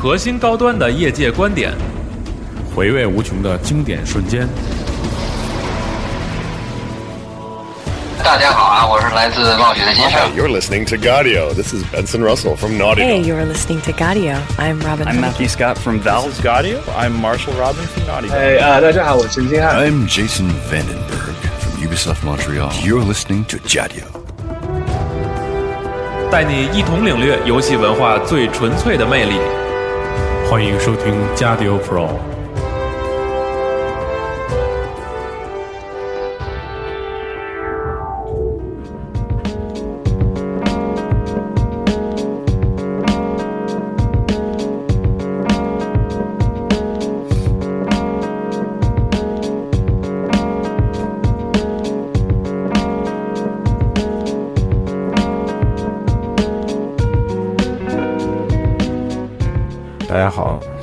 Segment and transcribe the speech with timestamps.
[0.00, 1.72] 核心高端的业界观点，
[2.72, 4.48] 回味无穷的经典瞬间。
[8.22, 10.20] 大家好啊，我是来自冒雪的金盛。
[10.36, 11.52] You're listening to Gaudio.
[11.52, 14.36] This is Benson Russell from Naughty Hey, you're listening to Gaudio.
[14.56, 15.08] I'm Robin.
[15.08, 16.30] I'm Matthew Scott from Valve.
[16.44, 16.78] Gaudio.
[16.96, 18.30] I'm Marshall Robin from Naughty.
[18.32, 19.84] 哎啊，大家好，我是金汉。
[19.84, 22.70] I'm Jason Vandenberg from Ubisoft Montreal.
[22.84, 24.04] You're listening to Gaudio.
[26.30, 29.40] 带你一同领略游戏文化最纯粹的魅力。
[30.50, 32.37] 欢迎收听加迪欧 Pro。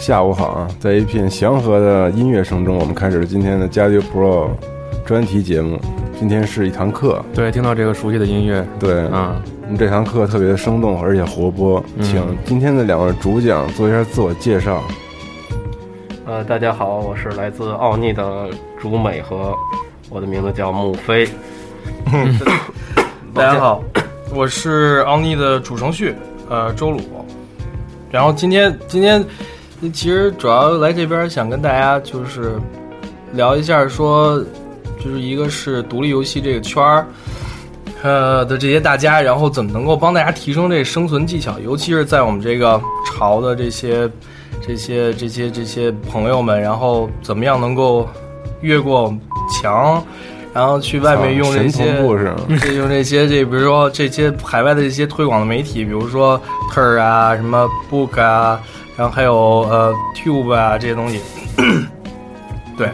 [0.05, 0.67] 下午好啊！
[0.79, 4.49] 在一片祥和的音乐声中，我们开始了今天的加迪 Pro
[5.03, 5.79] 专题节目。
[6.19, 14.83] 今天是一堂课，对，听到这个熟悉的音乐，对，嗯，我们这堂课特别的生动而且活泼，请今天的两位主讲做一下自我介绍。
[16.27, 18.47] 呃，大家好，我是来自奥尼的
[18.79, 19.55] 竹美和，
[20.11, 21.27] 我的名字叫木飞。
[23.33, 23.83] 大家好，
[24.35, 26.13] 我是奥尼的主程序，
[26.47, 27.01] 呃，周鲁。
[28.11, 29.25] 然后今天今天
[29.93, 32.59] 其实主要来这边想跟大家就是
[33.33, 34.39] 聊一下说，
[35.03, 37.05] 就是一个是独立游戏这个圈儿。
[38.01, 44.07] 呃的这些大家，然后怎么能够帮大家提升这生存技巧，尤其是在我们这个潮的这些、
[44.61, 48.07] 这些、这些、这些朋友们，然后怎么样能够
[48.61, 49.11] 越过
[49.49, 50.03] 墙，
[50.53, 51.97] 然后去外面用这些，
[52.61, 56.39] 这用这些这比如说这些海外的这些推广的媒体，比如说
[56.71, 58.61] Tur 啊、什么 Book 啊，
[58.97, 59.35] 然后还有
[59.69, 61.21] 呃 Tube 啊这些东西，
[62.77, 62.89] 对，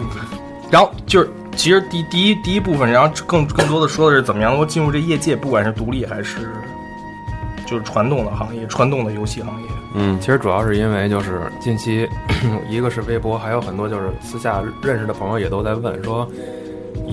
[0.70, 1.30] 然后就是。
[1.54, 6.50] 其实第第一第一部分，然后更更多的说的是怎么样能够进入这业界，不管是独立还是
[7.68, 9.68] 就是传统的行业、传统的游戏行业。
[9.94, 12.08] 嗯，其实主要是因为就是近期，
[12.70, 16.26] 一个是微博，还有很多就是私下认识的朋友也都在问说，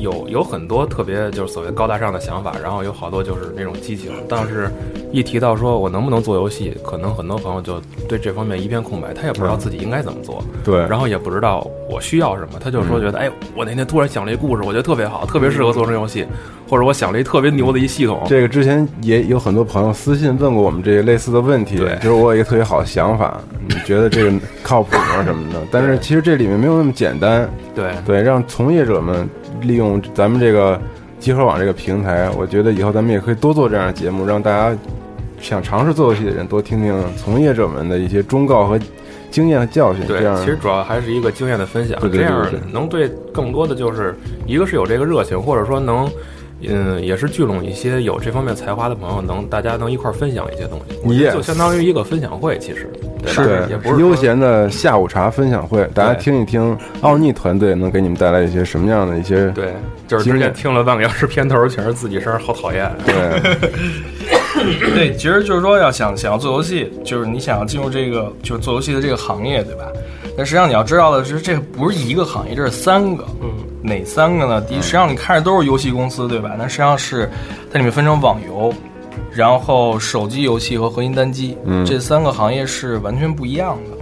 [0.00, 4.70] 有有很多特别就是所谓高大上的想法，然后有好多就是那种激情，但是
[5.12, 16.26] 一提到说我能不能做游戏，可能很多朋友就对这方面一片空白，他也不知道自己应该怎么做，对，然后也不知道我需要什么，他就说觉得，哎，我那天突然想了一故事，我觉得特别好，特别适合做成游戏，
[16.68, 18.22] 或者我想了一特别牛的一系统。
[18.26, 24.32] 这个之前也有很多朋友私信问过我们这个类似的问题，对就是我有一个特别好的想法，你觉得这个
[24.62, 25.24] 靠谱吗？
[25.24, 25.60] 什么的？
[25.70, 27.88] 但是其实这里面没有那么简单，对。
[28.04, 29.28] 对，让从业者们
[29.60, 30.80] 利用咱们这个
[31.18, 34.76] 集合网这个平台，我觉得以后咱们也可以多做这样的节目，让大家
[35.40, 38.78] 想尝试做游戏的人多听听从业者们的一些忠告和
[39.30, 40.06] 经验和教训。
[40.06, 44.14] 对这样，其实主要还是一个经验的分享，对对对这样能对更多的就是
[44.46, 46.08] 一个是有这个热情，或者说能。
[46.62, 52.90] 嗯，也是聚拢一些有这方面才华的朋友，能大家能一块儿分享一些东西，我觉得 Yes 就相当于一个分享会，其实
[53.22, 59.72] 对吧对，也不是说悠闲的下午茶分享会，大家对听一听奥尼团队能给你们带来一些什么样的一些对，
[60.08, 62.90] 就是之前听了半个小时片头，全是自己声儿，好讨厌。
[63.06, 63.14] 对
[64.94, 69.84] 对，其实就是说要想想要做游戏，就是你想要进入这个就是做游戏的这个行业，对吧？
[70.38, 73.26] 但实际上你要知道的是，这不是一个行业，这是三个。
[73.42, 73.50] 嗯，
[73.82, 74.60] 哪三个呢？
[74.60, 76.52] 第一，实际上你看着都是游戏公司，对吧？
[76.56, 77.28] 那实际上是
[77.72, 78.72] 它里面分成网游，
[79.32, 83.98] 然后手机游戏和核心单机，嗯这三个行业是完全不一样的。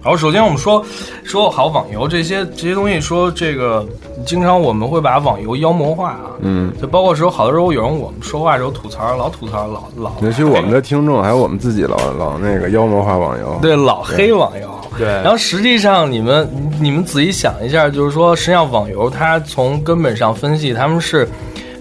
[0.00, 0.84] 好，首先我们说
[1.24, 3.84] 说好网游这些这些东西，说这个
[4.24, 14.70] 经常我们会把网游妖魔化啊，嗯，就包括时候好多时候有人我们说话的时候吐槽，老吐槽老老尤其我们的听众还有我们自己老老那个妖魔化网游，对老黑网游。
[14.98, 16.48] 对，然后实际上你们
[16.80, 21.28] 你们仔细想一下，就是说，实际上网游它从根本上分析，他们是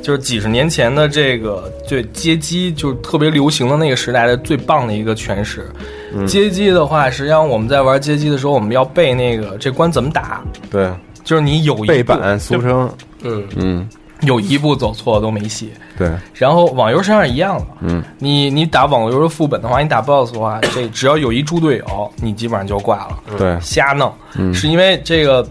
[0.02, 5.70] 就是几十年前的这个对街机就是特别流行的那个时代的最棒的一个诠释。
[6.14, 6.26] 嗯。
[6.26, 10.90] 街机的话，实际上我们在玩街机的时候，我们要背那个这关怎么打，对，
[11.24, 12.90] 就是你有一背板俗称，
[13.24, 13.90] 嗯嗯，
[14.22, 15.72] 有一步走错都没戏。
[15.98, 23.20] 对，然后网游实际上是一样的，嗯，你你打网游的副本的话，你打 BOSS 的话，这只要有一猪队友，你基本上就挂了。
[23.38, 25.48] 对瞎弄，嗯是因为这个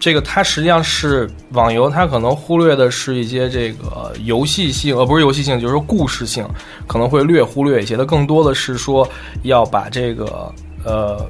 [0.00, 6.44] 这个它实际上是网游，它可能忽略的是一些这个游戏性，呃，不是游戏性，就是故事性，
[6.86, 7.96] 可能会略忽略一些。
[7.96, 9.08] 它更多的是说
[9.42, 10.52] 要把这个
[10.84, 11.24] 呃。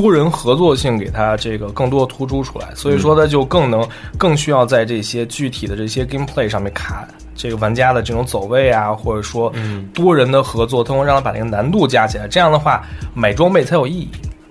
[0.00, 3.82] 多人合作性给它这个更多的突出出来，所以说它就更能
[4.18, 12.84] 更需要在这些具体的这些 gameplay 上面卡这个玩家的这种走位啊，或者说嗯多人的合作，通过让它把这个难度加起来，这样的话
[13.14, 14.10] 买装备才有意义。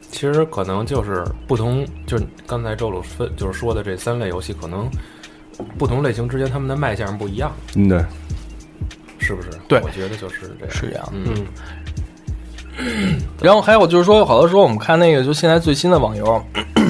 [0.09, 4.89] 其实可能就是不同，就是刚才周鲁分就是说的这三类游戏，可能
[5.77, 8.03] 不同类型之间他们的卖相不一样，嗯，对，
[9.19, 9.49] 是不是？
[9.67, 10.73] 对我觉得就是这样。
[10.73, 11.45] 是这样嗯，
[13.41, 16.41] 然后还有就是说，好多时候我们看那个，就现在最新的网游，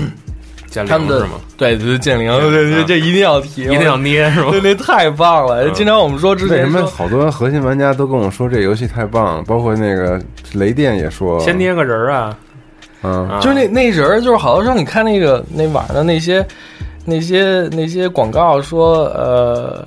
[0.70, 1.32] 剑灵他们的是吗？
[1.58, 4.52] 对对对剑灵，对对，这一定要提，一定要捏是吧？
[4.52, 5.70] 对，那太棒了！
[5.72, 9.44] 经常我们说之为什么好多核心玩家都跟我说这游戏太棒了？
[9.44, 10.20] 包括那个
[10.54, 12.38] 雷电也说，先捏个人儿啊，
[13.04, 16.46] 嗯，啊就是那那人儿，就是好多时候你看那个那网上的那些
[17.06, 19.86] 那些那些广告说，呃，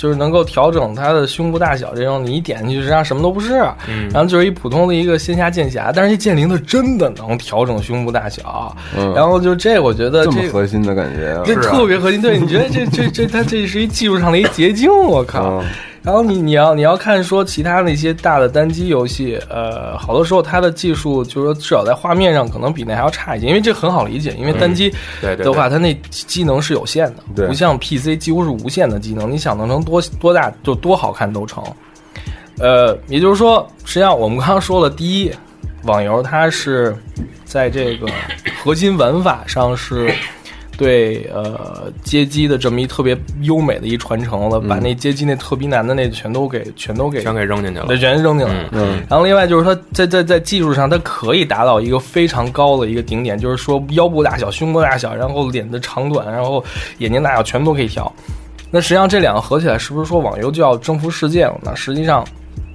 [0.00, 4.08] 就是能够调整它的胸部大小这种，你一点进去实际上什么都不是，嗯。
[4.14, 9.12] 然后就是一普通的一个线下剑侠，但是这剑灵它真的能调整胸部大小，嗯。
[9.12, 15.60] 然后就这我觉得这核心的感觉啊，这特别核心，对，你觉得这这这它这是一技术上的一捷径，我靠！
[15.60, 15.66] 嗯
[16.02, 31.62] 然后你你要你要看说其他那些大的单机游戏，呃，好多时候它的技术就是说至少在画面上可能比那还要差一些，因为这很好理解，因为单机嗯对对的话，它那机能是有限的，不像 PC 几乎是无限的机能，你想弄成多多大就多好看都成。
[32.58, 35.32] 呃，也就是说，实际上我们刚刚说了，第一，
[35.84, 36.96] 网游它是
[37.44, 38.06] 在这个
[38.62, 40.12] 核心玩法上是
[40.80, 47.98] 对呃街机的这么一特别优美的一传承了，把那街机那特别难的那全都给全都给全给扔进去了对，。
[47.98, 48.70] 全扔进来了。
[48.72, 56.64] 嗯然后另外就是它在在在技术上，它可以达到一个非常高的一个顶点，就是说腰部大小、胸部大小，然后脸的长短，然后
[56.96, 58.10] 眼睛大小全都可以调。
[58.70, 61.76] 那实际上这两个合起来，是不是说网游就要征服世界了呢？
[61.76, 62.24] 实际上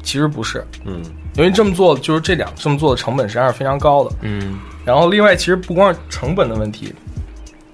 [0.04, 1.02] 其实不是，嗯，
[1.38, 4.12] 因为这么做就是这两这么做的成本实际上是非常高的。
[4.22, 6.94] 嗯，然后另外，其实不光是成本的问题，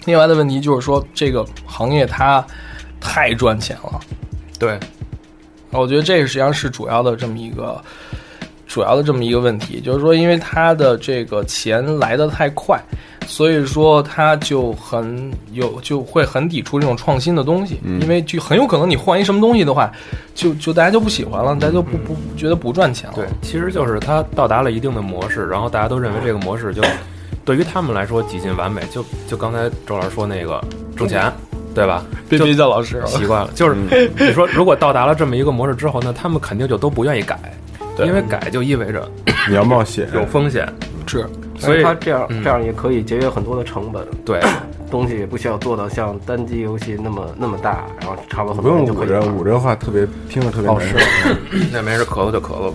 [0.05, 2.45] 另外的问题就是说这个行业它
[2.99, 3.99] 太赚钱了。
[4.59, 4.79] 对，
[5.71, 7.81] 我觉得这个实际上是主要的这么一个
[8.67, 12.81] 主要的这么一个问题，就是说，因为它的这个钱来的太快，
[13.27, 19.91] 所以说它就很有就会很抵触这种创新的东西，因为就很有可能你换一什么东西的话，
[20.33, 23.15] 就就大家就不喜欢了，大家就不不觉得不赚钱了。
[23.15, 26.81] 对，其实就是它到达了一定的模式，然后大家都认为这个模式就
[27.45, 28.81] 对于他们来说几近完美。
[28.91, 30.63] 就就刚才周老师说那个
[30.95, 31.31] 挣钱，
[31.73, 32.03] 对吧？
[32.29, 33.75] 就别别叫老师，习惯了，就是
[34.17, 37.37] 你说如果到达了这么一个模式之后那，他们肯定就都不愿意改，
[37.99, 39.09] 因为改就意味着
[39.49, 40.67] 你要冒险， 有风险，
[41.07, 41.25] 是。
[41.57, 42.43] 所以他这样嗯。
[42.43, 44.39] 这样也可以节约很多的成本，对。
[44.91, 49.37] 东西也不需要做到像单机游戏那么那么大，然后差不多很不用五人就可以捂着玩。
[49.37, 50.97] 捂着话，特别听着特别哦难受。
[51.71, 52.73] 那没事咳嗽就咳嗽。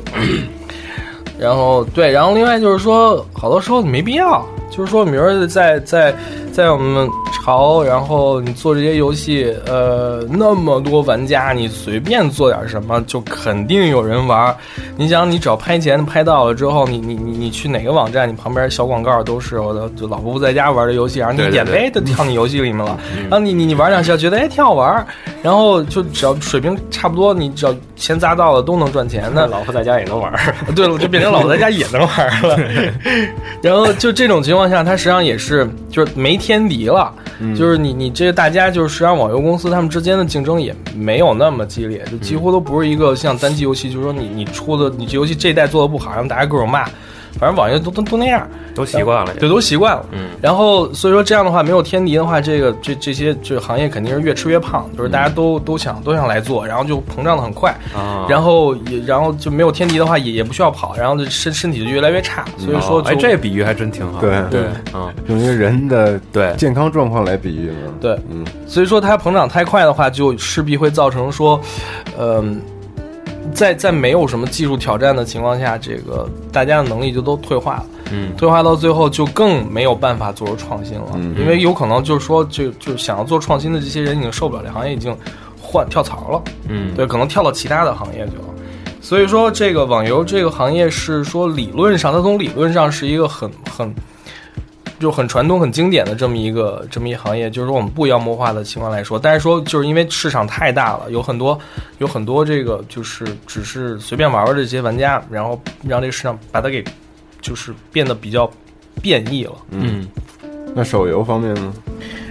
[1.38, 6.14] 然后对，然后另外就是说，好多时候你没必要，就是说，明儿在在
[6.52, 7.08] 在我们
[7.44, 14.54] 朝，然后你做这些游戏，呃，那么多玩家，你随便做点什么，就肯定有人玩。
[14.96, 22.98] 你想，你只要拍钱拍到了之后，你你你你去哪个网站，你旁边小广告都是我的，就老婆不在家玩的游戏，然后你点呗都跳你游戏里面了，
[23.30, 25.06] 然后你你你玩两下，觉得哎挺好玩，
[25.42, 29.30] 然后就只要水平差不多，你只要钱砸到了都能赚钱。
[29.32, 30.32] 那 老婆在家也能玩。
[30.74, 32.58] 对了，就变成老婆在家也能玩了。
[33.62, 37.12] 然后就这种情况下，它实际上也是就是没天敌了，
[37.56, 46.88] 就是你你这个大家就是实际上网游公司他们之间的竞争也没有那么激烈，就几乎都不是一个像单机游戏，就是说你你出的你这游戏这一代做的不好，让大家各种骂，
[47.38, 48.46] 反正网游都都都那样。
[48.74, 50.04] 都习惯了，对，都习惯了。
[50.12, 57.74] 嗯，然后所以说这样的话，没有天敌的话，这个这这些这个行业肯定是越吃越胖，就是大家都、都想都想来做，然后就膨胀的很快。
[57.94, 62.44] 啊，然后也，然后就没有天敌的话，也也不需要跑，然后就身身体就越来越差。
[62.58, 64.20] 所以说哎，这比喻还真挺好。
[64.20, 64.60] 对对
[64.92, 67.94] 嗯，用一个人的对健康状况来比喻嘛。
[67.98, 71.58] 对，嗯，所以说它膨胀太快的话，就势必会造成说，
[72.18, 72.60] 嗯、
[73.54, 77.86] 在在没有什么技术挑战的情况下，这个大家的能力就都退化了。
[78.12, 85.16] 嗯，退化到最后就更没有办法做出创新了，嗯因为有可能就是说，就就想要做创新的这些人已经受不了这行业，已经
[85.60, 86.42] 换跳槽了。
[86.68, 88.44] 嗯，对，可能跳到其他的行业去了。
[89.00, 93.92] 所以说，这个网游这个行业是说理论上，它从理论上是一个很很
[94.98, 101.58] 就很传统、很经典的这么一个这么一行业，就是说我们不妖魔化的情况来说，但是说就是因为市场太大了，有很多
[101.98, 106.82] 有很多这个就是只是随便玩玩的这些玩家，然后让这个市场把它给
[107.40, 108.50] 就是变得比较
[109.02, 109.52] 变异了。
[109.70, 110.08] 嗯，
[110.74, 111.72] 那手游方面呢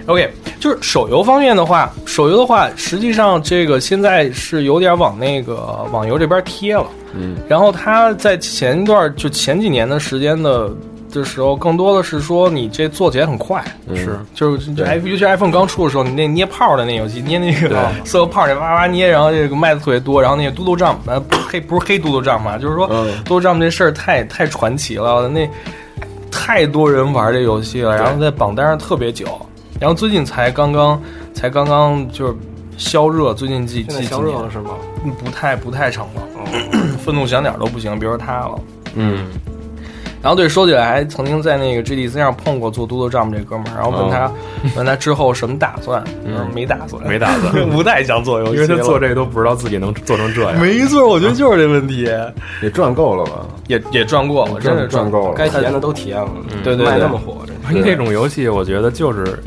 [0.06, 0.30] ？OK，
[0.60, 6.86] 就是手游方面的话，手游的话，实际上这个现在是有点往那个网游这边贴了。
[7.14, 10.70] 嗯，然后它在前一段就前几年的时间的
[11.18, 14.18] 的时候，更多的是说你这做起来很快，是。
[14.34, 22.86] 就是就 i 尤其是 iPhone 刚出的时候，你那捏泡的那游戏，捏那个四个 泡，那哇哇捏，然后这个卖的特别多，然后那个嘟嘟帐，呃，不是黑不是黑嘟嘟帐嘛，就是说
[23.24, 25.48] 嘟嘟帐这事儿太太传奇了，那
[26.30, 29.26] 太多人玩这游戏了，然后在榜单上特别久，
[29.80, 31.00] 然后最近才刚刚
[31.34, 32.34] 才刚刚就是
[32.76, 34.70] 消热，最近几几消热了是吗？
[35.24, 36.22] 不太不太成了，
[37.02, 38.58] 愤怒小鸟都不行，别说它了。
[38.94, 39.26] 嗯，
[40.22, 44.30] 然后对，说起来还曾经在那个 GDC 上碰过做嘟嘟帐这哥们儿，然后问他、
[44.76, 47.52] 问他之后什么打算，他说没打算，没打算。
[47.70, 50.58] 不太想做游戏，因为他做这个都不知道自己能做成这样。
[50.58, 52.08] 没错，我觉得就是这问题，
[52.62, 53.46] 也赚够了吧？
[53.68, 56.30] 也也赚过了，真是赚够了，该体验的都体验了，
[56.64, 57.38] 对对对，卖那么火，
[57.84, 59.38] 这种游戏我觉得就是。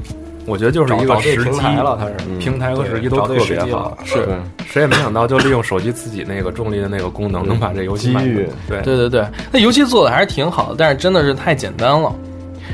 [0.49, 4.27] 我觉得就是一个时机平台了，它是平台和时机都特别好，是
[4.67, 8.25] 谁也没想到，就利用手机自己那个重力的那个功能，能把这游戏卖。
[8.25, 12.13] 对对对对，那游戏做的还是挺好的，但是真的是太简单了。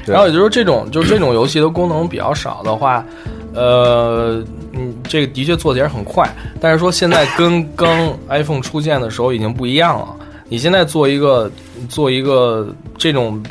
[0.05, 3.05] 然后也就是这种，就是这种游戏的功能比较少的话，
[3.53, 6.29] 呃，嗯，这个的确做起来很快，
[6.61, 10.07] 但是说现在跟刚 iPhone 出现的时候已经不一样了。
[10.47, 11.51] 你现在做一个
[11.89, 12.67] 做一个
[12.97, 13.43] 这种。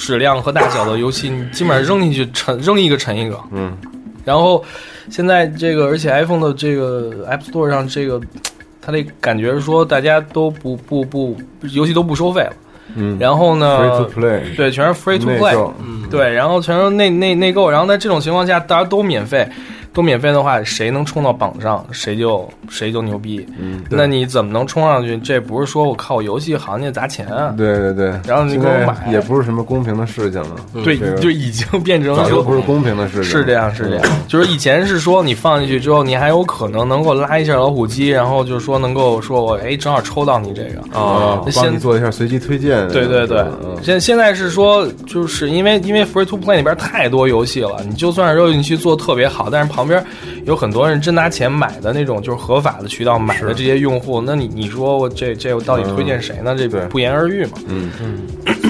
[0.00, 3.38] 质量和大小的游戏，你基本上扔进去沉扔一个沉一个。
[3.52, 3.76] 嗯，
[4.24, 4.64] 然后
[5.10, 8.18] 现在这个，而且 iPhone 的这个 App Store 上这个，
[8.80, 11.36] 它那感觉是说大家都不不不
[11.72, 12.52] 游戏都不收费了。
[12.96, 15.72] 嗯，然后呢，Free to Play，对，全是 Free to Play。
[15.80, 17.70] 嗯，对，然后全是内内内购。
[17.70, 19.46] 然后在这种情况下，大家都免费。
[19.92, 23.44] 都免费的话，谁能冲到榜上，谁就谁就牛逼。
[23.58, 25.16] 嗯，那你怎么能冲上去？
[25.18, 27.54] 这不是说我靠游戏行业砸钱啊？
[27.56, 28.12] 对对对。
[28.26, 30.56] 然后你给我买，也不是什么公平的事情了。
[30.84, 33.24] 对，就已经变成早就不是公平的事情。
[33.24, 34.04] 是这样，是这样。
[34.28, 42.86] 就是以前是说你放进去之后，你还有可能能够拉一下老虎机，然后就是说能够说我哎正好抽到你这个啊，帮你做一下随机推荐。
[42.88, 43.44] 对对对。
[43.82, 50.04] 现现在是说，就是因为因为 Free to Play 里边太多游戏了，你就算是进去做特别好，但是旁边
[50.44, 56.54] 有很多人真拿钱买的那种，就是合法的渠道买的这些用户，那你你说我这这我到底推荐谁呢？
[56.54, 57.52] 这不言而喻嘛。
[57.66, 58.18] 嗯嗯。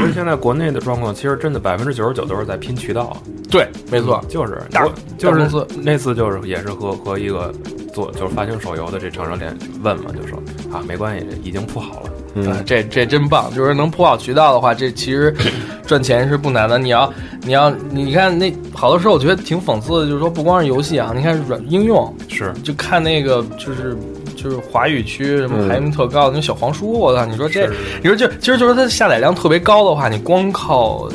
[0.00, 3.14] 所以现在国内的状况，其实真的百分之九十九都是在拼渠道。
[3.50, 4.88] 对，没错，就是大
[5.18, 7.52] 就是公司那次就是也是和和一个
[7.92, 10.38] 做就是发行手游的这厂商联问嘛，就说
[10.72, 12.10] 啊没关系，已经铺好了。
[12.34, 15.34] 嗯，这这真棒，就是能铺好渠道的话，这其实
[15.84, 16.78] 赚钱是不难的。
[16.78, 23.96] 你要你要你看那好多时候我觉得挺讽刺的，就是说不光是游戏啊，你看软应用是就看那个就是
[24.42, 27.26] 就是华语区什么排名特高的那小黄书，我操！
[27.26, 27.68] 你说这
[28.02, 31.08] 你说就其实就是它下载量特别高的话，你光靠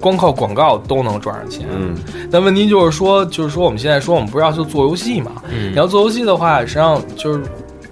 [0.00, 1.66] 光靠广告都能赚上钱。
[1.72, 1.94] 嗯，
[2.30, 5.32] 但问题就是说，就是说我们现在说我们不是要去做游戏嘛？
[5.50, 7.40] 嗯，你要做游戏的话，实际上就是。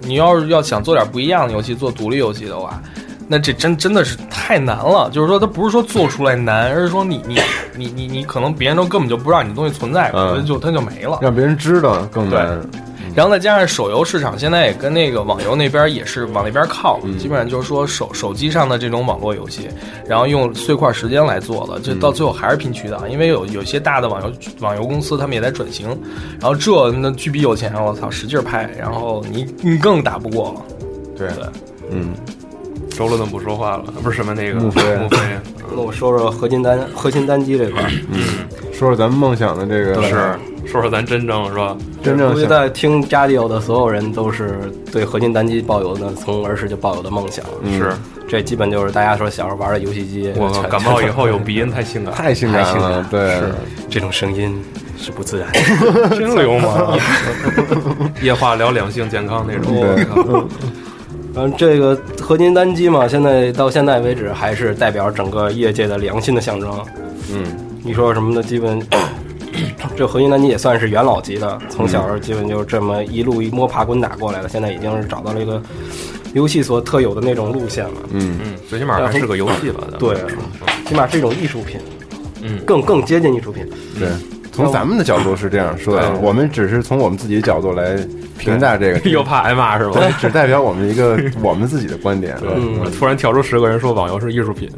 [0.05, 2.83] 你要是要想做点不一样的游戏，做独立游戏的话，
[3.25, 5.09] 那这真真的是太难了。
[5.13, 7.39] 就是说，它不是说做出来难，而是说你你
[7.77, 11.19] 你你你可能别人都根本就不知道你的东西存在，可能就它就没了。
[11.21, 12.59] 让别人知道更难。
[13.15, 19.69] 然后再加上手游市场现在也跟那个网游那边也是往那边靠，基本上就是说手手机上的这种网络游戏，
[20.07, 25.87] 然后用碎块时间来做的，就到最后还是拼渠道，因为有有些大的网游网游公司他们也在转型，
[26.39, 30.61] 然后这那巨逼有钱，我操，使劲拍，然后你你更打不过了。
[31.15, 31.45] 对对，
[31.91, 32.13] 嗯，
[32.89, 35.17] 周乐顿不说话了，不是什么那个穆飞，穆飞。
[35.75, 40.33] 那我说说合金单核心单机这块，嗯，说说咱们梦想的这个是。
[40.65, 41.77] 说说咱真正是吧？
[42.01, 44.59] 真正估计在听加迪欧的所有人都是
[44.91, 47.45] 对合金单机抱有的从儿时就抱有的梦想。
[47.77, 47.91] 是，
[48.27, 50.31] 这基本就是大家说小时候玩的游戏机。
[50.35, 53.05] 我感冒以后有鼻音太性感， 太性感了。
[53.11, 53.53] 对，是
[53.89, 54.59] 这种声音
[54.97, 55.47] 是不自然，
[56.11, 56.97] 真流氓。
[58.21, 60.47] 夜话聊两性健康那种。
[61.35, 66.71] 嗯，这个合金单机嘛，现在到现在为止还是代表整个业界的良心的象征。
[67.31, 67.43] 嗯，
[67.83, 68.81] 你说什么的，基本。
[69.95, 75.61] 这合金单机也算是元老级的，从小基本就这么一路一摸爬滚打过来了，现在已经是找到了一个
[76.33, 77.93] 游戏所特有的那种路线了。
[78.11, 79.83] 嗯嗯，最起码还是个游戏吧？
[79.99, 80.15] 对，
[80.87, 81.79] 起码是一种艺术品。
[82.41, 83.65] 嗯，更更接近艺术品。
[83.97, 84.09] 对，
[84.51, 87.95] 从咱们的角度是这样说的，我们只是从我们自己的角度来
[88.37, 90.01] 评价这个， 又怕挨骂是吧？
[90.19, 92.35] 只代表我们一个我们自己的观点。
[92.43, 94.69] 嗯，突然跳出十个人说网游是艺术品。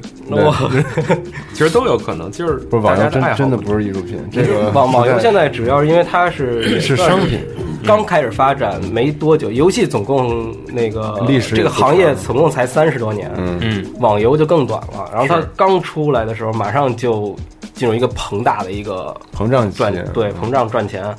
[1.55, 4.19] 其实都有可能，就是不是网游真真的不是艺术品。
[4.31, 7.39] 这个网网游现在主要是因为它 是是商品，
[7.85, 9.49] 刚开始发展没多久。
[9.49, 15.09] 游戏总共那个历史这个行业总共才三十多年，嗯嗯，网游就更短了。
[15.13, 17.33] 然后它刚出来的时候，马上就
[17.73, 21.15] 进入一个膨大的一个膨胀赚钱对膨胀赚钱。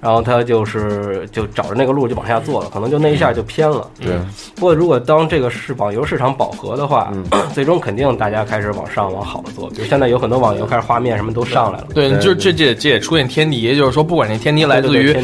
[0.00, 3.86] 然后他就是就找着那个路就往下做了，可能就那一下就偏了。
[4.00, 4.12] 对。
[4.56, 7.12] 不过如果当这个市网游市场饱和的话，
[7.52, 9.68] 最终肯定大家开始往上往好了做。
[9.70, 11.88] 比如现在有很多网游开始画面什么都上来了。
[11.94, 15.14] 对，就这这这也出现天敌，也就是说，不管这天敌来自于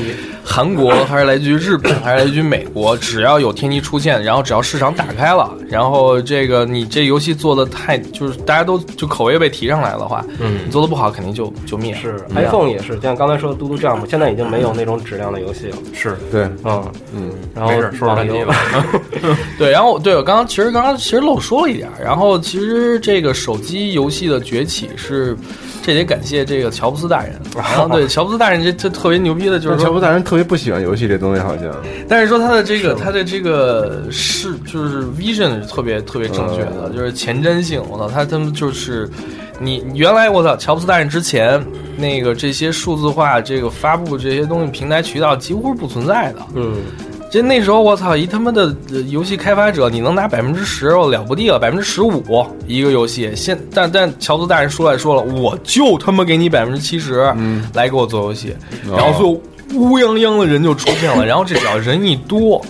[0.44, 11.94] 韩国 还是来自于日本还是来自于美国，只要有天敌出现，然后只要市场打开了，然后这个你这游戏做的太就是大家都就口味被提上来的话，嗯，你做的不好肯定就就灭。
[11.94, 15.76] 是 iPhone 也是，像刚才说的嘟嘟 Jump，现在已经没有那种质量的游戏了。
[15.92, 18.54] 是对，嗯嗯，然后没事，说说单机吧。
[19.58, 25.36] 对，然后对我刚刚其实刚刚其实漏说了一点，然后其实这个手机游戏的崛起是，
[25.82, 27.40] 这得感谢这个乔布斯大人。
[27.56, 31.74] 然后对乔布斯大人这这特别牛逼的就是乔布斯大人特别不喜欢游戏这东西，好像。
[32.08, 37.82] 但是说他的这个他的这个是就是 vision 是特别特别正确的，就是前瞻性。
[37.90, 39.08] 我操，他他们就是
[39.58, 41.64] 你原来我操乔布斯大人之前
[41.96, 46.40] 那个这些数字化这个发布这些东西平台渠道几乎是不存在的。
[46.54, 46.76] 嗯。
[47.28, 48.74] 就那时候，我操，一他妈的
[49.08, 53.34] 游戏开发者，你能拿百分之十，我了不地了，百分之十五一个游戏。
[53.34, 57.34] 现但但乔布斯大人说来说了，我就他妈给你百分之七十，
[57.74, 58.54] 来给我做游戏，
[58.88, 59.28] 然后就
[59.76, 62.64] 乌泱泱的人就出现了，然后这只要人一多。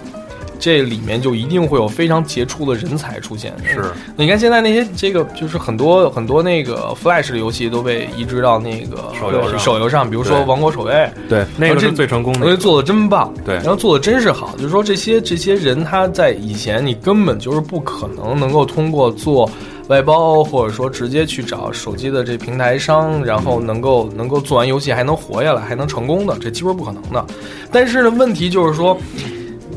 [0.58, 3.54] 这里面就一定会有非常杰出的人才出现。
[3.64, 3.84] 是，
[4.16, 10.92] 你看现在那些这个就是很多很多那个 Flash 的游戏都被移植到那个手游上，手游上，比如说《王国守卫》，
[11.28, 14.54] 对，那个是最成功的，因为做的真棒，对，然后做的真是好。
[14.56, 19.48] 就是说这些这些人他在以前你根本就是不可能能够通过做
[19.88, 27.24] 外包或者说直接去找手机的这平台商，然后能够能够做完游戏还能活下来还能成功的，这几乎不可能的。
[27.70, 28.96] 但是呢，问题就是说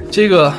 [0.10, 0.54] 这个。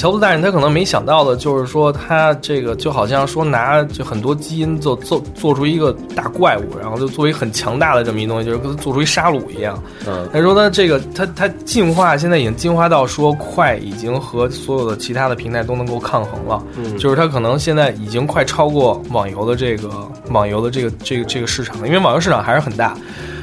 [0.00, 9.78] 乔布斯大人他可能没想到的，就是说他这个就好像说拿就很多基因做做做出一个大怪物，然后就作为很强大的这么一东西，就是跟做出一杀戮一样。
[10.08, 16.64] 嗯，他说他这个他他进化现在已经进化到说快已经和所有的其他的平台都能够抗衡了。
[16.78, 19.90] 嗯，就是他可能现在已经快超过网游的这个
[20.30, 22.96] 网游的这个这个这个市场了，因为网游市场还是很大，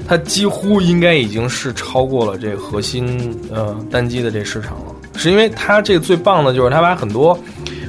[0.08, 4.96] 它几乎应该已经是超过了这个核心呃单机的这市场了。
[5.18, 7.38] 是因为它这个最棒的就是它把很多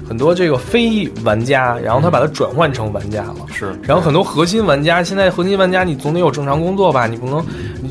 [0.08, 3.36] 很多这个非玩家，然后它把它转换成玩家了。
[3.52, 7.06] 是，然后很多核心玩家，现在核心玩家你总得有正常工作吧？
[7.06, 7.44] 你不能，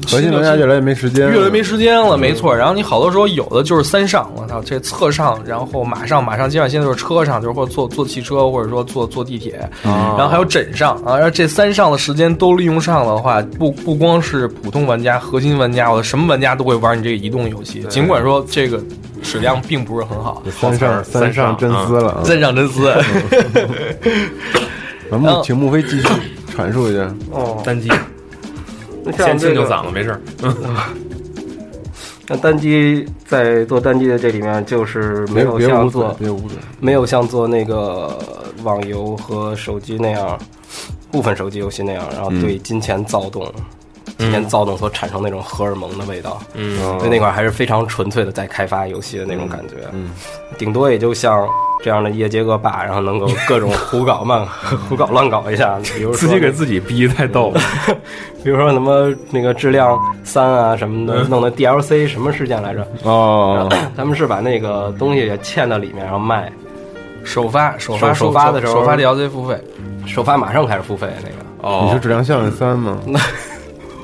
[0.09, 2.55] 核心玩家越来越没时间，越来越没时间了，没错。
[2.55, 18.81] 然后你好多时候有的就是三上，我操，这侧上，然后马上马上，基本上现在就是车上，就是或者坐坐汽车，或者说坐坐地铁，然后还有枕上啊，然后这三上的时间都利用上的话，不不光是普通玩家、核心玩家，我的什么玩家都会玩你这个移动游戏，尽管说这个。
[19.31, 22.93] 质量并不是很好，三上三上真丝了，三上真丝。
[25.11, 26.07] 咱们请木飞继续
[26.55, 27.13] 阐述一下。
[27.31, 27.89] 哦，单机，
[29.17, 30.21] 先清清嗓子，没事。
[32.29, 36.13] 那单机在做单机的这里面，就是没有像做
[36.79, 38.19] 没有像做那个
[38.63, 40.37] 网游和手机那样，
[41.09, 43.49] 部分手机游戏那样，然后对金钱躁动。
[44.17, 50.09] 今天躁动所产生那种荷尔蒙的味道，嗯，所以那块还是非常纯粹的在开发游戏的那种感觉，嗯，
[50.57, 51.47] 顶多也就像
[51.83, 54.45] 这样的叶杰哥爸，然后能够各种胡搞乱
[54.89, 57.61] 胡搞乱搞一下， 比如自己给自己逼太逗了，
[58.43, 62.87] 比如说什么那个质量三啊什么的，弄的 DLC 什么事件来着？
[63.03, 66.51] 哦， 他们是把那个东西也嵌到里面，然后卖，
[67.23, 69.61] 首发首发首发的时候，首发 DLC 付费，
[70.07, 71.35] 首发马上开始付费那个。
[71.61, 72.97] 哦，你是质量效应三吗？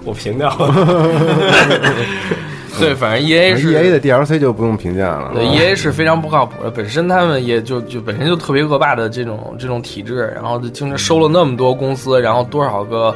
[0.03, 1.09] 我评掉了，
[2.79, 5.31] 对，反正 E A 是 E A 的 D L C 就不用评价了。
[5.33, 13.15] 对，E A 是非常不靠谱的，本身他们也就就本身就特别恶霸的这种这种体制，然后就经常收了那么多公司，然后多少个。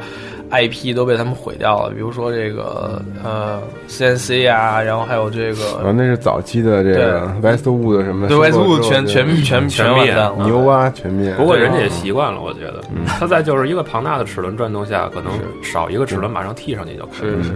[0.52, 10.14] IP 都被他们毁掉了，比如说这个呃 CNC 啊，然后还有这个，啊，那是早期的这个 Westwood 什么，对 Westwood 全全全全灭，
[10.46, 11.34] 牛蛙全灭。
[11.36, 12.82] 不过人家也习惯了，我觉得，
[13.20, 15.32] 他在就是一个庞大的齿轮转动下，可能
[15.62, 17.30] 少一个齿轮马上替上去就可以。
[17.42, 17.50] 是是，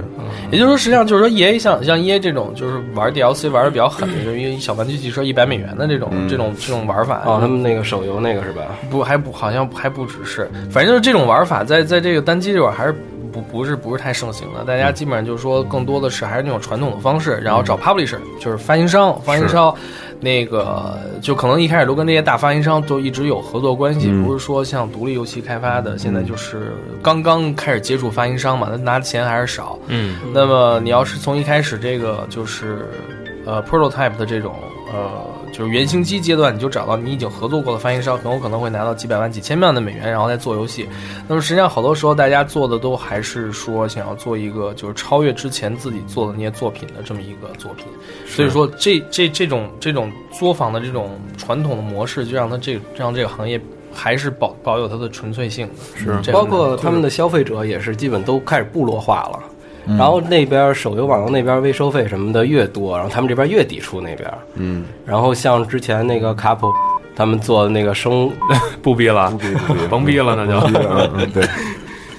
[0.51, 7.21] 也就是说，实际上就是说，EA 像像 EA 这种就是玩 DLC 玩的比较狠的，就是因为小玩具汽车一百美元的这种这种这种玩法。
[7.25, 8.63] 哦，他们那个手游那个是吧？
[8.89, 12.95] 不，还不好像还不只是，反正就是这种玩法，在在这个单机这块还是。
[13.31, 19.73] 不不是不是太盛行的，大家基本上就是说，更多的是还是那种传统的方式，然后找 publisher，就是发行商，发行商，
[20.19, 29.79] 那个就可能一开始都跟这些大发行商都一直有合作关系，不是说像独立游戏开发的，现在就是刚刚开始接触发行商嘛，他拿的钱还是少。
[29.87, 32.85] 嗯，那么你要是从一开始这个就是
[33.45, 34.53] 呃 prototype 的这种
[34.91, 35.23] 呃。
[35.51, 40.87] 就是原型机阶段，你就找到你已经合作过的发行商，很有可能会拿到几百万、几千万的美元，然后再做游戏。
[41.27, 47.85] 那么实际上，好多时候大家做的都还是说想要做一个就是超越之前自己做的那些作品的这么一个作品。
[48.25, 53.59] 所以说，这这这种这种作坊的这种传统的模式，就让它这让这个行业
[53.93, 55.73] 还是保保有它的纯粹性的。
[56.23, 59.39] 是，包括他们的消费者也是基本都开始部落化了。
[59.87, 64.29] 然后那边手游网游那边微收费什么的越多，然后他们这边越抵触那边。
[64.55, 66.71] 嗯，然后像之前那个卡普，
[67.15, 68.31] 他们做的那个生
[68.81, 70.59] 不逼了，不逼不逼，甭逼了，那就。
[70.67, 71.43] 嗯对，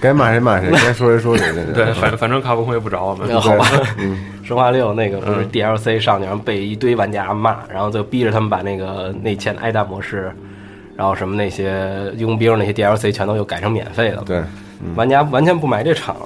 [0.01, 1.47] 该骂谁骂谁，该说谁说谁。
[1.73, 3.41] 对，反反正卡普空也不找我们。
[3.41, 3.65] 好吧，
[4.43, 10.33] 生化六那个不是 DLC 上去，然后被一堆玩家骂，然后就逼着他们把那个内嵌挨打模式，
[10.97, 14.23] 然后什么那些佣兵那些 DLC 全都又改成免费的。
[14.27, 14.43] 对，
[14.97, 16.17] 玩家完全不买这场。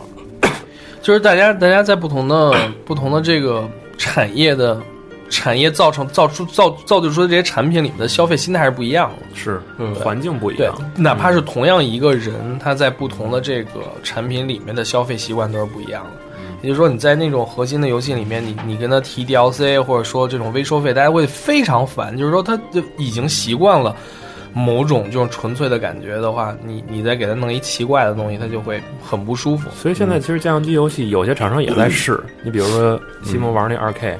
[1.06, 2.52] 就是大家，大家在不同的
[2.84, 3.62] 不同的这个
[3.96, 4.82] 产业的
[5.30, 10.74] 产业造成造出造造就出的这些产品里面的消费心态是不一样的，是嗯环境不一样。
[10.96, 16.10] 哪怕是同样一个人，他在不同的这个产品里面的消费习惯都是不一样的。
[16.60, 22.18] 也就是说，你在那种核心的游戏里面，你你跟他提 DLC 或者说这种微收费，大家会非常烦。
[22.18, 23.94] 就是说，他就已经习惯了。
[24.58, 29.68] 某种就是纯粹的感觉的话，你你再给他弄一奇怪的东西，他就会很不舒服。
[29.74, 34.16] 所以现在其实家用机游戏有些厂商也在试，你比如说西蒙玩那二 K，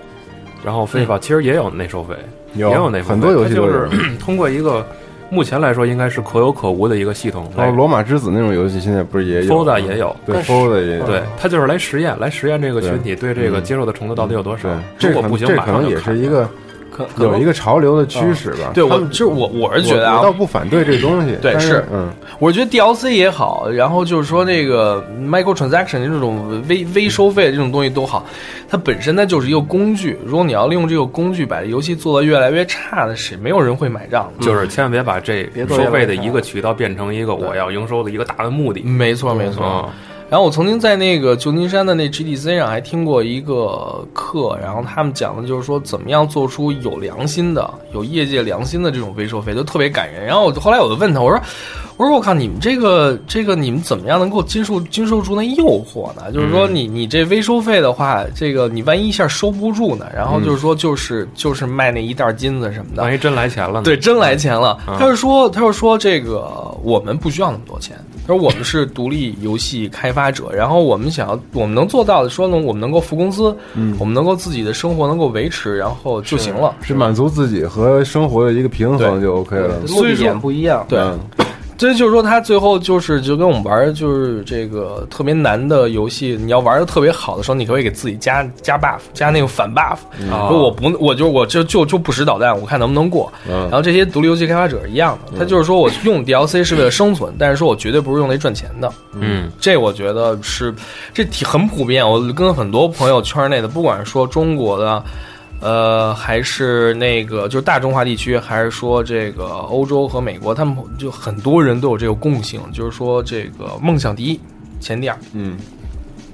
[0.63, 2.15] 然后非法其实也有内收费，
[2.53, 4.87] 也有内很多游戏就都是通过一个
[5.31, 7.51] 目前来说应该是可有可无的一个系统。
[7.57, 14.69] 然后罗马之子那种游戏现在不是也有 f o d a 也有，对 f o d a 也有，对，它就是来实验，来实验这个群体对这个接受的程度到底有多少。
[14.99, 16.47] 这如果不行，这可能也是一个。
[17.19, 28.25] 有一个潮流的趋势吧，对我就是我我是觉得啊，我倒不反对这东西，对是，嗯，我觉得 DLC 也好，然后就是说那个 micro transaction 这种微微收费这种东西都好，
[28.69, 39.91] 它本身它就是一个工具，如果你要利用这个工具把游戏做得越来越差的，谁没有人会买账，就是千万别把这收费的一个渠道变成一个我要营收的一个大的目的，没错没错。
[40.29, 50.25] 然后我曾经在那个旧金山的那 GDC 上还听过一个课，然后他们讲的就是说怎么样做出有良心的、有业界良心的这种微收费，就特别感人。
[50.27, 51.41] 然后我后来我就问他，我说
[51.97, 56.33] ：“我说我靠，你们这个这个你们怎么样能够经受经受住那诱惑呢？
[56.33, 60.11] 就是说你你这微收费的话，这个你万一一下收不住呢？
[60.13, 63.83] 然后就是说就是就是卖那一袋金子什么的，万一真来钱了呢？
[63.85, 64.77] 对，真来钱了。
[64.99, 66.51] 他就说他就说这个
[66.83, 79.87] 我们不需要那么多钱。”而我们是独立游戏开发者，然后我们想要，我们能做到的，说呢，我们能够付工资，嗯，我们能够自己的生活能够维持，然后就行了，是满足自己和生活的一个平衡就 OK 了。
[79.87, 81.01] 所以点不一样，对。
[81.79, 89.99] 这就是说，他最后就是就跟我们玩就是这个特别难的游戏，你要玩的特别好的时候，你可以给自己加加 buff，加那个反 buff。
[90.49, 93.33] 说我不，我就我就就就不使导弹，我看能不能过。
[93.47, 98.91] 然后这些独立游戏开发者一样的，他就是说我用 DLC 是为了生存，但是说我绝对不是用来赚钱的。
[99.13, 100.75] 嗯，这我觉得是
[101.13, 102.09] 这挺很普遍。
[102.09, 105.03] 我跟很多朋友圈内的，不管是说中国的。
[105.67, 114.41] 呃，还是那个，就是大中华地区，还是说这个欧洲和美国，他们就很多人都有这个共性，就是说这个梦想第一，
[114.79, 115.57] 钱第二，嗯，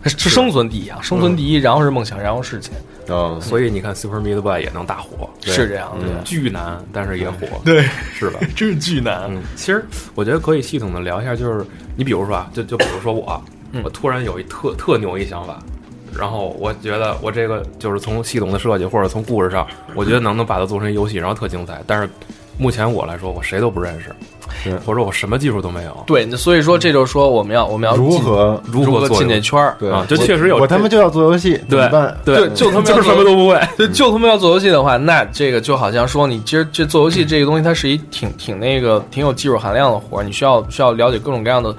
[0.05, 2.75] 是生存第一啊，生存第一，然后是梦想，然后是钱。
[3.09, 8.38] 嗯，所以你看 Super Meat Boy 也能大火，是这样的，巨难，但是也火，对，是吧？
[8.55, 9.31] 真是巨难。
[9.57, 9.83] 其实
[10.14, 11.64] 我觉得可以系统的聊一下，就是
[11.97, 13.42] 你比如说啊，就就比如说我，
[13.83, 15.59] 我突然有一特特牛一想法。
[16.18, 21.83] 然后我觉得我这个就是从系统的设计或者从故事上，我觉得能能把它做成游戏，然后特精彩。
[21.87, 22.09] 但是
[22.59, 26.05] 目前我来说，我谁都不认识，或者我什么技术都没有。
[26.07, 30.05] 对，所以说这就是说我们要我们要如何如何进这圈儿啊？
[30.07, 31.88] 就确实有我他妈就要做游戏，对
[32.25, 41.75] 对，就他妈就什么都不会，就就他妈要做游戏的话，那这个就好像说你其实这做游戏这个东西，它是一挺挺那个挺有技术含量的活儿，你需要需要了解各种各样的。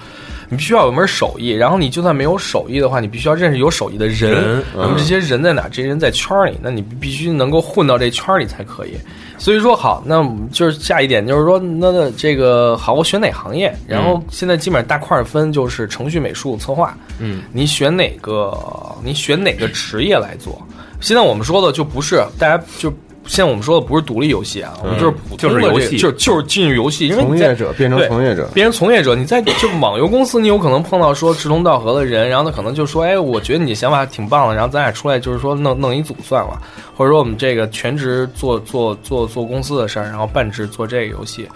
[0.54, 4.64] 你必须要有门手艺，然后你就算没有手艺的话，你必须要认识有手艺的人。
[4.76, 5.68] 那么这些人在哪？
[5.68, 8.92] 这些人在圈里，那你必须能够混到这圈里才可以。
[9.40, 13.76] 所以说好，那就是下一点就是说，那这个好，我选哪行业？
[13.88, 16.96] 然后现在基本上大块分就是程序、美术、策划。
[17.18, 18.56] 嗯，你选哪个？
[19.04, 20.62] 你选哪个职业来做？
[21.02, 22.94] 现在我们说的就不是大家就。
[23.26, 29.16] 现在我们说的不是独立游戏啊，我们就是普通的游戏，就就是进入游戏，因为从业者变成从业者，变成从业者。
[29.16, 36.62] 你在就网游公司，你有可能碰到说志同道合的人，然后他可能就说：“哎，我觉得你想法挺棒的，然后咱俩出来就是说弄弄一组算了，
[36.96, 41.48] 或者说我们这个全职做做做做公司的事儿，然后半职做这个游戏。”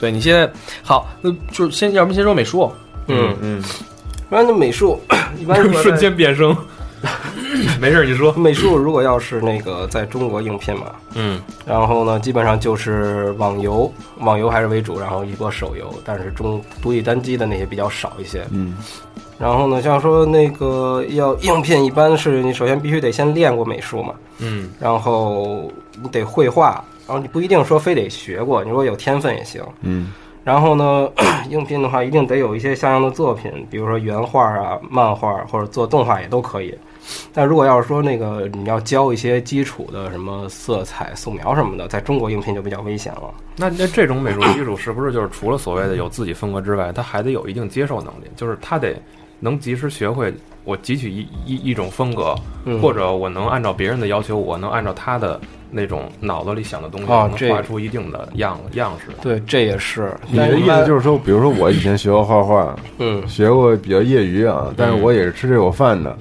[0.00, 0.50] 对你现在
[0.82, 2.70] 好，那就先要不先说美术，
[3.06, 5.00] 嗯嗯，一般的美术
[5.40, 6.54] 一般 瞬间变声。
[7.80, 8.32] 没事，你说。
[8.32, 18.44] 美术如果要是那个在中国应聘嘛，嗯，然后呢，基本上就是网游，网游还是为主，然后一波手游，但是中独立单机的那些比较少一些。
[18.50, 18.76] 嗯，
[19.38, 25.70] 然后呢，像说那个要应聘，一般是你首先必须得先练过美术嘛，嗯，然后
[26.02, 29.62] 你得绘画，然后你不一定说非得学过，你如果有天分也行。
[29.82, 30.12] 嗯。
[30.44, 31.10] 然后呢，
[31.48, 36.76] 应聘的话一定得有一些像样的作品，比如说原画啊、漫画或者做动画也都可以。
[37.32, 43.32] 但如果要是说那个你要教一些基础的什么色彩、素描什么的，在中国应聘就比较危险了。
[43.56, 48.30] 那那这种美术基础是不是就是除了所谓的有自己风格之外，他还得有一定接受能力？
[48.36, 48.94] 就是他得
[49.40, 50.32] 能及时学会
[50.64, 52.34] 我汲取一一一种风格，
[52.80, 55.40] 或者我能按照别人的要求，我能按照他的。
[55.74, 59.12] 那种脑子里想的东西，能画出一定的样样式。
[59.20, 66.16] 对，这也是你的意思，就是说，比如说我以前学过画画，嗯，学过比较业余啊，但是我也是吃这口饭的。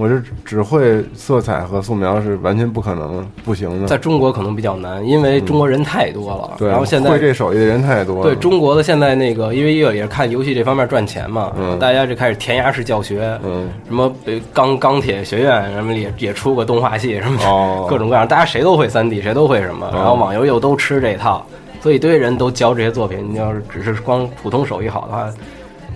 [0.00, 6.56] 我是只会色彩和素描是完全不可能不行的，在中国可能比较难，因为中国人太多了。
[6.56, 8.22] 对，然后现在会这手艺的人太多了。
[8.22, 14.10] 对中国的现在那个，因为也也是看游戏这方面赚钱嘛，嗯，大家就开始填鸭式教学，嗯，什么
[14.54, 21.44] 钢钢铁学院什么也也出过动画系什么，哦，各种各样，大家谁都会三 D，谁都会什么，然后网游又都吃这套，
[21.82, 23.18] 所以一堆人都教这些作品。
[23.30, 25.30] 你要是只是光普通手艺好的话。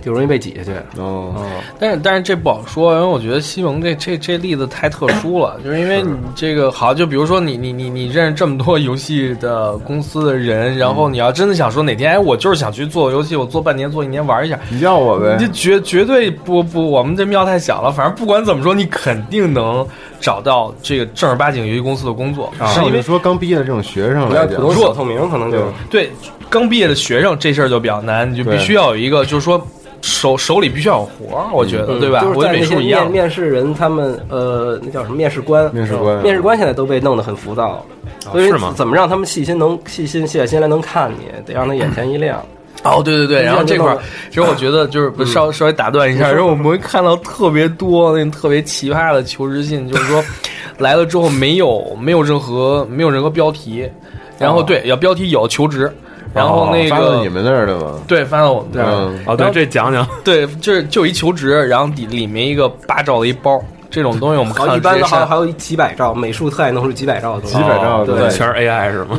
[0.05, 0.71] 就容易被挤下去。
[1.01, 1.33] 哦，
[1.79, 19.83] 但是但是这不好说，因为我觉得西蒙这这这例子太特殊了，就是因为你这个好，就比如说你你你你认识这么多游戏的公司的人，然后你要真的想说哪天哎，我就是想去做游戏，我做半年做一年玩一下，你要我呗，这绝绝对不不，我们这庙太小了，反正不管怎么说，你肯定能
[20.19, 25.57] 找到这个正儿八经游戏公司的工作，是因为说刚毕业的这种学生来讲，弱透明可能就
[25.89, 26.11] 对
[26.47, 29.65] 刚毕业的学生这事儿就比较难，你就必须要有一个就是说。
[30.05, 32.21] 手手里必须要有活儿，我觉得对吧？
[32.21, 35.73] 就是在那些面面试人，他们呃，那叫什么面试官？
[35.73, 37.83] 面试官，面试官现在都被弄得很浮躁，
[38.31, 41.31] 所以怎么让他们细心能细心卸下心来能看你？
[41.43, 42.39] 得让他眼前一亮。
[42.83, 43.97] 哦，对对对，然后这块儿
[44.29, 50.23] 其实我觉得就是稍稍微打断一下，因为我们会看到特别多那种特别奇葩的求职信，就是说
[50.77, 53.89] 来了之后没有没有任何没有任何标题，
[54.37, 55.91] 然后对要标题有求职。
[56.35, 57.93] 然后那个发到你们那儿的吗？
[58.05, 58.91] 对，发到我们这儿。
[59.25, 60.05] 哦，对，这讲讲。
[60.21, 63.57] 对，就是就一求职，然后底里面一个八兆的一包，
[63.89, 67.55] 这种东西我们看一般的还还有几百兆，美术特爱弄出几百兆的东西。
[67.55, 69.17] 几百兆，对，全是 AI 是吗？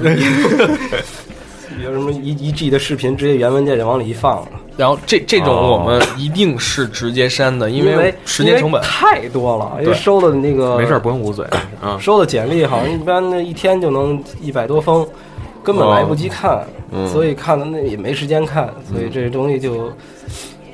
[1.82, 4.46] 有 什么一一 G 的视频，直接原文件就往里一放。
[4.76, 9.82] 然后这这种我们一定是直接删的，因为时间成本太多了。
[9.82, 11.46] 因为收的那个没事不用捂嘴
[11.80, 15.06] 啊， 收的简历好像一般那一天就能一百多封。
[15.64, 16.64] 根本来不及看，
[17.12, 19.92] 所以看了那也没时间看，所以这东西就。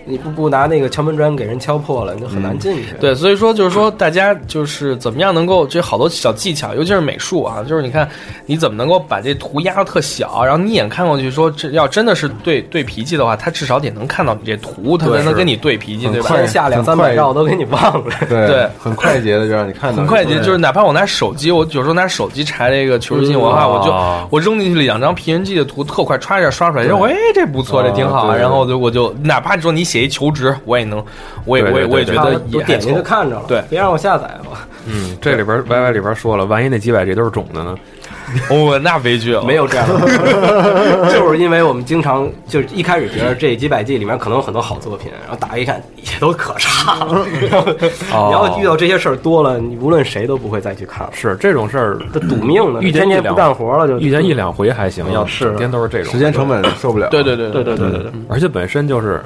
[0.04, 2.94] 你不不拿那个敲门砖给人敲破了，你就很难进去。
[3.00, 8.08] 对，所以说就是说，大家就是怎么样能够这好多小技巧，尤其是美术啊，就是你看
[8.46, 16.28] 你怎么能够把这图压的特小，然后你眼看过去说这要真的是对对脾气的话，他至少得能看到你这图，他才能跟你对脾气，对吧？
[16.30, 18.14] 先下两三百兆都给你忘了。
[18.28, 19.98] 对，很快捷的就让你看到。
[19.98, 23.92] 很快捷，就是哪怕我拿手机，我有时候拿手机查这个求职信文化，我就
[24.30, 29.91] 我扔进去了两张 PNG 的图，特快刷一下刷出来，然后哎这不错，这挺好，然后我就我就哪怕你说你。
[29.92, 31.04] 写一求职，我也能，
[31.44, 34.66] 我也我也我也觉得也点进去看着了，对，别让我下载吧。
[34.86, 37.76] 嗯，这里边 Y Y 里边说了，万一那几百 G 都是种的呢？
[38.48, 47.26] 哦，那悲剧了，没有这样的 就是因为我们经常就一开始觉得这几百 G 里面可能有很多好作品，然后打开一看也都可差了。
[47.28, 51.12] 你要遇到这些事儿多了，你无论谁都不会再去看了。
[51.12, 57.08] 是这种事儿，他赌命的，遇见一天不干活了就遇见一两回还行，要是天都是这种时间成本受不了。
[57.10, 59.22] 对对对对对对对，而且本身就是。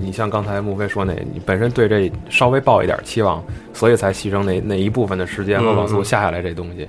[0.00, 6.80] 你像刚才穆飞说那，你本身对这稍微抱一点期望，所以才牺牲那那一部分的时间和网速下下来这东西，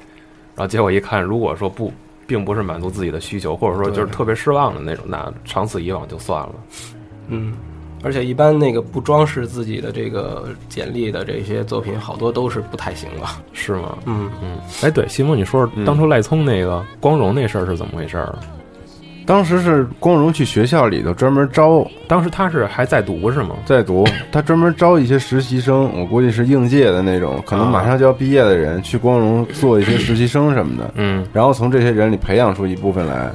[0.55, 1.91] 然后结果一看，如果说不，
[2.25, 6.55] 并不是满足自己的需求，或者说就是特别失望的那种，那长此以往就算了。
[7.27, 7.53] 嗯，
[8.03, 13.97] 而且一般那个不装饰自己的这个简历的这些作品，好多都是不太行了，是吗？
[14.05, 14.57] 嗯嗯。
[14.81, 18.35] 哎，对，西蒙，你说说当初赖聪那个光荣那事儿是怎么回事儿？
[19.31, 23.55] 当时是光荣去学校里头专门招，当时他是还在读是吗？
[23.65, 30.91] 在读，他专门招一些实习生，我估计是应届的那种，可能马上就要毕业的人去光荣做一些实习生什么的。
[30.95, 33.31] 嗯，然后从这些人里培养出一部分来，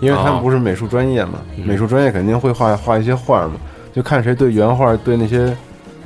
[0.00, 3.52] 因为他们不是美术专业嘛，美术专业肯定会画画一些画嘛，
[3.94, 5.56] 就看谁对原画对那些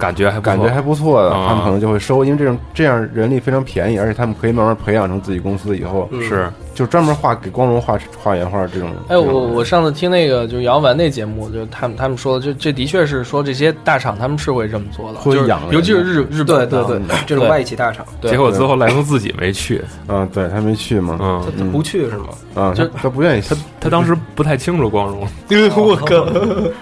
[0.01, 6.51] 感觉还感觉还不错的，他们可能就会收，因为这种这样人力非常便宜，而且他们可以慢慢培养成自己公司以后是。
[6.73, 8.89] 就专门画给光荣画画原画这种。
[9.09, 17.17] 哎，我我上次听那个就是姚文那节目，就他们他们说的，就这的确是说这些大厂他们是会这么做的，会养，尤其是日日本对对对。
[17.27, 18.07] 这种外企大厂。
[18.23, 22.29] 结果最后赖松自己没去，嗯，对他没去嘛，嗯，他不去是吗？
[22.55, 25.29] 啊，就他不愿意，他他当时不太清楚光荣，
[25.77, 26.27] 我靠，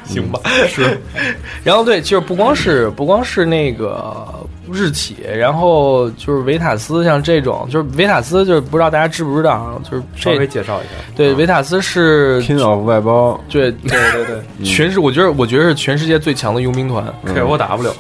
[0.05, 1.01] 行吧，是。
[1.65, 4.27] 然后对，就是不光是不光是那个
[4.71, 9.81] 日企，然后就是维塔斯，像这种，就是维塔斯，就是不知道大家知不知道啊？
[9.83, 10.91] 就是稍微介绍一下。
[11.17, 17.93] 对，维塔斯是拼奥外包，对对对对，全是我觉得我觉得是全世界最强的佣兵团，K O W。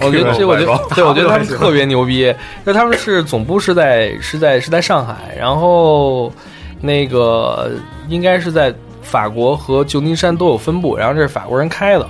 [0.00, 2.34] 我觉得这，我觉得对，我觉得他们特别牛逼。
[2.64, 6.32] 那他们是总部是在是在是在上海，然后
[6.80, 7.70] 那个
[8.08, 12.08] 应该是在法国和旧金山都有分部，然后这是法国人开的。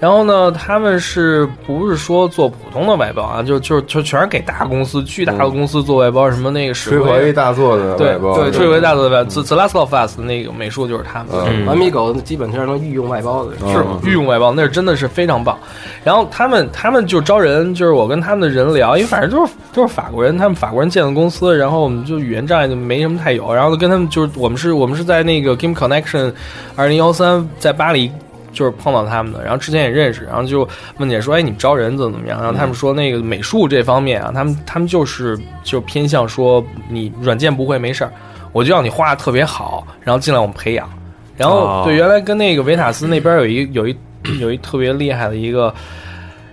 [0.00, 3.42] 然后呢，他们是不是说做普通的外包啊？
[3.42, 9.30] 就就就全是给大公司、巨大的公司做外包，什么那个水火 A 大作的外包，对，水回大作的外包。
[9.30, 11.66] The The Last of Us 那个美术就是他们。
[11.66, 15.58] 完米狗基本上能御用外包的，是御用外包，那是真的是非常棒。
[16.02, 23.52] 然后他们他们就招人，就是我跟他们的人聊，因为反正就是就是法国人，他们法国人建的公司，然后我们就语言障碍就没什么太有。
[23.52, 26.32] 然后跟他们就是我们是我们是在那个 Game Connection
[26.74, 28.10] 二零幺三在巴黎。
[28.52, 38.12] 就是碰到他们的，然后之前也认识，然后就问姐说：“哎，你们招人怎么怎么样？”然后他们说：“那个美术这方面啊，他们他们就是就偏向说你软件不会没事儿，
[38.52, 40.88] 我就要你画的特别好，然后进来我们培养。”
[41.36, 43.96] 然后对，原来跟那个维塔斯那边有一有一
[44.38, 45.74] 有一特别厉害的一个。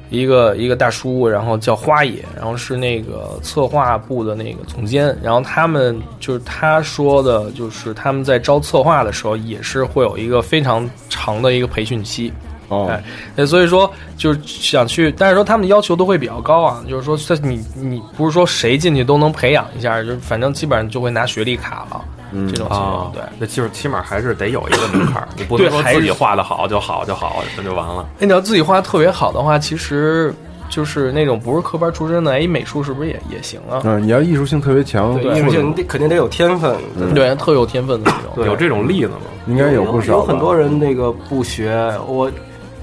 [0.10, 12.32] 一个一个大叔，然后叫花野，然后是那个策划部的那个总监，然后他们就是他说的，就是他们在招策划的时候，也是会有一个非常长的一个培训期。
[12.70, 12.92] 哦，
[13.38, 22.04] 哎，所以说就是想去，但是说他们的要求都会比较高啊，就是说你你不是说谁进去都能培养一下，就反正基本上就会拿学历卡了。
[22.32, 28.08] 这种情况，对，那就是起码还是得有一个门槛，你不能说自己画的好就好就好，那就完了。
[28.20, 30.34] 哎，你要自己画的特别好的话，其实
[30.70, 33.82] 就是那种不是科班出身的，哎，美术是不是也也行啊？
[33.86, 36.76] 嗯，你要艺术性特别强，艺术性你得肯定得有天分，
[37.14, 38.46] 对，特有天分的那种。
[38.46, 39.18] 有这种例子吗？
[39.48, 40.14] 应该有不少。
[40.14, 42.30] 有很多人那个不学，我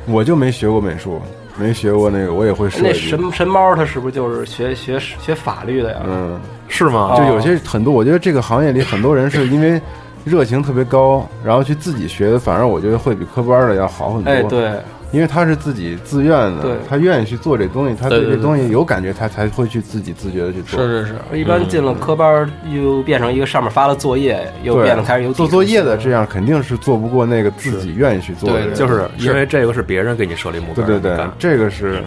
[0.06, 1.20] 我就没学过美术，
[1.58, 2.82] 没学过那个，我也会设计。
[2.82, 6.00] 那神神猫他是不是就是学学学法律的呀？
[6.06, 7.14] 嗯，是吗？
[7.16, 9.80] 就有些很多，我觉得这个行业里很多人是因为。
[10.24, 14.30] 热情特别高，然后去自己学的，反而我觉得会比科班的要好很多。
[14.30, 14.72] 哎，对，
[15.14, 20.80] 因为他是自己自愿的，他愿意去做这东西，他对这东西有感觉，他才会去自己自觉的去做。
[20.80, 28.72] 是是是，一般进了科班又变成一个上面发了作业，又变得开始有做作业的，这样肯定是做不过那个自己愿意去做的。
[28.72, 30.84] 就是因为这个是别人给你设立目标。
[30.84, 32.02] 对对对，这个是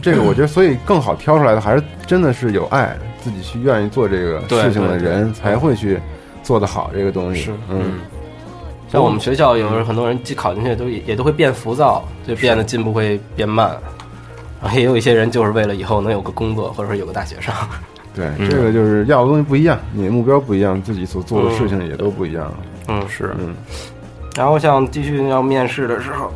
[0.00, 5.98] 这个，我觉得所以更好挑出来的还是真的是有爱，自己去愿意做这个事情的人才会去。
[6.42, 8.00] 做得好这个东西是，嗯，
[8.90, 13.70] 像我们学校有时候很多人既考进去都也都会变浮躁，就变得进步会变慢，
[14.60, 17.54] 然后也有一些人就是为了以后能有个工作或者说有个大学上。
[18.12, 22.52] 对，这个就是要的东西不一样，你的目标不一样，自己所做的事情也都不一样。
[22.88, 23.54] 嗯，是，嗯。
[24.36, 26.32] 然后像继续要面试的时候，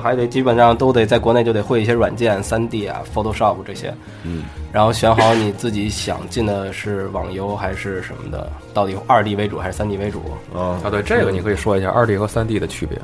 [0.00, 3.92] 还得基本上都得在国内就得会一些软件，三 D 啊，Photoshop 这些。
[4.24, 4.44] 嗯。
[4.70, 10.20] 然后选好你自己想进的是网游还是什么的，到底二 D 为主还是三 D 为主？
[10.54, 12.98] 啊啊，对，这个你可以说一下二 D 和三 D 的区别。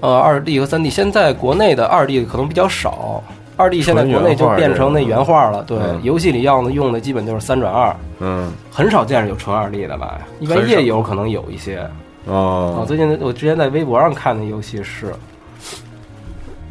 [0.00, 3.24] 呃，二 D 和三 D 现在国内的二 D 可能比较少，
[3.56, 5.64] 二 D 现在国内就变成那原画了。
[5.64, 7.96] 对，游戏里要的用的基本就是三转二。
[8.18, 10.20] 嗯，很少见着有纯二 D 的吧？
[10.40, 11.88] 一般页游可能有一些。
[12.26, 15.14] 哦，最近我之前在微博上看的游戏是。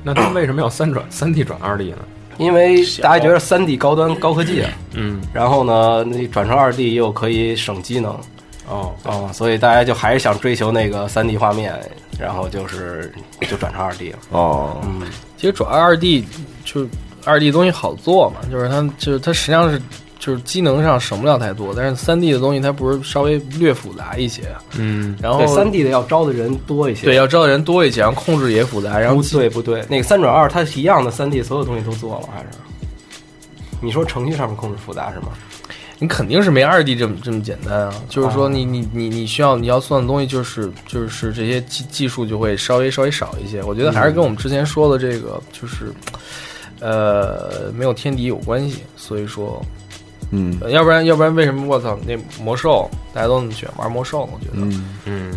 [0.06, 1.98] 那它为什么要三转三 D 转二 D 呢？
[2.38, 8.12] 因为大家觉得三 D 高端高科技啊，嗯，然后呢，那转成二 D 又可以省机能，
[8.70, 11.74] 哦哦，所以大家就还是想追求那个三 D 画面，
[12.20, 13.12] 然后就是
[13.50, 14.20] 就转成二 D 了。
[14.30, 15.02] 哦，嗯，
[15.38, 16.24] 其实转二 D
[16.64, 16.86] 就
[17.24, 19.82] 二 D 东西好做嘛，就是它就是它实际上是。
[20.26, 24.42] 就是机能上省不了太多，但是三 D 的东西它不是稍微略复杂一些，
[24.76, 32.48] 嗯，然后三 D 的要招的人多一些，对，要招的人多一些，然后控制也复杂，然后不对不对，那个三转二它是一样的，三 D 所有东西都做了还是？
[33.82, 35.28] 你说程序上面控制复杂是吗？
[36.00, 45.94] 你肯定是没二 D 这么这么简单啊，就是说你你你你需要你要算的东西就是就是这些技技术就会稍微稍微少一些，我觉得还是跟我们之前说的这个就是
[46.80, 49.64] 呃没有天敌有关系，所以说。
[50.32, 54.22] 嗯，要不然要不然为什么我操那魔兽大家都那么喜欢玩魔兽？
[54.34, 54.86] 我觉得，嗯。
[55.06, 55.34] 嗯，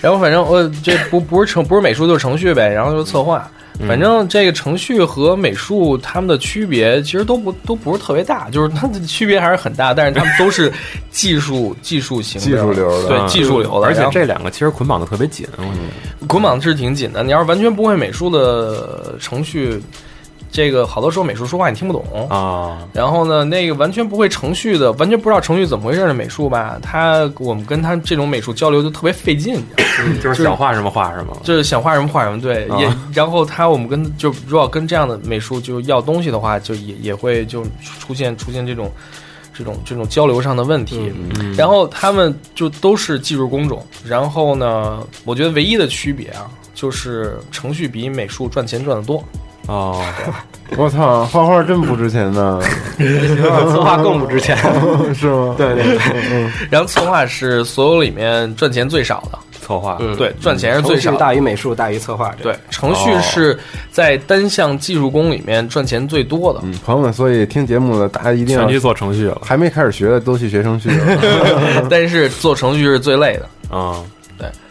[0.00, 3.50] 然后反正我这不不是程不是美术就是程序呗，然后就是策划，
[3.86, 10.72] 反正这个程序和美术他们的区别其实都不都不是特别大，就是它的区别还是很大，但是他们都是
[11.10, 15.46] 技术 技术型技术流的，对技术流的，而且这两个其实捆绑的特别紧，
[16.26, 17.22] 捆绑的是挺紧的。
[17.22, 19.80] 你要是完全不会美术的程序。
[20.50, 22.28] 这个好多时候美术说话你听不懂。
[22.28, 29.62] 啊，然后呢，那个完全不会程序的，完全不知道程序怎么回事的美术吧，他我们跟他这种美术交流就特别费劲，
[30.22, 37.62] 就是想画什么画什么，就是想画什么画什么，对，也然后他我们跟就如果跟这样的美术就要东西的话，就也也会就
[38.00, 38.90] 出现出现这种
[39.52, 41.12] 这种这种交流上的问题，
[41.56, 49.22] 然后他们就都是技术工种，然后呢，我觉得唯一的区别啊，就是程序比美术赚钱赚的多。
[49.68, 50.02] 哦，
[50.76, 52.60] 我操，画画真不值钱呢，
[52.98, 54.56] 策划更不值钱，
[55.14, 55.54] 是吗？
[55.58, 55.98] 对对对，
[56.32, 63.58] 嗯，然后策划是所有里面赚钱最少的，策划，对，赚钱是最少，大于美术，大于策划，对，程序是
[63.92, 66.60] 在单项技术工里面赚钱最多的。
[66.62, 70.90] 嗯，朋友们，所以听节目的大家一定要去做程序了，还没开始学的都去学程序，
[71.90, 73.76] 但是做程序是最累的。
[73.76, 74.02] 啊。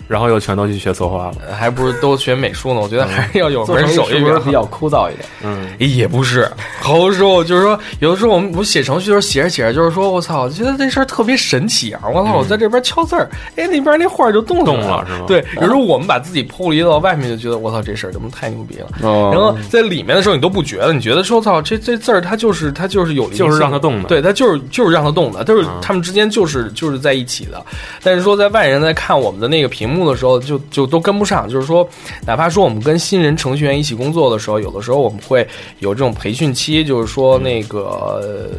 [0.08, 2.80] 然后又全都去学策划了，还不如都学美术呢。
[2.80, 5.28] 我觉得还是要有门手艺，比较枯燥一点。
[5.44, 6.50] 嗯，也不是，
[6.80, 12.02] 好多时候就是说，有的时候我们我写程序的时候写着写着，就是说我操，觉得这事儿特别神奇啊！
[12.08, 15.26] 我操，我在这边敲字儿，哎，那边那画就动动了，是吗？
[15.28, 18.88] 对，有时候我们把自己剥离到外面，就觉得我操，这事儿怎么太牛逼了？
[19.02, 27.64] 然后在里面的时候，你都不觉得，你觉得说操，这这字儿它就是它就是有，就是让它动的，对，它就是就是让它动的，就是他们之间就是就是在一起的。
[28.04, 31.88] 但是说在外人在看我们的那个屏幕的时候，就就都跟不上，就是说，
[32.26, 35.48] 哪怕说我们跟新人程序员一起工作的时候，有的时候我们会
[35.80, 38.50] 有这种培训期，就是说那个，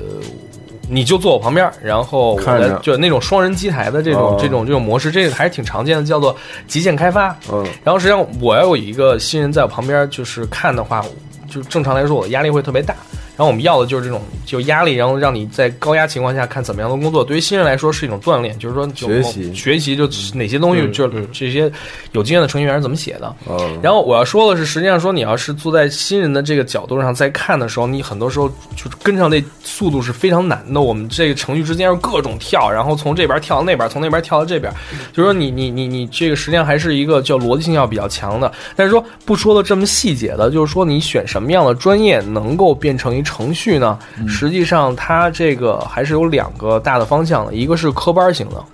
[0.89, 6.35] 你就坐我旁边，然后我就那种双人机台的这种这种这种模式，这个还是挺常见的，叫做
[6.67, 7.37] 极限开发。
[7.53, 11.05] 嗯，然后实际上我要有一个新人在我旁边，就是看的话，
[11.49, 12.95] 就正常来说，我的压力会特别大。
[13.39, 17.23] 然后我们要的就是这种就压力，然后让你在高压情况下看怎么样的工作。
[17.23, 21.71] 对于新人来说是一种锻炼，就是说学习学习就哪些东西，就是这些
[22.11, 23.33] 有经验的程序员是怎么写的。
[23.81, 30.81] 然后我要说的是，实际上说你要是坐在新人的这个角度上在看的时候，你很多时候就是跟上那速度是非常难的。
[30.81, 34.73] 我们这个程序之间要各种跳，然后从这边跳到那边，从那边跳到这边，
[35.13, 38.53] 就是说你你你你这个实际上还是一个叫逻辑性要比较强的。
[38.75, 43.23] 但是说不说的这么细节的，就是说你选什么样的专业能够变成一。
[43.29, 48.65] 程序呢，实际上它这个还是有两个大的方向的，一个是科班型的，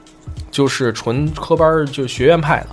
[0.54, 2.68] 就是纯科班，就学院派的，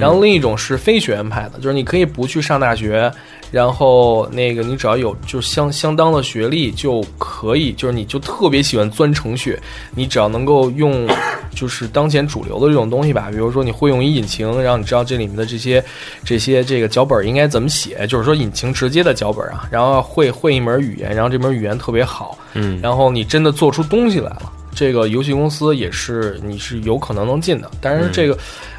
[0.00, 3.10] 然后另一种是非学院派的，就是你可以不去上大学。
[3.52, 9.58] 然后那个，你只要有就相相当的学历就可以，就是你就特别喜欢钻程序，
[9.92, 11.04] 你只要能够用，
[11.52, 15.84] 就是当前主流的这种东西吧，比如说你会用一引擎，然后你知道这里面的这些
[16.24, 28.36] 这些这个脚本应该怎么写，就是说引擎直接的脚本啊，然后会会一门语言，然后这门语言特别好，嗯，然后你真的做出东西来了，这个游戏公司也是你是有可能能进的，但是这个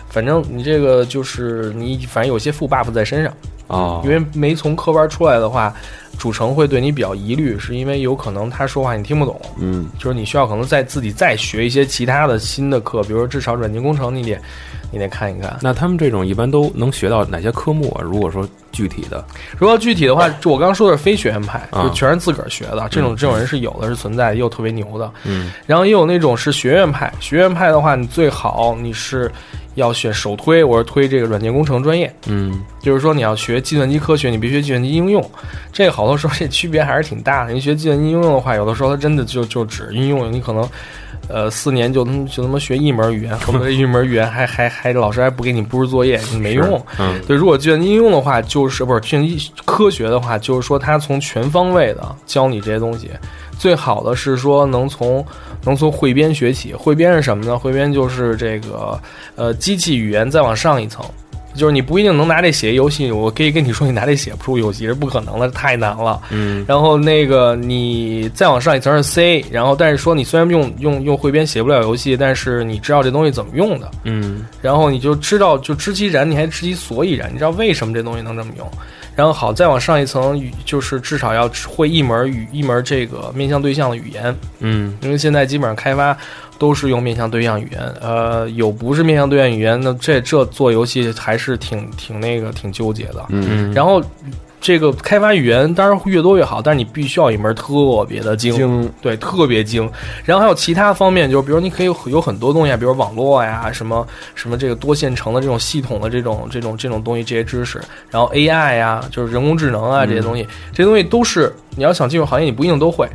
[0.09, 3.33] 反正你这个就是你反正有些副 buff 在身上。
[3.67, 5.73] 啊，因为没从科班出来的话，
[6.17, 14.37] 主城会对你比较疑虑，是因为有可能他说话你听不懂，嗯，就是你需要可能再自己再学一些其他的新的课，比如说至少软件工程你得
[14.91, 15.57] 你得看一看。
[15.61, 18.01] 那他们这种一般都能学到哪些科目啊？
[18.03, 19.25] 如果说具体的，
[19.57, 29.31] 如果具体的话，就我刚刚说的是非学院派，就全是自个儿学的，这种这种人是有的，是存在，又特别牛的，嗯，然后也有那种是学院派，学院派的话，你最好你是。
[29.75, 32.13] 要选首推，我是推这个软件工程专业。
[32.27, 35.23] 嗯，就是说你要学计算机科学，你别学计算机应用。
[35.71, 37.53] 这个好多时候这区别还是挺大的。
[37.53, 40.67] 你学计算机应用的话，有的时候它真的就就只应用，你可能
[41.29, 46.85] 呃四年就他就他妈学一门语言， 后面一门语言还 还还老师还不给你布置作业，你没用。
[46.99, 53.09] 嗯，对，如果计算机应用的话，就是不是计算机科学的话，就是说它从全方位的教你这些东西。
[53.61, 55.23] 最好的是说能从
[55.63, 57.59] 能从汇编学起，汇编是什么呢？
[57.59, 58.99] 汇编就是这个
[59.35, 61.05] 呃机器语言再往上一层，
[61.53, 66.19] 就是你不一定能拿这写游戏，我可以跟你说你拿这写不出游戏是不可能的，太难了。
[66.31, 78.67] 嗯，然后那个你再往上一层是 C，然后但是说你虽然用用用汇编写不了游戏，但是你知道这东西怎么用的，嗯，然后你就知道就知其然，你还知其所以然，你知道为什么这东西能这么用。
[79.15, 84.35] 然后好，再往上一层语，就是至少要会一门语，一门这个面向对象的语言。
[84.59, 86.17] 嗯，因为现在基本上开发
[86.57, 93.25] 都是用面向对象语言，呃，有不是面向对象语言，那这这做游戏还是挺挺那个挺纠结的。
[93.29, 94.01] 嗯，然后
[94.61, 99.89] 这个开发语言当然越多越好，但是你必须要一门特别的精，对，特别精。
[100.23, 107.81] 然后还有其他方面，就是比如你可以有很多东西，比如网络呀，什么什么这个多线程的这种系统的这种这种这种东西，这些知识。
[108.11, 113.09] 然后 AI 呀，就是人工智能啊这些东西，这些东西都是你要想进入行业，你不一定都会，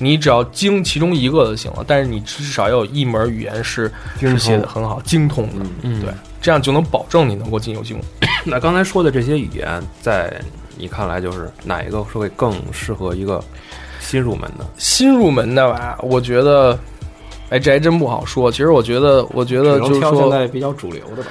[0.00, 1.84] 你只要精其中一个就行了。
[1.86, 6.10] 但是你至少要有一门语言是是写的很好、精通的，嗯，对，
[6.42, 7.96] 这样就能保证你能够进游戏。
[8.44, 10.30] 那刚才说的这些语言，在
[10.76, 13.42] 你看来，就是哪一个是会更适合一个
[14.00, 14.64] 新入门的？
[14.76, 16.78] 新入门的吧，我觉得，
[17.50, 18.50] 哎，这还真不好说。
[18.50, 21.28] 其实我觉得，我觉得就是说，现在比较主流的吧。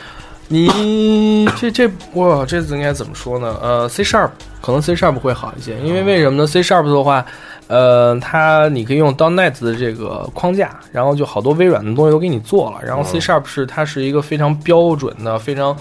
[0.48, 3.58] 你这这哇，这次应该怎么说呢？
[3.62, 4.30] 呃，C sharp
[4.62, 7.26] 可能 C sharp 会好一些，因为为什么呢？C sharp 的话，
[7.68, 12.80] 呃，它你可以用 .NET 的这个框架，然后就好多微软的东西都给你做了。
[12.84, 15.76] 然后 C sharp 是它是一个非常标准的，非常。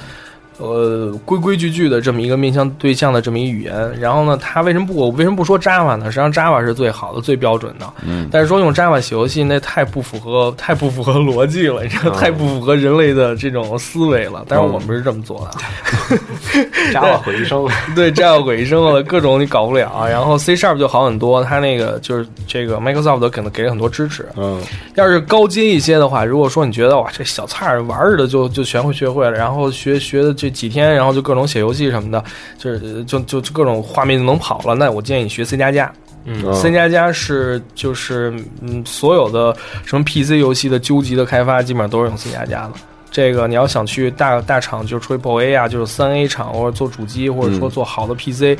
[0.58, 6.04] 呃，规规矩矩的这么一个面向对象的这么一语言，然后呢，他为什么不我为什么不说 Java 呢？
[6.06, 7.86] 实际上 Java 是最好的、最标准的。
[8.06, 8.28] 嗯。
[8.30, 14.44] 但是说用 Java 写游戏，那太不符合、 太不符合逻辑了，你知道，太不符合人类的这种思维了。
[14.46, 16.16] 但是我们是这么做的。
[16.92, 17.66] Java 毁一生。
[17.96, 20.06] 对，Java 毁一生了，各种你搞不了。
[20.08, 24.28] 然后 C Sharp 就好很多，它那个就是这个 Microsoft 可能给了很多支持。
[24.36, 24.60] 嗯。
[24.96, 30.41] 要是高阶一些的话，如果说你觉得哇，这小菜玩儿的就就全会学会了，然后学学的。
[30.42, 32.24] 这几天，然后就各种写游戏什么的，
[32.58, 34.74] 就是就就各种画面就能跑了。
[34.74, 35.92] 那我建议你学 C 加加，
[36.24, 42.72] 嗯，C 加加是就是嗯，所有的什么 PC 游戏的究极的开发，基本上都是用 C 加加的。
[43.12, 48.58] 这个你要想去大大厂，就是 Triple A 啊，就是三 A 厂，或者做主机，或者说做好的 PC，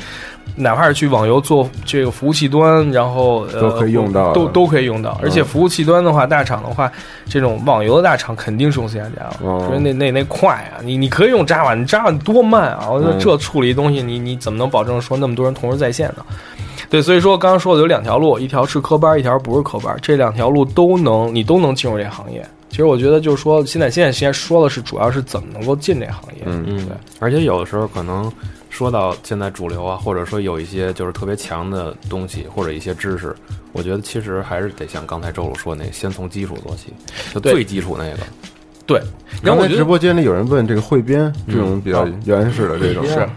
[0.55, 5.19] 哪怕是去网游做这个服务器端，然后都可以用到，都都可以用到。
[5.23, 6.91] 而且服务器端的话，大厂的话，
[7.27, 10.77] 这种网游的大厂肯定是用 C 加加，所以那那那快啊！
[10.83, 12.87] 你你可以用 Java，你 Java 多慢啊！
[12.91, 16.23] 我说这处理东西，你你怎么能保证说那么多人同时在线呢？
[16.91, 22.45] 对，所以说刚刚说的有两条路，一条是科班，一条不是科班，这两条路都能你都能进入这行业。
[22.73, 26.41] 其实我觉得就是说，现在现在先说的是主要是怎么能够进这行业。
[26.47, 26.97] 嗯嗯，对。
[27.19, 28.33] 而且有的时候可能
[28.71, 33.35] 说到现在主流啊，或者说有一些就是特别强的东西或者一些知识，
[33.73, 36.91] 我觉得其实还是得像刚才周鲁说那，先从基础做起，
[37.31, 38.17] 就最基础那个。
[38.87, 38.99] 对。
[39.43, 43.29] 然后我直播间里有人问这个汇编这种比较原始的这种是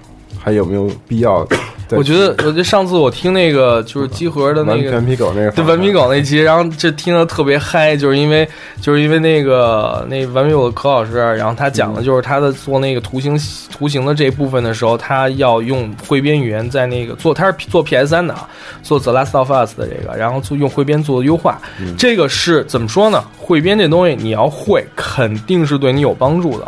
[0.47, 1.45] 还有没有必要？
[1.91, 8.49] 我觉得，我觉得上次我听那个就是集合的那个顽皮狗那个，对顽皮狗那期，然后这听着特别嗨，就是因为
[8.81, 13.37] 就是因为那个那顽皮狗的柯老师，然后他讲的就是他的做那个图形
[13.73, 18.49] 图形的这一部分的时候，他要用汇编语言在那个做，他是做 PS 三的啊，
[18.85, 21.61] 做 The Last of Us 的这个，然后做用汇编做的优化，
[21.99, 23.25] 这个是怎么说呢？
[23.37, 26.67] 汇编这东西你要会，肯定是对你有帮助的。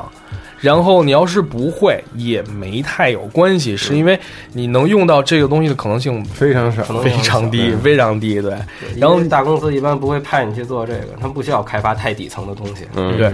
[0.61, 4.19] 然后你要是不会，也没太有关系，是因为
[4.53, 8.41] 你能用到这个东西的可能性非常少，非常低，非常低。
[8.41, 8.55] 对，
[8.97, 12.87] 然后大公司一般不会派你去做这个，他们不需要开发太底层的东西。
[12.95, 13.33] 嗯，对，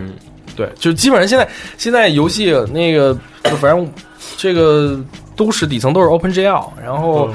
[0.57, 3.15] 对，就基本上现在现在游戏那个，
[3.61, 3.89] 反正
[4.37, 5.01] 这个
[5.35, 7.35] 都是底层都是 OpenGL，然后。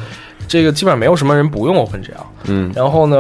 [0.50, 3.16] 这个基本上没有什么人不用 OpenGL，嗯，然后呢，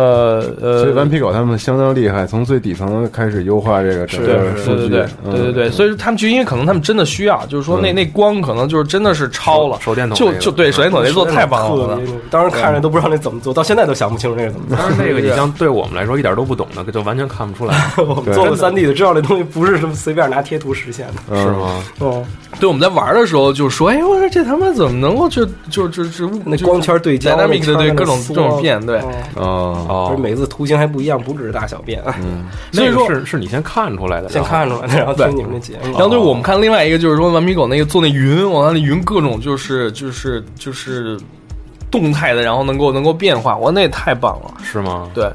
[0.59, 11.99] 呃，所以顽皮狗他们相当厉害，从最底层开始优化这个整个数据，对对对对对，所以他们就因为可能他们真的需要，就是说那那光可能就是真的是超了，手电筒就就对手电筒那做太棒了，
[12.31, 17.75] 当时看着都不知道那怎么做到现在都想不清楚那个怎么做，但是那个你像对我们来说一点都不懂的，就完全看不出来。
[18.01, 21.83] 我们做了三 D 的，知道这东西不是什么随便拿贴图实现的，是吗？
[21.99, 22.25] 哦，
[22.59, 27.89] 对，我们在玩的时候就说，哎，我说这他妈怎么能够就就就就那光圈对焦，那 mix 对。
[27.99, 28.99] 各种各种变，对，
[29.35, 41.19] 哦哦，每次图形还不一样，不只是大小变，嗯， 所以说是是你先看出来的，先看出来的，然后听你们的节目，然后对我们看另外一个就是说顽皮狗那个做那云，我那云各种就是就是就是
[41.91, 45.09] 动态的，然后能够能够变化，我那也太棒了，是吗？
[45.13, 45.29] 对。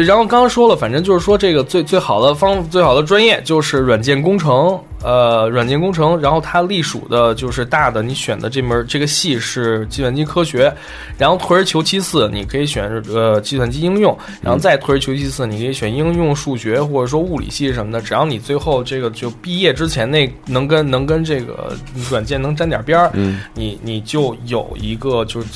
[0.00, 10.72] 对，然后刚刚说了，反正就是说这个最最好的方最好的专业就是软件工程，呃，软件工程，然后它隶属的就是大的，你选的这门这个系是计算机科学，
[11.18, 21.76] 然后退而求其次，你可以选呃计算机应用，然后再退而求其次，你可以选应用数学或者说物理系什么的，只要你最后这个就毕业之前那能跟能跟这个
[22.10, 25.46] 软件能沾点边儿，嗯，你你就有一个就是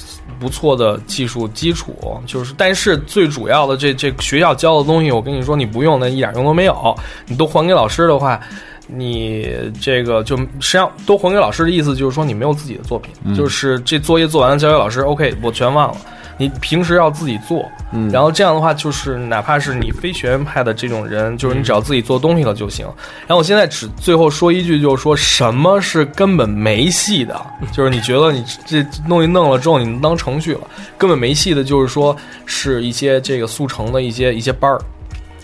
[0.41, 4.12] 不错的技术基础，就是但是最主要的这这。
[4.20, 6.97] 学校教的东西，我跟你说，你不用，那一点用都没有。
[7.26, 8.41] 你都还给老师的话，
[8.87, 15.97] 你这个就实际上都还给老师的意思，就是说你没有自己的作品，就是这作业做完了交给老师，OK，我全忘了。
[16.37, 22.85] 你平时要自己做，嗯，然后这样的话，就是哪怕是你非学院派的这种人，就是你只要自己做东西了就行。
[23.26, 27.41] 然后我现在只最后说一句，就是说什么是根本没戏的，
[27.72, 30.61] 就是你觉得你这东西弄了之后你能当程序了，
[30.99, 32.16] 根本没戏的，就是说
[32.47, 34.80] 是一些这个速成的一些一些班儿。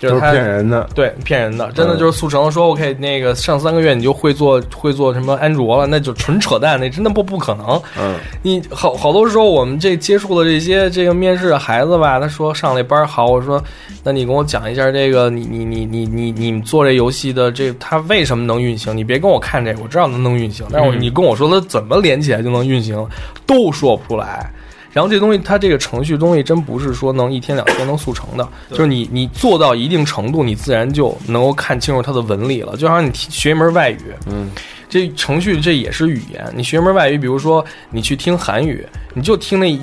[0.00, 7.80] 就是骗人的，对，骗人的，真的就是速成说 OK，那个上三个月你就会做会做什么安卓了，那就纯扯淡，那真的不不可能。
[7.98, 13.62] 嗯，你好好多时候我们这接触的这些这个面试的孩子吧，他说上那班好，我说
[14.02, 18.96] 那你跟我讲一下这个，你你你你你你做这游戏的这它为什么能运行？
[18.96, 23.06] 你别跟我看这个，我知道它能运行，但是你跟我说它怎么连起来就能运行，
[23.46, 24.50] 都说不出来。
[24.92, 32.76] 然后这东西，它这个程序东西真不是说能一天两天能速成的，就是你你做到一定程度，你自然就能够看清楚它的纹理了。
[32.76, 34.50] 就好像你学一门外语，嗯，
[34.88, 36.44] 这程序这也是语言。
[36.54, 38.84] 你学一门外语，比如说你去听韩语，
[39.14, 39.78] 你就听那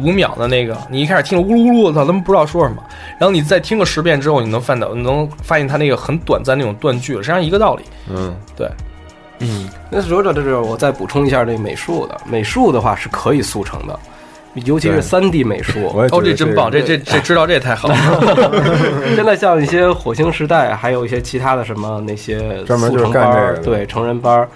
[0.00, 2.82] 五秒的那个，你一开始听了呜噜呜噜，操，他们不知道说什么。
[3.18, 7.82] 然后你再听个十遍之后，你能翻到，你能发现它那个很短暂那种断句了，实际上一个道理。
[8.08, 8.70] 嗯，对，
[9.40, 13.98] 嗯，那说着这是我再补充一下这美术的，美术的话是可以速成的。
[14.64, 16.70] 尤其是三 D 美术，哦，这真棒！
[16.70, 17.96] 这这这知道这太好了。
[19.16, 24.48] 现在像一些火星时代，还有一些其他的什么那些专门就是干这个，对成人班，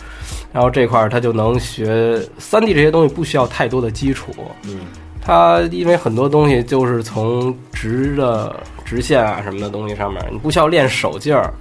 [0.52, 4.32] 然后这块儿他就能学三 D 这些东西，不需要太多的基础。
[4.62, 4.80] 嗯，
[5.20, 11.52] 他因为很多东西就是从直的直线啊什么的东西上面，你不需要练手劲儿。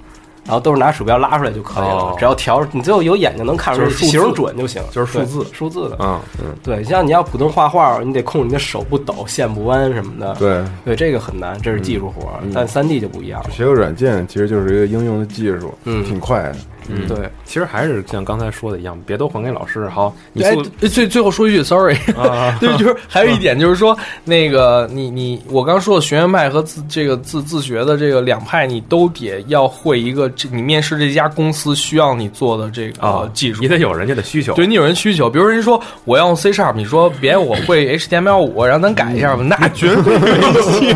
[0.48, 5.96] 然后都是拿鼠标拉出来就可以了，只要调，你最后有眼睛能看出来形准就行，就是数字数字的。
[6.00, 10.34] 嗯嗯，对，像你要普通画画，你得控制你的手不抖、线不弯什么的。
[10.36, 12.30] 对对，这个很难，这是技术活。
[12.54, 16.56] 但三 D 就不一样了，学个软件其实就是一个应用的技术，嗯，挺快的。
[16.88, 19.88] 嗯，对，其实还是像刚才说的一样，别都还给老师。
[19.88, 20.42] 好，你
[20.88, 21.96] 最最后说一句，sorry，
[22.60, 40.30] 对，就是还有一点就是说，那个你你我刚说的学院派和自这个自自学的这个两派，你都得要会一个，这你面试这家公司需要你做的这个技术，你得有人家的需求，对你有人需求，比如人说我要用 C sharp，你说别我会 HTML 五，然后咱改一下吧，那绝对没
[40.62, 40.94] 戏。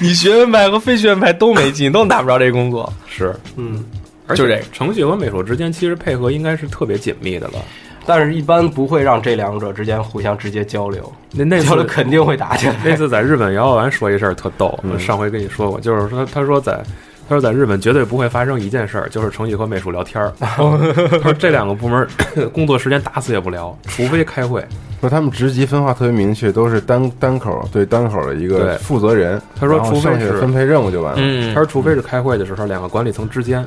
[0.00, 2.90] 你学院派和非学院派都没劲，都拿不着这工作。
[3.08, 3.84] 是，嗯。
[4.34, 7.54] 就这程序和美术之间其实配合应该是特别紧密的了，
[8.06, 11.12] 但是一般不会让这两者之间互相直接交流。
[11.32, 12.76] 那那次肯定会打起来。
[12.84, 16.82] 那次在日本，姚小丸说一事儿特逗，上回跟你说过，就是说他说在
[17.28, 20.32] 他说在日本绝对不会发生一件事儿，就是程序和美术聊天儿。
[20.40, 22.06] 他说这两个部门
[22.52, 24.64] 工作时间打死也不聊，除非开会。
[25.00, 29.40] 说他们职级分化特别明确，都是单单口对单口的一个负责人。
[29.54, 31.20] 他说除非是分配任务就完了。
[31.22, 33.64] 嗯，他说除非是开会的时候，两个管理层之间。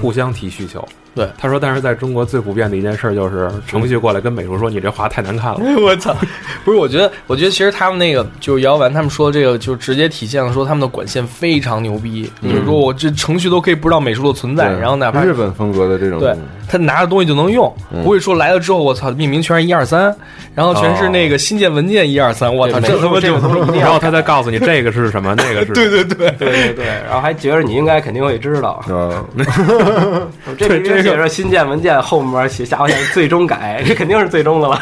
[0.00, 0.86] 互相提需求。
[1.16, 5.60] 对，他说，但是在中国最普遍的一件事就是程序过来跟美术说：“你这画太难看了。
[5.82, 6.14] ”我操！
[6.62, 12.30] 不是，我觉得，我觉得其实他们那个就是姚文他们说的这个，就直接体现了说他们的管线非常牛逼。
[12.42, 16.36] 就是说我这程序都可以不知道美术的存在，然后哪怕日本风格的这种，对
[16.68, 20.14] 他拿着东西就能用，不会说来了之后我操命名全是一二三，
[20.54, 23.32] 然后全是那个新建文件一二三，我操，这他妈就
[23.78, 28.84] 然后他再告诉你这个是什么，那个是 对对对对对对，然后还觉得你应该肯定会知道。
[28.90, 29.24] 嗯。
[30.58, 34.80] 这里面写着新建文件，后面写下划线最终改，这肯定是最终的了。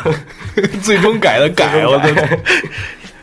[0.83, 2.39] 最终改的改，我 的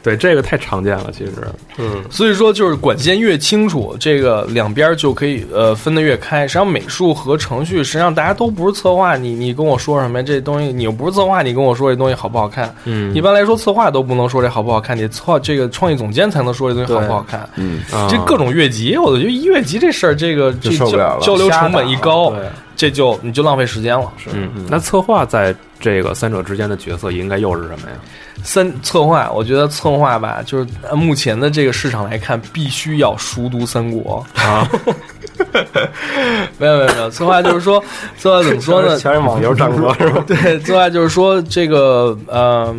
[0.03, 1.33] 对这个太常见了，其实，
[1.77, 6.47] 嗯，所以说就是管线越清楚，这个两边就可以呃分得越开。
[6.47, 12.73] 实际上美术和程序，实际上大家都不是策划，你你跟我说什么这东西，你又不是策划，你跟我说这东西好不好看？
[12.85, 17.47] 嗯，一般来说策划都不能说这好不好看，你策划这个创意总监才能说这东西好不好看。
[17.57, 20.71] 嗯，这各种越级，我觉得一越级这事儿，这个这
[21.19, 22.33] 交流成本一高，
[22.81, 24.11] 这就你就浪费时间了。
[24.17, 27.95] 是，嗯，那策划在这个三者之间的角色应该又是什么呀？
[28.43, 34.67] 三策划，我觉得策划吧，就是目前的这个市场来看，必须要熟读三国啊。
[36.57, 37.79] 没有没有没有，策划就是说，
[38.17, 38.97] 策划怎么说呢？
[38.97, 40.23] 全是网游战国是吧？
[40.25, 42.75] 对，策划就是说这个呃，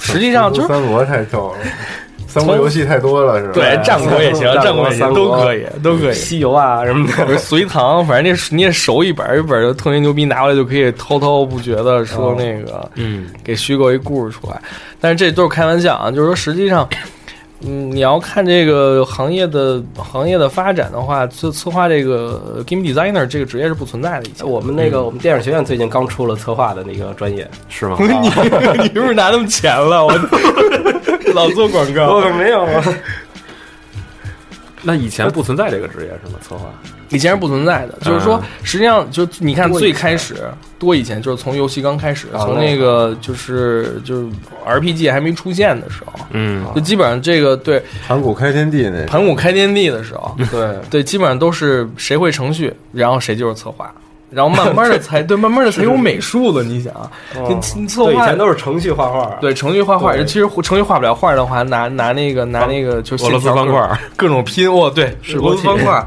[0.00, 1.58] 实际上就是三国太逗了。
[2.40, 3.52] 三国游戏太多了，是吧？
[3.54, 6.14] 对，战国也行， 战国也行，都可以，都可以。
[6.14, 14.60] 西游啊什么的，隋唐，反正那你也熟一本一本就特别牛逼，拿过来就可以滔滔不绝的说那个，嗯，给虚构一故事出来。
[15.00, 16.88] 但是这都是开玩笑啊，就是说实际上，
[17.60, 24.26] 嗯，你要看这个行业的行业的发展的话，策策划这个 game designer 这个职业是不存在的。
[24.26, 27.96] 以前我们那个我们电影学院最近刚出了策划的那个专业，是吗？
[28.00, 28.06] 你
[28.82, 30.04] 你是不是拿他们钱了？
[30.04, 30.12] 我。
[31.34, 32.84] 老做广告，我没有啊。
[34.82, 36.38] 那以前不存在这个职业是吗？
[36.40, 36.66] 策划？
[37.08, 40.36] 以前是不存在的，就是说，实际上就你看最开始
[40.78, 44.28] 多以前，就是从游戏刚开始，从那个就是就是
[44.66, 47.82] RPG 还没出现的时候，嗯，就基本上这个对。
[48.06, 53.92] 盘古开天地那盘古开天地的时候， 对对，基本上都是谁会程序，然后谁就是策划。
[54.28, 56.62] 然后慢慢的才 对，慢慢的才有美术了。
[56.64, 56.92] 你想，
[57.76, 60.16] 你策划以前都是程序画画，对程序画画。
[60.24, 64.68] 其实程序画不了画的话，拿拿那个拿那个就俄罗斯方块，各种拼。
[64.70, 66.04] 哦，对，俄罗斯方块，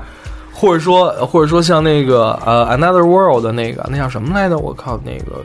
[0.53, 4.57] 或者说或者说像那个呃 Another World 的那个那叫什么来着？
[4.57, 5.41] 我靠，那个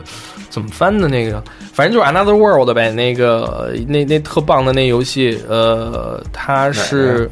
[0.49, 1.41] 怎么翻的那个？
[1.71, 2.91] 反正就是 Another World 呗。
[2.91, 7.31] 那个那那特棒的那游戏，呃，它是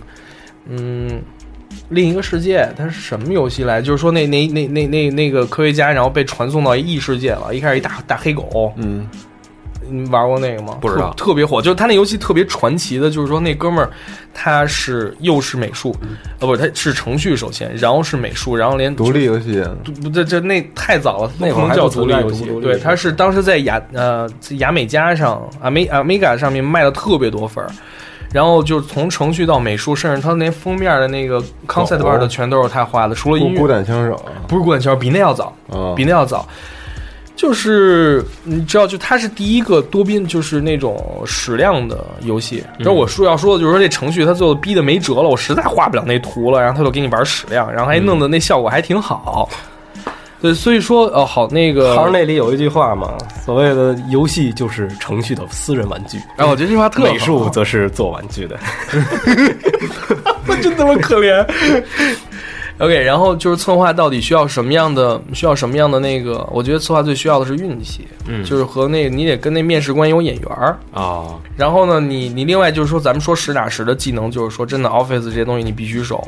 [0.70, 1.22] 嗯。
[1.94, 3.82] 另一个世界，它是什么游戏来？
[3.82, 7.54] 就是说，那那那那那那个科学家，然后被传送到异世界了。
[7.54, 9.08] 一开始一大大黑狗，嗯，
[9.90, 10.78] 你玩过那个吗？
[10.82, 11.62] 不知道，特别火。
[11.62, 13.90] 就是他那游戏特别传奇的，就是说那哥们儿
[14.34, 15.96] 他是又是美术，
[16.40, 19.64] 呃，不是，他是程序首先，然后是美术，然后连独立游戏，
[20.02, 22.46] 不，这这那太早了，那不能叫独立游戏。
[22.62, 24.28] 对，他是当时在雅呃
[24.58, 27.70] 雅美加上啊美啊 mega 上面卖了特别多份儿。
[28.32, 33.60] 然后就从程序到美术，甚至他连封面的那个 concept art 的全都是他画的，除了音乐。
[33.60, 35.56] 孤胆枪手不是孤胆枪手，比那要早，
[35.96, 36.48] 比那要早。
[37.36, 42.64] 就是你知道，就他是第一个多边，就是那种矢量的游戏。
[42.78, 49.50] 然后我说要说的就是说，这程序他最后逼的没辙了，我实在画不了那图了，然后他就给你玩矢量，然后还弄的那效果还挺好。
[50.44, 58.60] 对，所以说，哦，好，那个行那里有一句话嘛，所谓的游戏就是程序的私人玩具，然后我觉得这句话特美术则是做玩具的
[60.62, 61.48] 真他妈可怜。
[62.80, 66.46] OK，然后就是策划到底需要什么样的，需要什么样的那个？
[66.52, 71.40] 我觉得策划最需要的是运气，嗯，就是和那个你得跟那面试官有眼缘儿啊。
[71.56, 76.22] 然后呢，你你另外就是说，咱们说实打实的技能，就是说真的 Office 这些东西你必须熟。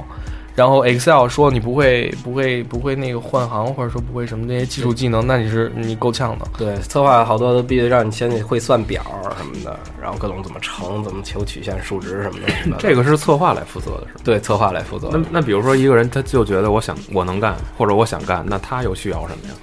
[0.55, 6.47] 然后 Excel 说你不会不会不会那个换行，或者说不会什么那些技术技能，那你是你够呛的。
[6.57, 9.03] 对，策划好多都必须让你先得会算表
[9.37, 12.77] 什么的，然后各种怎么乘、怎么求曲线、数值什么的。
[12.79, 14.21] 这个是策划来负责的，是吧？
[14.23, 15.09] 对，策划来负责。
[15.11, 19.55] 那那比如说一个人他就觉得我想我能干，或者我想干，那他又需要什么呀？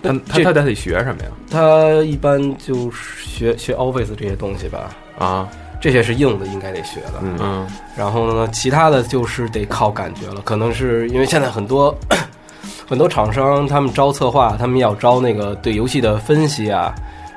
[0.00, 1.30] 他他他得学什么呀？
[1.50, 4.94] 他一般就是学学 Office 这些东西吧。
[5.18, 5.48] 啊。
[5.84, 7.20] 这些是硬的，应该得学的。
[7.20, 10.40] 嗯，然后呢，其他的就是得靠感觉了。
[10.40, 11.94] 可能是因为现在很多
[12.88, 16.94] 很多厂商，他们招策划，他们要招那个对游戏的分析啊。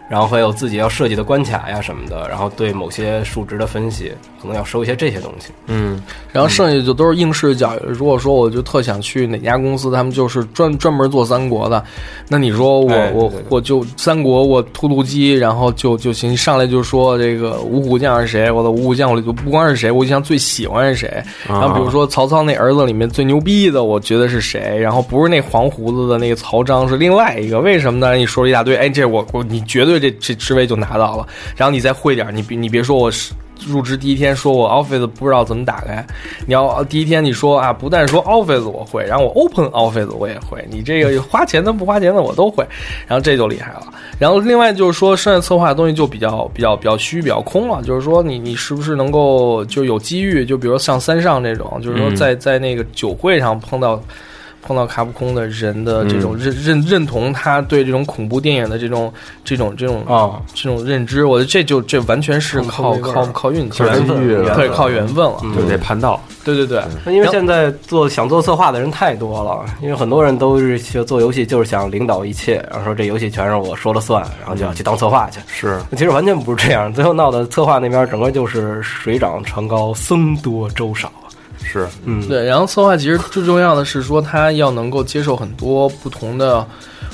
[0.09, 5.51] 然后还有自己要设计的关卡呀什么的，然后对某些数值的分析，可能要收一些这些东西。
[5.67, 6.01] 嗯，
[6.31, 7.79] 然后剩下就都是应试教育。
[7.87, 11.83] 如果说我就特想去哪家公司，他们就是专专门做三国的，
[12.29, 16.37] 那你说我我我就三国我突突机，然后就就行。
[16.37, 18.49] 上来就说这个五虎将是谁？
[18.49, 21.21] 我的五虎将我就不光是谁，我就想最喜欢是谁。
[21.47, 24.77] 然后比如说曹操那儿子里面最牛逼的，我觉得是谁？
[24.79, 27.59] 然后不是那黄胡子的那个曹彰，是另外一个。
[27.59, 28.15] 为什么呢？
[28.15, 29.96] 你说了一大堆，哎，这我我你绝对。
[29.99, 33.33] 这这职位就拿到了，然后你再会点，你别你别说我是
[33.65, 36.05] 入职第一天说我 Office 不知道怎么打开，
[36.45, 42.65] 你要第一天你说啊，不但说 Office 我会，然后我 Open Office 我也会，你这个花钱的不花钱的我都会，
[43.07, 43.87] 然后这就厉害了。
[44.19, 54.01] 然后另外就是说，商业策划的东西就比较比较比较虚比较空了，就是说你你是不是能够就有机遇，就比如像三上这种，就是说在在那个酒会上碰到。
[54.61, 59.11] 碰到卡普空的人的这种认认认同，他对这种恐怖电影的这种
[59.43, 60.41] 这种这种啊。
[60.53, 64.17] 这种认知，我觉得这就这完全是靠靠靠运气，缘分，
[64.55, 66.19] 对，靠缘分了，就得盘道。
[66.43, 66.81] 对对对，
[67.13, 75.39] 因为现在做想做策划的人太多了，因为很多人都是学做游戏，就是想领导一切，然后说这游戏全是我说了算，然后就要去当策划去。
[75.47, 81.11] 是，其实完全不是这样，最后闹的策划那边整个就是水涨船高，僧多粥少。
[81.63, 86.65] 是，嗯，对，然后策划其实最重要的是说，他要能够接受很多不同的。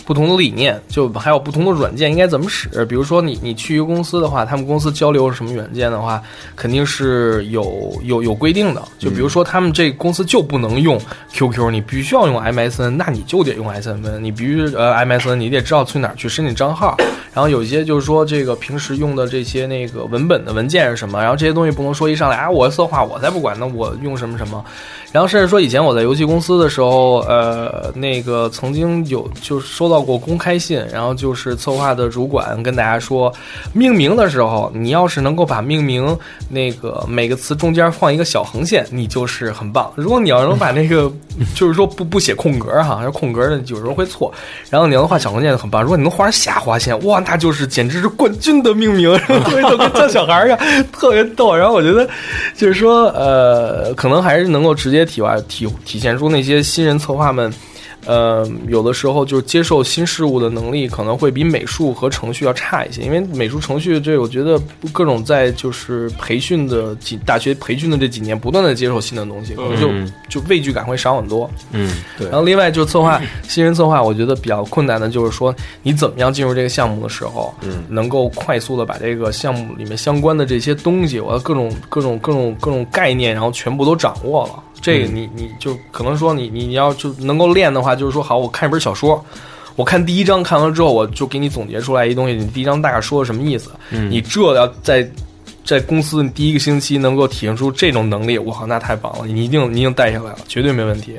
[0.06, 2.84] 不同的理念，就还有不同的软件应该怎么使。
[2.88, 6.22] 比如说，你你去一个公司的话，他们公司交流什么软件的话，
[6.58, 8.82] 肯定是有有有规定的。
[9.00, 11.00] 就比如说，他们这公司就不能用
[11.32, 14.20] QQ，你必须要用 MSN，那你就得用 MSN。
[14.20, 16.98] 你必须呃 MSN，你得知道去哪儿去申请账号。
[17.34, 21.20] 然后有些就是说，这个平时用的这些那个文本的文件是什么？
[21.20, 24.64] 然后这些东西不能说一上来啊，我策划我才不管呢，我用什么什么。
[25.12, 33.32] 然后甚至说，以前我在游戏公司的时候，呃，那个曾经有就收到过公开信，然后就是策划的主管跟大家说，
[33.74, 36.18] 命名的时候，你要是能够把命名
[36.50, 39.92] 那个每个词中间放一个小横线，你就是很棒。
[39.96, 41.12] 如果你要能把那个
[41.54, 44.34] 就是说不不写空格哈，空格的有时候会错。
[44.72, 45.84] 然后你要能画小横线就很棒。
[45.84, 50.60] 如果你能画下划线，哇，他就是简直是冠军的命名，特别逗，跟叫小孩一样，
[50.92, 51.56] 特别逗。
[51.56, 52.08] 然后我觉得，
[52.56, 57.52] 就是说，呃，可能还是能够直接体外体体现出那些新人策划们。
[58.06, 64.60] 呃，有的时候就是接受新事物的能力可能会比美术和程序要差一些，因为美术程序这我觉得
[64.92, 69.90] 各种在就是培训的几大学培训的这几年，不断的接受新的东西，可能就
[70.30, 71.50] 就畏惧感会少很多。
[71.72, 72.28] 嗯，对。
[72.28, 84.62] 然后另外就是策划新人策划，我觉得比较困难的就是说你怎么样进入这个项目的时候，嗯，能够快速的把这个项目里面相关的这些东西，我要各种各种各种各种概念，然后全部都掌握了。
[84.82, 89.24] 这个你你就可能说你你要就能够练的话，就是说好，我看一本小说，
[89.76, 93.72] 我看第一章看完之后，我就给你总结出来一东西，你第一章大概说的什么意思？
[93.92, 95.10] 嗯，你这要在
[95.66, 99.26] 在公司第一个星期能够体现出这种能力，我靠，那太棒了！
[99.26, 101.16] 你一定你一定带下来了，绝对没问题。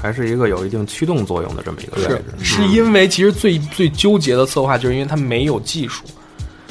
[0.00, 6.04] 还是一个有一定驱动作用的这么一个是，是因为其实最最纠结的策划，就是因为他没有技术。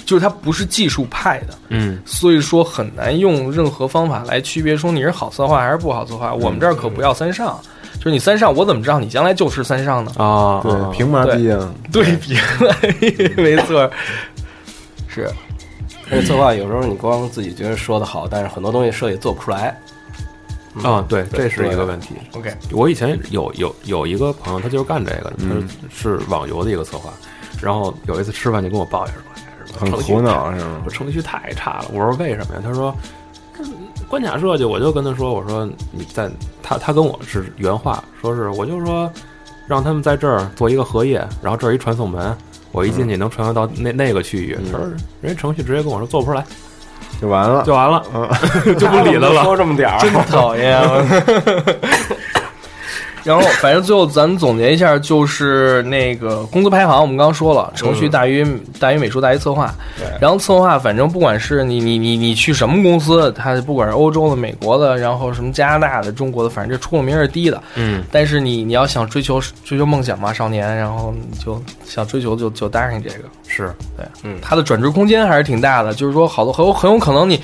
[0.06, 6.34] 就是他不是技术派的，嗯，所以说很难用任何方法来区别说你是好策划还是不好策划。
[6.34, 7.60] 我们这儿可不要三上，
[8.08, 10.12] 就是你三上，我怎么知道你将来就是三上呢？
[10.16, 11.74] 啊，对，凭嘛逼啊？
[11.92, 13.92] 对， 凭没错，
[15.10, 15.30] 是。
[16.10, 19.78] 而且策划有时候你光自己觉得说的好，但是很多东西设计做不出来。
[20.84, 22.16] 啊，对，这是一个问题。
[22.32, 27.12] OK，我以前有有有一个朋友，他就是干这个的，他是网游的一个策划，
[27.62, 29.22] 然后有一次吃饭就跟我抱怨说。
[29.78, 30.82] 很苦恼是吗？
[30.86, 31.86] 我程序太差了。
[31.92, 32.62] 我说为什么呀？
[32.64, 32.96] 他说
[34.10, 36.30] 关卡设计，我就跟他说，我说你在
[36.64, 39.12] 他他跟我是原话，说是我就说
[39.68, 42.36] 让他们在这儿做一个荷叶，然后这儿一传送门，
[42.72, 44.58] 我一进去能传送到那那个区域。
[44.72, 44.88] 他说
[45.22, 46.44] 人家程序直接跟我说做不出来，
[47.22, 48.30] 就完了，就完了，嗯，
[48.78, 49.44] 就不理他 了。
[49.44, 50.82] 说这么点儿， 真讨厌。
[53.28, 58.48] 然后，反正最后咱们总结一下，就是那个工资排行，我们刚刚说了，程序大于
[58.80, 59.76] 大于美术大于策划。
[60.22, 67.62] 然后策划，反正不管是你你你你去什么公司，它不管是欧洲的、美国的，然后什么加拿大的、中国的，反正这出了名是低的。
[67.76, 68.02] 嗯。
[68.10, 73.26] 但是你你要想追求追求梦想嘛，少年，然后你就想追求就就搭上这个。
[73.48, 75.94] 是对，嗯，它的转职空间还是挺大的。
[75.94, 77.42] 就是说，好多很有很有可能你。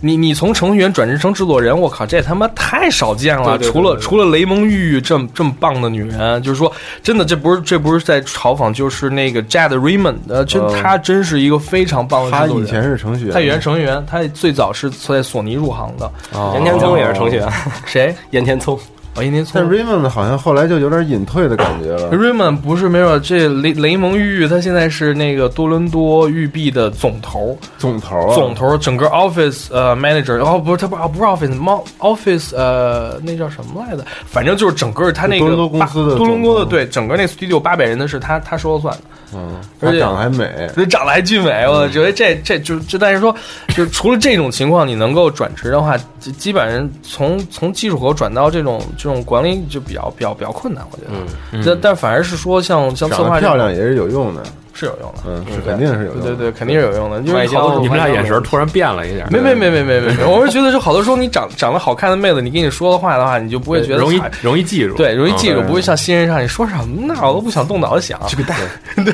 [0.00, 3.56] 你你从程序员转职成制作人，我靠，这他妈太少见了！
[3.60, 6.70] 除了除了雷蒙玉这么这么棒的女人，就是说，
[7.02, 16.10] 真的，这不是这不是在嘲讽，就是那个 Jade Raymond，呃，真他真是一个非常棒的他以前是程序员，他以前程序员，他最早是在索尼入行的。
[16.52, 17.48] 岩田聪也是程序员，
[17.86, 18.14] 谁？
[18.32, 18.78] 岩田聪。
[19.16, 19.52] 哦，一年错。
[19.60, 22.10] 但 Raymond 好像后来就有点隐退的感觉了。
[22.10, 34.04] Raymond 不是没有，这雷雷蒙玉他现在是那个多伦多育碧的总头，总头，总头，整个 Office 呃 Manager，哦不是他不不是 Office，猫 Office 呃那叫什么来着？
[34.26, 39.00] 反正就是整个他那个多伦多公司的多伦多的对，整个那 Studio 八百人的是他他说了算的。
[39.36, 43.34] 嗯，而且长得还美，这长得还俊美，我觉得这这就就但是说，
[43.74, 51.10] 就除了这种情况，你能够转职的话，基本上从从技术活转到这种这种管理就比较比较比较困难，我觉得。
[51.52, 54.42] 嗯，但但反而是说像像策划漂亮也是有用的，
[54.72, 57.18] 是有用的，嗯，是肯定是有用的，对对，肯定是有用的。
[57.20, 57.46] 因为
[57.82, 68.56] 你们俩眼神突然变了一点，没没没没没没没， 我是觉得就好多时候你长长得好看的妹子，你跟你说的话的话，你就不会觉得容易容易记住，对，容易记住，不会像新人上你说什么呢，我都不想动脑子想，这个蛋，
[69.04, 69.12] 对。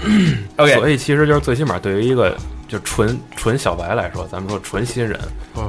[0.56, 2.34] OK，所以其实就是最起码对于一个
[2.70, 5.18] 就纯纯小白来说，咱们说纯新人，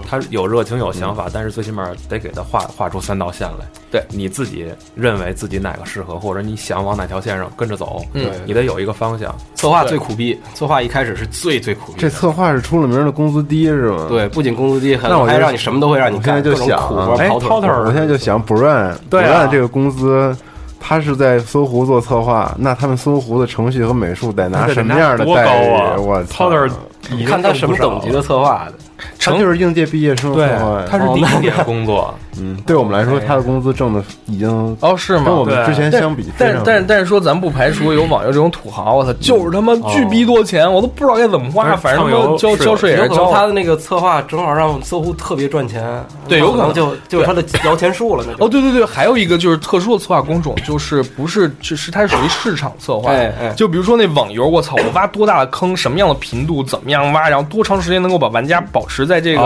[0.08, 3.66] 他有热情有想法，但是最起码得给他画画出三道线来。
[3.90, 9.36] 对，你自己认为自己哪个适合，或者你想往哪条线上跟着走，嗯，你得有一个方向。
[9.56, 11.98] 策划最苦逼，策划一开始是最最苦逼。
[12.00, 14.06] 这策划是出了名的工资低是吗？
[14.08, 16.78] 对，不仅工资低，还那我还让你什么都会让你现在就想，
[17.18, 20.38] 哎，涛涛，我现在就想，Brand，Brand 这个公司。
[20.84, 26.00] 他是在搜狐做策划，那他们搜狐的程序和美术得拿什么样的待遇？
[26.00, 26.50] 我操！
[26.50, 26.72] 你
[27.26, 28.74] 看他什么等级的策划的？
[29.20, 32.14] 他就是应届毕业生策划，他是第一年工作。
[32.40, 35.26] 嗯，对我们来说，他的工资挣的已经哦是吗？
[35.26, 43.32] 跟我们之前相比，但但但是说咱不排除有网游这种土豪，我操，就是他妈巨逼多钱，我都不知道该怎么花，反正交交税也是交。
[43.32, 45.84] 他的那个策划正好让搜狐特别赚钱，
[46.28, 48.24] 对，有可能就就是他的摇钱树了。
[48.28, 59.42] 那哦，对对对，还有一个就是特殊的策划工种，就是不是就是它属于市场策划，哎哎，就比如说那网游，我操，我挖多大的坑，什么样的频度，怎么样挖，然后多长时间能够把玩家保持在这个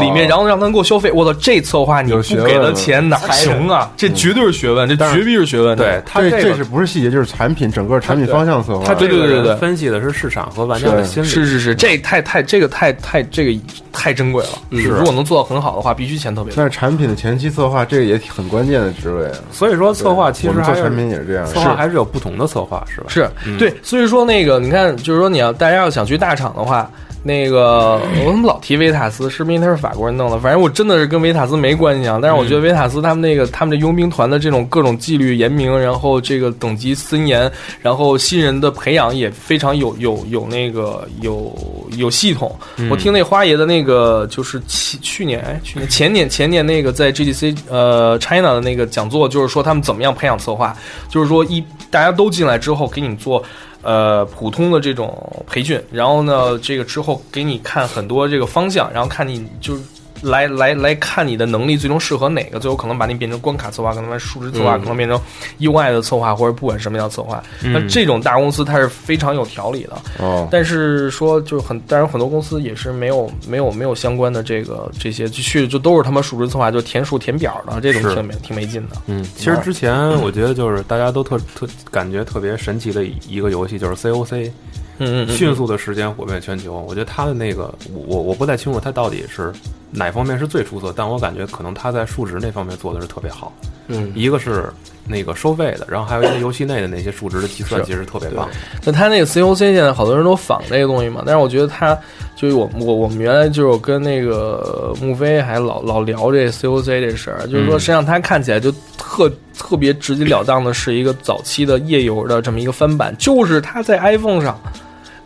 [0.00, 1.10] 里面，然后让他能够消费。
[1.12, 3.90] 我操，这策划你不给的钱哪行啊？
[3.96, 5.76] 这绝对是学问，这绝逼是学问。
[5.76, 7.10] 对，他这这是不是细节？
[7.10, 8.84] 就是产品整个产品方向策划。
[8.84, 11.26] 他对对对对，分析的是市场和玩家的心理。
[11.26, 13.60] 是是是，这太太这个太太这个
[13.92, 14.50] 太珍贵了。
[14.72, 16.52] 是，如果能做到很好的话，必须钱特别。
[16.56, 19.36] 但是产品的前期策划这个也很关键的职位啊。
[19.52, 23.06] 所以说策划其实做产品也是这样，策划还是有不同的策划，是吧？
[23.08, 26.90] 是对，所以说那个你看，就是说你要大家要想去大厂的话。
[27.28, 29.28] 那个我怎么老提维塔斯？
[29.28, 30.38] 是不是因为他是法国人弄的？
[30.38, 32.18] 反正我真的是跟维塔斯没关系啊。
[32.22, 37.52] 但是我觉得维塔斯他们那个他们的佣兵团的这种各种纪律严明，然后这个等级森严，
[37.82, 41.54] 然后新人的培养也非常有有有那个有
[41.98, 42.50] 有系统。
[42.90, 50.74] 我听那花爷的那个就是去去年哎去年前年前年那个在 GDC 呃 China 的那个讲座，就是说他们怎么样培养策划，
[51.10, 53.44] 就是说一大家都进来之后给你做。
[53.82, 59.76] 呃，普通的这种培训，然后呢，这个之后给你看很多这个方向，然后看你就。
[60.22, 65.20] 来来来看你的能力最终适合哪个，最后可能把你变成关卡策划，可能数值策划，可能变成
[65.60, 67.42] UI 的策划，或者不管什么样策划。
[67.62, 69.96] 那这种大公司它是非常有条理的。
[70.18, 70.48] 哦。
[70.50, 78.96] 但是说就是很，当然很多公司也是没有没有没有相关的这个这些，就去就都是他妈数值策划，就填数填表的这种挺没挺没劲的。
[79.06, 79.24] 嗯。
[79.36, 84.50] 其实之前我觉得就是大家都特特感觉特别神奇的一个游戏就是 COC，
[84.98, 86.84] 嗯嗯，迅速的时间火遍全球。
[86.88, 89.52] 我觉得他的那个我我不太清楚他到底是。
[89.90, 90.92] 哪方面是最出色？
[90.94, 93.52] 但我感觉可能他在数值那方面做的是特别好。
[93.90, 94.70] 嗯，一个是
[95.06, 98.46] 那个收费的，然后还有一些游戏内的那些数值的计算，其实特别棒。
[98.84, 101.98] 那他那个 COC 现在好多人都仿这个东西嘛，但是我觉得他
[102.36, 114.60] 就是我我我们原来就是跟那个穆飞还老老聊这 COC 这事儿，就是说实际上他看起来就特特别直截了当的是一个早期的页游的这么一个翻版，就是他在 iPhone 上。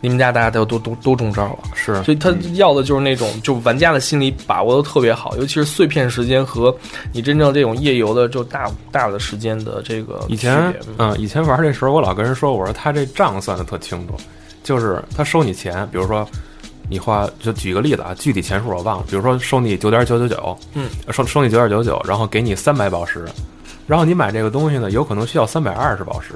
[0.03, 6.75] 你们家大家都都都都中招了，是，所以他要的就是那种，就玩家的心理把握的特别好，尤其是碎片时间和
[7.13, 10.21] 你真正这种夜游的就大大的时间的这个。
[10.27, 14.15] 以前，嗯，以前玩这时候，我老跟人说，我说他这账算的特清楚，
[14.61, 16.27] 就是他收你钱，比如说
[16.89, 23.25] 你花，就举个例子啊，具体钱数我忘了，比如说收你九点九九九，嗯，收收你九点九九，然后给你三百宝石，
[23.87, 26.33] 然后你买这个东西呢，有可能需要三百二十宝石。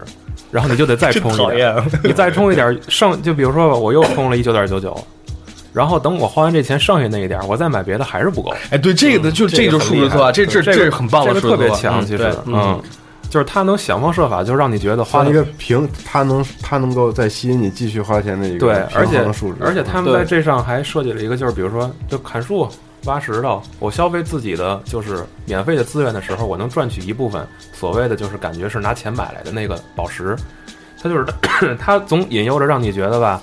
[0.49, 4.97] 然后你就得再 充一点，你再 充一点，剩就比如说吧，我又充了一九点九九，
[5.73, 8.53] 然后等我花完这钱，剩下那一点，我再买别的还是不够。
[8.69, 12.81] 哎，对，这个的就这就是数字策划，这这这是很棒的，这个特别强，其实，嗯，
[13.29, 22.69] 就是他能想方设法，就让你觉得花一个平，他能他能够再吸引你继续花钱的一个对，而且数值，而且他们在这上还设计了一个，就是比如说就砍树。
[23.07, 30.35] 挖石头，我消费自己的就是免费的资源的时候，我能赚取一部分所谓的就是感觉是拿钱买来的那个宝石，
[31.01, 31.25] 他就是
[31.79, 33.41] 他总引诱着让你觉得吧，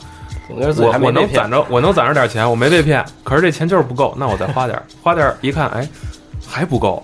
[0.48, 0.56] 我
[1.00, 5.88] 我能攒着我能攒着点钱，我没被骗，可是这钱就是不够，那我再花点，花点一看，哎，
[6.46, 7.02] 还不够，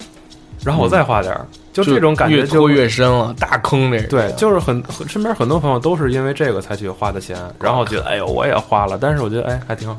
[0.63, 1.35] 然后我再花点，
[1.73, 9.99] 就这种感觉越拖越深了，大坑这对，就是很身边很多朋友都是因为这个才去花的钱，然后觉得哎呦我也花了，但是我觉得哎还挺好。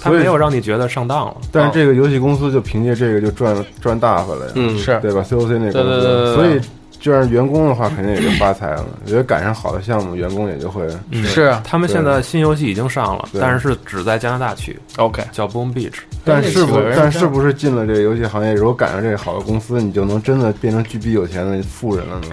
[0.00, 6.60] 他没有让你觉得上当了，但是这个游戏公司就凭借这个就赚赚大发了呀，嗯，是对吧？COC 那公司，所以
[7.00, 8.84] 就让员工的话肯定也就发财了。
[9.04, 11.54] 我觉得赶上好的项目，员工也就会是。
[11.64, 15.94] 他们现在新游戏已经上了，但是是只在加拿大区，OK，叫 Boom Beach。
[16.24, 22.26] 但是不，但是不是进了这个游戏行业，如果赶上这个好的公司，你就能真的变成巨逼有钱的富人了呢？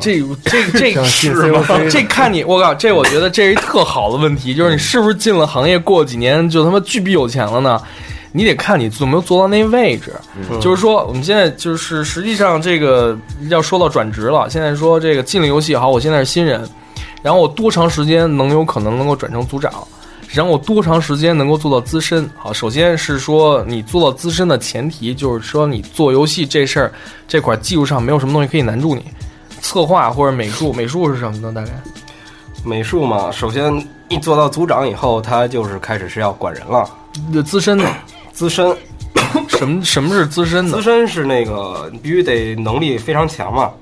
[0.00, 1.64] 这这这是吗？
[1.90, 2.74] 这看你，我靠！
[2.74, 7.80] 这我觉得这是一特好的问题，就是你是不是进了行业，过几年就他妈巨逼有钱了呢？
[8.32, 10.12] 你得看你有没有做到那位置。
[10.60, 13.16] 就是说，我们现在就是实际上这个
[13.48, 14.48] 要说到转职了。
[14.50, 16.60] 现在说这个进了游戏好，我现在是新人，
[17.22, 19.72] 然后我多长时间能有可能能够转成组长？
[20.30, 22.28] 然后我多长时间能够做到资深？
[22.36, 26.92] 好，首先是说你做到资深的前提，就是说你做游戏这事儿
[27.28, 29.04] 这块技术上没有什么东西可以难住你。
[29.64, 31.50] 策划或者美术，美术是什么呢？
[31.54, 31.70] 大概
[32.64, 33.72] 美术嘛，首先
[34.08, 36.86] 一做到组长以后，他就是开始是要管人了。
[37.42, 37.90] 资深的，
[38.30, 38.76] 资深，
[39.48, 40.76] 什么什么是资深的？
[40.76, 43.72] 资深是那个必须得能力非常强嘛。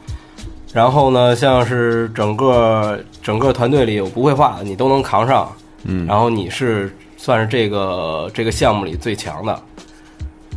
[0.72, 5.50] 然后呢，像是整个整个团队里有不会画的，你都能扛上。
[5.82, 6.06] 嗯。
[6.06, 9.60] 然后你是算是这个这个项目里最强的。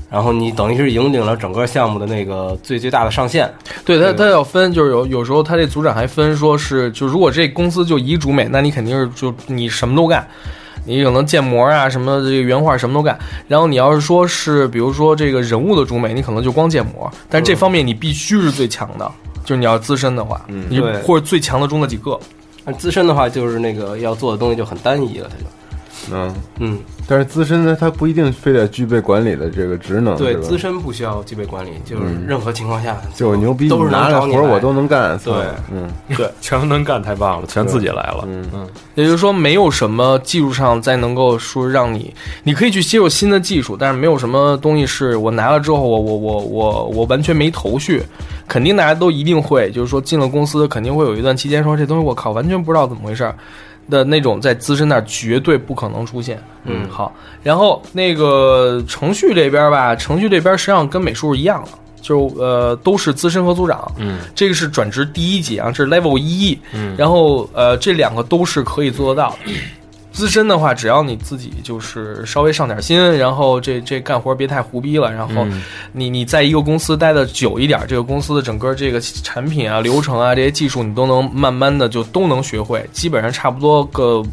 [0.09, 3.51] 然后你等于是引领了整个项目的那个最最大的上限。
[3.83, 10.25] 对他，他要分，就是有有时候他这组长还分，说是就如果这公司就一主美，那你肯定是就你什么都干，
[10.85, 13.17] 你可能建模啊什么这个原画什么都干。
[13.47, 19.11] 然后你要是说是比如说这个人物的主美，你可能就光建模，但这方面你必须是最强的，
[19.43, 20.39] 就是你要资深的话，
[20.69, 22.19] 你或者最强的中的几个。
[22.63, 25.45] 那资深的话，就是那个要做的东西就很单一了，他就。
[26.11, 30.15] 嗯嗯，但是资深呢，他不一定非得具备管理的这个职能。
[30.17, 35.17] 对，资深不需要具备管理，就是任何情况下就我牛逼，都是拿着活我都能干。
[35.19, 35.33] 对，
[35.71, 38.23] 嗯，对， 全能干，太棒了，全自己来了。
[38.27, 38.45] 嗯。
[38.53, 48.03] 嗯，也就是说，没有什么技术上再能够说让你，你可以去接受新的技术，但是没有什么东西是我拿了之后，我我我我我完全没头绪。
[48.47, 53.35] 肯定大家都一定会，就是说进了公司，肯定会有一段期间说这东西我靠，完全不知道怎么回事儿
[53.89, 56.41] 的那种，在资深那儿绝对不可能出现。
[56.63, 57.13] 嗯，好，
[57.43, 61.71] 然后那个程序这边吧，程序这边实际上跟美术是一样的。
[62.01, 69.51] 就呃都是资深和组长，嗯，这个是转职第一级啊，这是 level 一，嗯，然后呃这两个都是可以做得到的。
[70.15, 75.45] 资深的话，只要你自己就是稍微上点心，然后这这干活别太胡逼了，然后
[75.91, 84.23] 你你在一个公司待的久一点，这个公司的整个这个产品啊、流程啊这些技术，你都能慢慢的就都能学会，基本上差不多个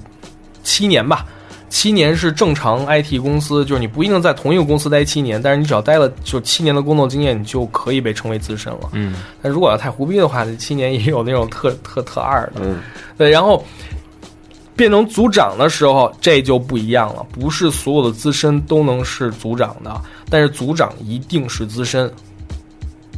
[0.62, 1.26] 七年吧。
[1.68, 8.90] 七年是正常 IT 公司，就是你不一定在同一个公司待七年，但是你只要待了就七年的工作经验，你就可以被称为资深了。
[8.92, 12.60] 嗯，但如果要太胡逼的话，这七年也有那种特特特二的。
[12.60, 12.78] 嗯，
[13.18, 13.64] 对，然后。
[14.74, 17.24] 变成组长的时候，这就不一样了。
[17.32, 20.00] 不是所有的资深都能是组长的，
[20.30, 22.10] 但是组长一定是资深。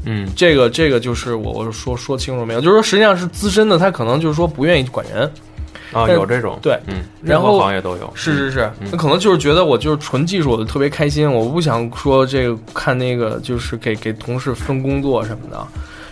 [0.05, 2.61] 嗯，这个这个就是我我说说清楚没有？
[2.61, 5.31] 就是说实际上是资深的，他可能就是说不愿意管人
[5.93, 15.67] 啊，有这种对，嗯，然后行业都有，是是是，那可能就是觉得我就是纯技术，我就特别开心，我不想说这个看那个就是给给同事分工作什么的。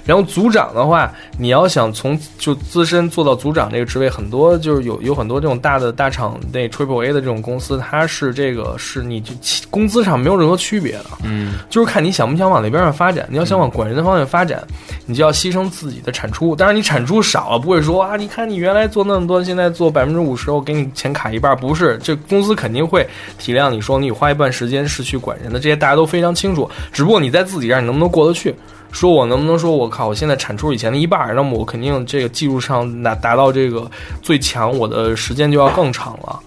[0.05, 9.32] 然后组长的话，你要想从就资深做到组长这个职位，很多就是有有很多这种大的大厂那 Triple A 的这种公司，它是这个是你就
[9.70, 13.26] 工资上没有任何区别的，嗯，就是看你想不想往那边上发展。
[13.30, 14.62] 你要想往管人的方向发展，
[15.07, 16.55] 你就要牺牲自己的产出。
[16.57, 23.07] 当然，你产出少了，不会说啊，你看你原来做那么多，现在做百分之五十，我给你钱卡一半，不是，这公司肯定会
[23.38, 26.68] 体谅你说你花一半时间是去管人的，这些大家都非常清楚。
[26.92, 28.55] 只不过你在自己这儿，你能不能过得去？
[28.93, 33.90] 说我能不能说，我靠，我现在产出以前的一半，那么我肯定这个技术上达达到这个
[34.22, 36.38] 最强，我的时间就要更长了。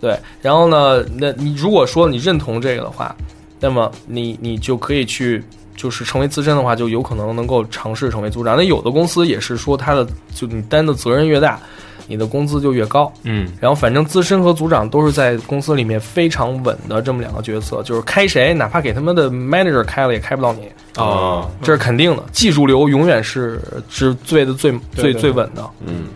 [0.00, 3.14] 对，然后呢，那你如果说你认同这个的话，
[3.60, 5.42] 那么你你就可以去，
[5.76, 8.56] 就是成为资深的话，就有可能能够尝试成为组长。
[8.56, 11.60] 那有的公司也是说，他的就你担的责任越大。
[12.06, 22.22] 你的工资就越高，嗯，然后反正资深和组长都是在公司里面非常稳的这么两个角色，就是开谁，哪怕给他们的 manager 开了，也开不到你啊，这是肯定的。
[22.32, 26.06] 技术流永远是是最的最最最稳的，嗯，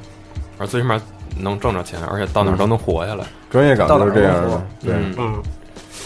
[0.58, 1.00] 而最起码
[1.36, 3.24] 能挣着钱，而且到哪都能活下来。
[3.50, 5.42] 专业感都是这样的，对，嗯。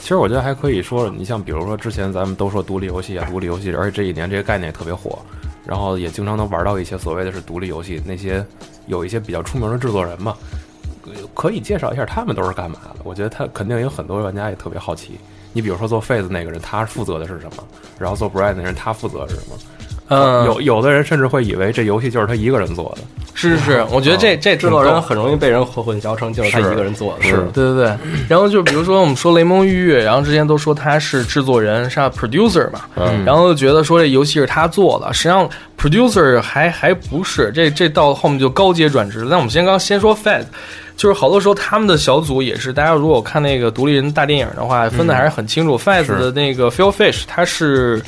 [0.00, 5.18] 其实我觉得还可以说，你像比如说之前咱们都说独立游戏啊，独立游戏，而且这一年这个概念也特别火，
[5.66, 8.44] 然后也经常能玩到一些所谓的是独立游戏那些。
[8.86, 10.36] 有一些比较出名的制作人嘛，
[11.32, 13.00] 可以介绍一下他们都是干嘛的？
[13.02, 15.18] 我觉得他肯定有很多玩家也特别好奇。
[15.54, 17.64] 你比如说做 Face 那个人，他负责的是什么？
[17.98, 19.56] 然后做 Bright 那人，他负责是什么？
[20.08, 23.02] 嗯，有有的人甚至会以为这游戏就是他一个人做的。
[23.36, 27.24] 是是是，我觉得这这制作人很容易被人混混淆成就是他一个人做的。
[27.24, 27.96] 是，对对对。
[28.28, 32.82] 然后就比如说我们说雷蒙玉月，然后之前都说他是制作人，是 producer 嘛，
[33.24, 39.26] 然后就觉得说这游戏是他做的，实际上 producer 还还不是，这这到后面就高阶转职。
[39.28, 40.44] 那我们先刚先说 Fed，
[40.96, 45.76] 就是好多时候他们的小组也是，大家如果看那个独立人大电影的话，分的还是很清楚。
[45.76, 48.00] Fed 的那个 Phil Fish 他是。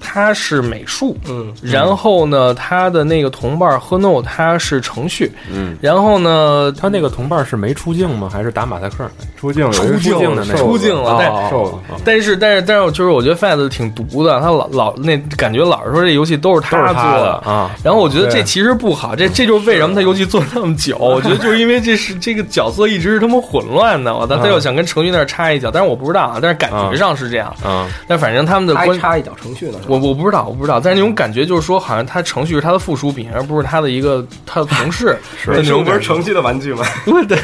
[0.00, 8.28] 他是美术，嗯，然后呢，他的那个同伴 Hano 他是程序，嗯，然后呢，他那个同伴是没出镜吗？
[8.32, 9.08] 还是打马赛克？
[9.36, 17.30] 出镜，出镜的出镜了，但瘦但是但是但是就是我觉得 Faz 挺毒的，他老老那感觉老是说这游戏都是他做的。
[17.44, 30.78] 啊，然后我觉得这其实不好，这这就是为什么他游戏做那么久， 我觉得就是因为这是这个角色一直是他妈混乱的，我他他又想跟程序那插一脚，但是我不知道啊，但是感觉上是这样，嗯，但反正他们的还插一脚程序呢，我我不知道我不知道。
[30.78, 35.18] 但是那种感觉就是说，好像他程序是他的附属品，而不是他的一个他的同事。
[35.42, 36.84] 是那种不是程序的玩具吗？
[37.04, 37.38] 对对。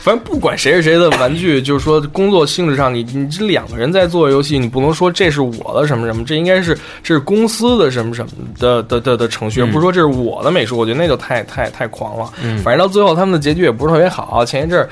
[0.00, 10.76] 反正不管谁是谁的玩具，就是说工作性质上，你你这两个人在做游戏，你不能说这是我的什么什么，这应该是这是公司的什么什么的的的的程序，而不是说这是我的美术。
[10.76, 12.30] 我觉得那就太太太狂了。
[12.42, 12.58] 嗯。
[12.58, 14.44] 反正到最后他们的结局也不是特别好。
[14.44, 14.88] 前一阵儿。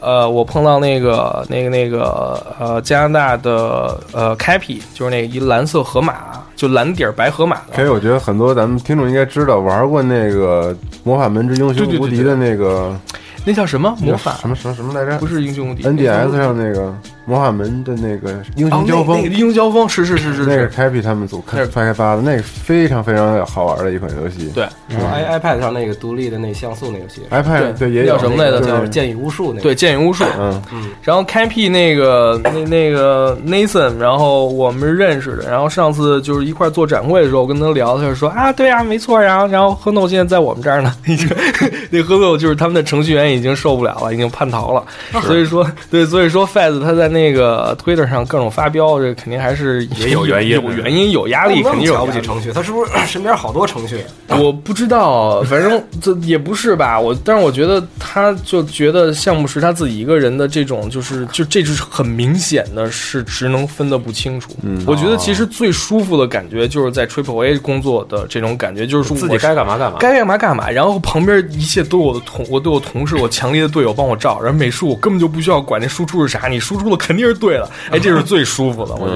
[0.00, 6.14] 呃，我碰到那个、那个、那个，呃，加拿大的呃，Cappy，就是那一蓝色河马，
[6.56, 7.74] 就蓝底儿白河马的。
[7.74, 10.74] 其实我觉得很多咱们听众应该知道，玩过那个
[11.04, 12.96] 《魔法门之英雄无敌》的那个
[13.44, 14.36] 那叫什么魔法？
[14.40, 15.18] 什么什么什么来着？
[15.18, 16.94] 不是英雄无敌，NDS 上那个
[17.30, 24.50] 魔法门的那个英雄交锋，英雄交锋是是是是，那个 Happy 他们组开开发的，那个非常非常好玩的一款游戏。
[24.52, 28.60] 对，i iPad 上那个独立的那像素那游戏，iPad 对也有什么来着？
[28.60, 30.24] 叫剑与巫术那个，对剑与巫术。
[30.38, 30.88] 嗯嗯。
[31.02, 35.48] 然后 Happy 那个那那个 Nathan，然后我们认识的。
[35.48, 39.46] 然后上次就是一块做展会的时候，我跟他聊，他就说啊，对啊，没错然后。
[39.50, 40.94] 然后何诺现在在我们这儿呢，
[41.90, 44.84] 那何诺就是他们的程序员已经受不了了，已经叛逃了。
[45.22, 52.52] 所以说，对，所以说 Faz 他在那个 Twitter 上各种发飙，这肯定还是也有原因，有原因，有压力，肯定有瞧不起程序。
[52.52, 54.04] 他是不是 身边好多程序？
[54.28, 56.98] 我不知道， 反正这也不是吧。
[56.98, 64.50] 我但是我觉得他就觉得项目是他自己一个人的这种，就是就这就是很明显的是职能分的不清楚。
[64.62, 70.70] 嗯，我觉得其实最舒服的感觉就是在 Triple A 工作的这种感觉，就是说自己该干嘛干嘛，该干嘛干嘛。
[70.70, 74.40] 然后旁边一切都是我的同，我对我同事，我强烈的队友帮我照。
[74.40, 77.68] 然后美术我根本就不需要管那输出是啥，你输出的肯定是对的。
[77.90, 79.08] 哎，这是最舒服的，我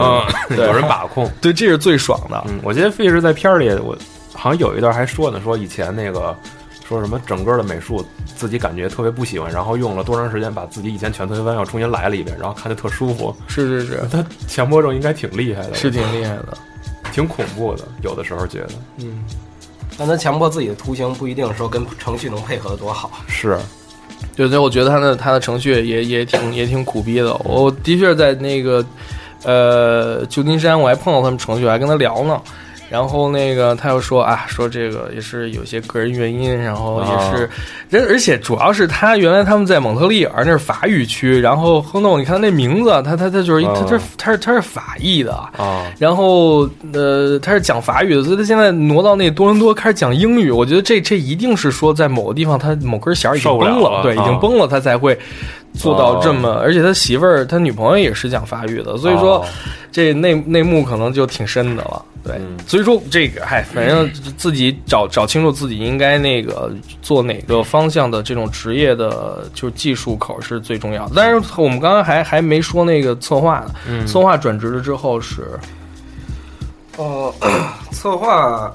[0.48, 2.42] 觉得有人把控，对，这是最爽的。
[2.48, 3.96] 嗯，我记得 Fish 在片里，我
[4.32, 6.36] 好像有一段还说呢，说以前那个
[6.88, 8.04] 说什么整个的美术
[8.34, 13.32] 自己感觉特别不喜欢，然后用了多长时间把自己以前全推翻，又重新来了一遍，然后看着特舒服。
[13.46, 16.58] 是是是，他强迫症应该挺厉害的，是挺厉害的，
[17.12, 18.70] 挺恐怖的，有的时候觉得。
[18.96, 19.22] 嗯，
[19.96, 23.12] 但他强迫自己的图形不一定说跟程序能配合的多好。
[23.28, 23.56] 是。
[24.36, 27.34] 对所以，我觉得他的他的程序也也挺也挺苦逼的。
[27.44, 28.84] 我的确在那个
[29.44, 32.40] 呃旧金山，我还碰到他们程序，还跟他聊呢。
[32.94, 37.50] 然后那个他又说啊，说这个也是有些个人原因，然后也是，
[37.88, 45.32] 人而且主要是他原来他们在蒙特利尔那是法语区，然后亨诺你看那名字，他他他就是他他他是他是法裔的。
[45.58, 55.18] 啊，然后呃他是讲法语的，所以他现在挪到那多伦多开始讲英语，我觉得这这一定是说在某个地方他某根弦已经崩了，对，已经崩了，他才会
[55.74, 59.44] 做到这么，而且他媳妇儿他女朋友也是讲法语的，所以说
[59.92, 62.04] 这内内幕可能就挺深的了。
[62.22, 66.72] 对，所以说这个，嗨，反正 自己找找清楚自己应该那个
[67.02, 71.12] 做哪个方向的这种职业的，就技术口是最重要的。
[71.14, 75.48] 但是我们刚刚还还没说那个策划呢，策划转职了之后是，
[76.96, 77.34] 呃，
[77.90, 78.72] 策划，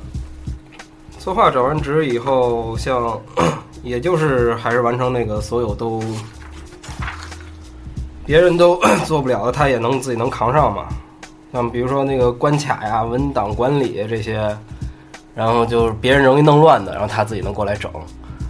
[1.17, 3.19] 策划转完职以后，像
[3.81, 6.03] 也就是还是完成那个所有都
[8.29, 10.83] 别人都 做不了的，他也能自己能扛上嘛。
[11.51, 14.55] 像比如说那个关卡呀、文档管理这些，
[15.33, 17.89] 然后就是别人容易弄乱的，然后他自己能过来整。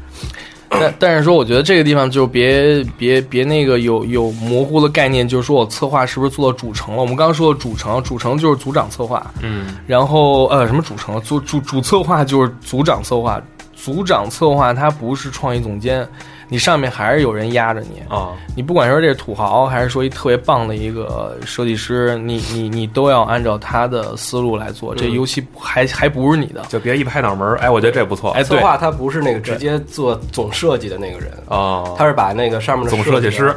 [0.70, 7.00] 但但是说，我觉得这个地方就别别别那个有有模糊的概念，就是说我策划是不是做到主程了？
[7.02, 13.42] 我们刚刚说的主程，主程就是组长策划，嗯，然后呃什么主程，主主主策划就是组长策划，
[13.74, 16.06] 组长策划他不是创意总监。
[16.50, 18.32] 你上面还是有人压着你啊！
[18.56, 24.96] 你不管说这土豪，还是说一特别棒的一个设计师，你你你都要按照他的思路来做。
[24.96, 27.58] 这游戏还还不是你的，就别一拍脑门儿。
[27.60, 28.32] 哎，我觉得这不错。
[28.32, 33.56] 哎，策划他不是那个直接做总设计的那个人啊，他是把那个上面的总设计师。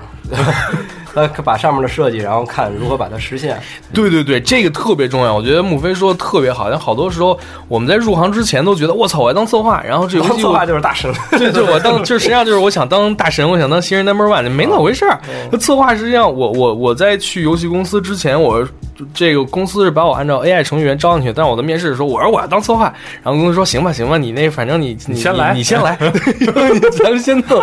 [1.14, 3.60] 他把上面的设计，然后看如何把它实现。
[3.92, 5.34] 对对对，这个特别重要。
[5.34, 11.12] 我觉得穆飞说的特别好，像好多时候我们在入行之前都觉得我操，我要当策划，然后这游戏策划就是大神。
[11.32, 15.20] 对，就我当，就实际上就是我想当大神，我想当新人 number one，没那回事儿。
[15.50, 18.66] 那策划实际上，我我我在去游戏公司之前，我
[19.12, 25.96] 这个公司是把我按照 AI 程序员招进去，但我的面试的时候，我说我要当策划，然后公司说行吧行吧，你那反正你你先来，你先来，
[27.02, 27.60] 咱们先弄。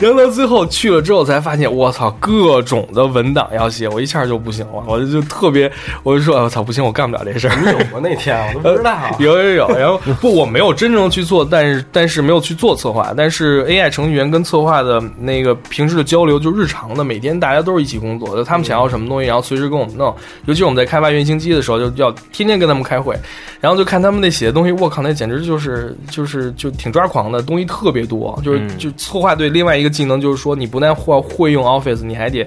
[0.00, 2.73] 然后到最后去了之后才发现，我操，各种。
[2.74, 5.70] 种的文档要写，我一下就不行了，我就就特别，
[6.02, 7.56] 我就说，我操，不行，我干不了这事儿。
[7.56, 8.00] 你有吗？
[8.02, 8.98] 那天我都不知道。
[9.20, 20.14] 有有有，然后不，我没有真正去做，但是但是没有去做策划，但是 AI 程序员跟策划的那个平时的交流，就日常的，每天大家都是一起工作，就他们想要什么东西，然后随时跟我们弄。
[20.46, 23.16] 尤其我们在开发原型机的时候，就要天天跟他们开会，
[23.60, 28.38] 然后就看他们那写的东西，我靠，那简直就是就是就挺抓狂的，东西特别多。
[28.44, 32.46] 就是就策划对另外一个技能就是说，你不但会会用 Office，你还得。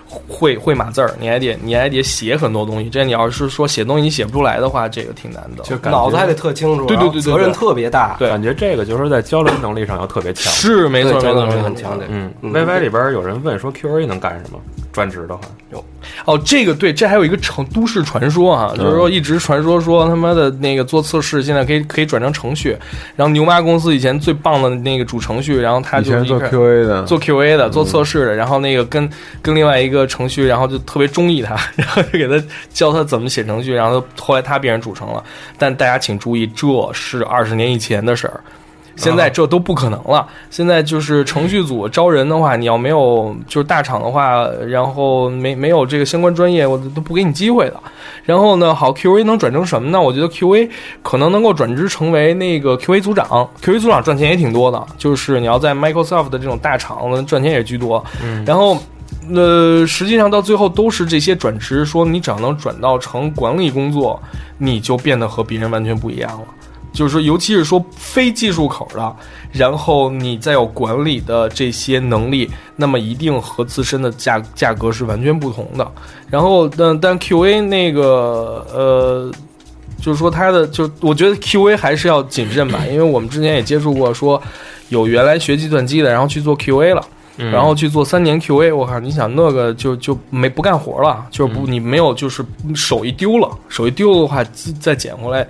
[0.27, 2.89] 会会码字儿，你还得你还得写很多东西。
[2.89, 5.63] 这你要是说写东西你写不出来的话，这个挺难的。
[5.63, 8.15] 就脑子还得特清楚，对对对，责任特别大。
[8.19, 10.51] 对，感觉这个就是在交流能力上要特别强。
[10.53, 12.05] 是没错，交流能力，很强的。
[12.09, 14.59] 嗯，Y Y 里边有人问说 Q A 能干什么？
[14.91, 15.83] 专职的话有。
[16.25, 22.75] 哦，这个对，这还有一个成都市传说啊，就是说一直传说说他妈的那个做测试现在可以可以转成程序。
[23.15, 28.35] 然后牛妈公司以前最棒的那个主程序，然后他就是做 Q A 的，做 Q A 的，做测试的。
[28.35, 29.09] 然后那个跟
[29.41, 30.77] 跟另外一个程序，然后就。
[30.91, 35.23] 特别中意他， 然后就给他教他怎么写程序，然后后来他变成主程了。
[35.57, 38.41] 但大家请注意，这是二十年以前的事儿。
[38.97, 40.27] 现在这都不可能了。
[40.49, 47.79] 现在就是程序组招人的话，你要没有就是大厂的话，然后没没有这个相关专业，我都不给你机会的。
[48.25, 50.01] 然后呢，好，QA 能转成什么呢？
[50.01, 50.69] 我觉得 QA
[51.01, 54.85] 可能能够转职成为那个 QA 组长，QA 组长赚钱也挺多的。
[54.97, 58.03] 就是你要在 Microsoft 的这种大厂赚钱也居多。
[58.21, 58.77] 嗯，然后。
[59.33, 64.21] 呃，实际上到最后都是这些转职，说你只要能转到成管理工作，
[64.57, 66.47] 你就变得和别人完全不一样了。
[66.93, 69.15] 就是说，尤其是说非技术口的，
[69.53, 75.89] 然后你再有管理的这些能力，那么一定和自身的价价格是完全不同的。
[76.29, 79.31] 然后，但但 QA 那个呃，
[80.01, 84.41] 就是说它的，就我觉得 QA 还是要谨慎吧，因为我们之前也接触过，说
[84.89, 87.01] 有原来学计算机的，然后去做 QA 了。
[87.49, 88.99] 然后去做三年 QA，我靠！
[88.99, 92.45] 你想那个就就没不干活了，就是不你没有就是
[92.75, 94.43] 手一丢了，手一丢的话
[94.79, 95.47] 再捡回来。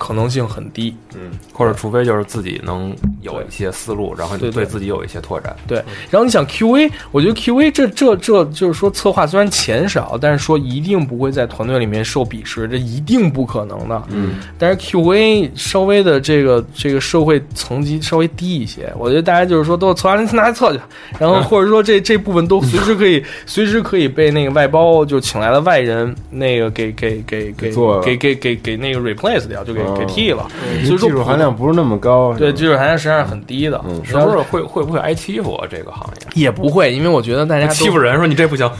[0.00, 5.76] 可能性很低，嗯，或者除非就是自己能有一些思路，然后对自己有一些拓展，对。
[6.10, 14.36] 然后你想 QA，我觉得 QA 这这这就是说策划虽然钱少，但是说一定不会在团队里面受鄙视，这一定不可能的，嗯。
[14.56, 20.80] 但是 QA 稍微的这个这个社会层级稍微低一些，我觉得大家就是说都测完拿去测去，
[21.18, 29.89] 然后或者说这这部分都随时可以 随时可以被那个外包就请来的外人那个给给给给做给给给给那个 replace 掉，就给。
[29.96, 30.46] 给替了，
[30.84, 32.34] 所以说技术含量不是那么高。
[32.34, 33.82] 对，技术含量实际上是很低的。
[34.04, 35.66] 是不是会会不会挨欺负啊？
[35.70, 38.70] 这个行业也不会，因为我觉得大家 欺负人，说你这不行。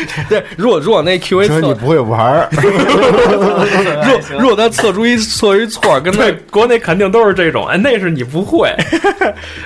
[0.28, 2.48] 对，如果如果那 QA 测你不会玩儿，
[4.32, 7.66] 如 如果他测出一测一错，跟那国内肯定都是这种。
[7.66, 8.74] 哎，那是你不会，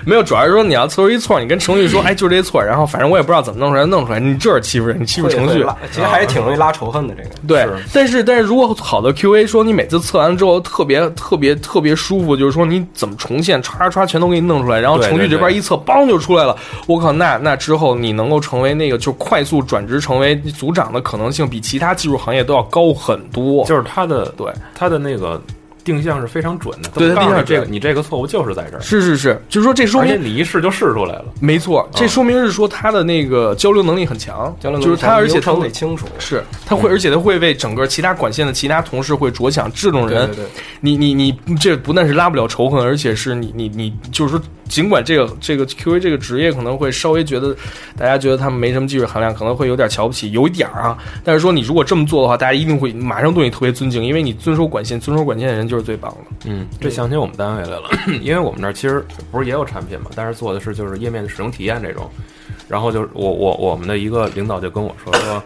[0.05, 7.15] 没有，主要是说你要测出一错，你跟程序说，哎，就这错，然后反正我也不知道怎么弄出来，弄出来，你这是欺负人，你欺负程序，其实还是挺容易拉仇恨的。
[7.15, 16.57] 这个对，但是但是如果好的 QA 说你每次测完之后特别特别特别舒服，就是说你怎么重现，唰唰全都给你弄出来，然后程序这边一测，梆就出来了。
[16.87, 20.16] 我靠，那那之后你能够成为那个就快速转职成。
[20.17, 25.39] 成为组长的可能性比其他技术行业都要高很多，就是他的对他的那个
[25.85, 26.89] 定向是非常准的。
[26.95, 28.81] 对，定向这个你这个错误就是在这儿。
[28.81, 31.27] 是是是，就是说这说明你一试就试出来了。
[31.39, 39.71] 没错，这说明是说他的那个交流能力很强，交流就是他而且他得清楚，是他会而且他会为整个其他管线的其他同事会着想。
[39.73, 40.47] 这种人，对
[40.81, 44.41] 你你你这不但是拉不了仇恨，而且是你你你就是说。
[44.69, 47.55] 尽管这个这个 QA 这个职业可能会稍微觉得，
[47.97, 50.99] 大家觉得他们没什么技术含量，可能会有点瞧不起，有一点儿啊。
[51.25, 56.37] 但是说你如果这么做的话，大家一定会马上对你特别尊敬，因为你遵守管线，遵守管线的人就是最棒的。
[56.47, 57.91] 嗯，这想起我们单位来了，
[58.21, 62.11] 因为我们那儿其实不是也有产品嘛，但是做的是就是页面的使用体验这种。
[62.69, 65.43] 然后就是我我我们的一个领导就跟我说说，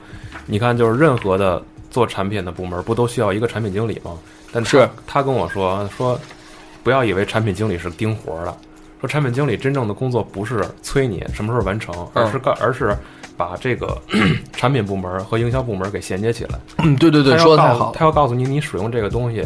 [0.47, 4.13] 你看就是任何的做产品的部门不都需要一个产品经理吗？
[4.51, 6.19] 但是他跟我说说，
[6.83, 8.57] 不要以为产品经理是盯活的。
[9.01, 12.95] 说产品经理真正的工作不是催你什么时候完成，而是干，而是
[13.37, 13.97] 把这个
[14.53, 16.61] 产品部门和营销部门给衔接起来。
[16.79, 17.93] 嗯，对对对，说的太好。
[17.95, 19.43] 他要告诉你，你使用这个东西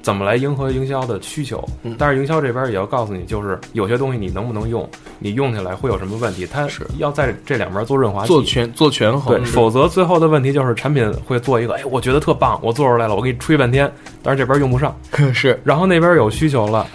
[0.00, 1.62] 怎么来迎合营销的需求。
[1.98, 6.46] 但是营销这边也要告诉你，就是有些东西你能不能用，你用起来会有什么问题。
[6.46, 9.36] 他是要在这两边做润滑剂，做权做权衡。
[9.36, 13.92] 对，否则最后的问题就是产品会做一个，哎，我觉得特棒，我做出来了，我给你吹半天，
[14.22, 14.96] 但是这边用不上。
[15.34, 16.86] 是，然后那边有需求了。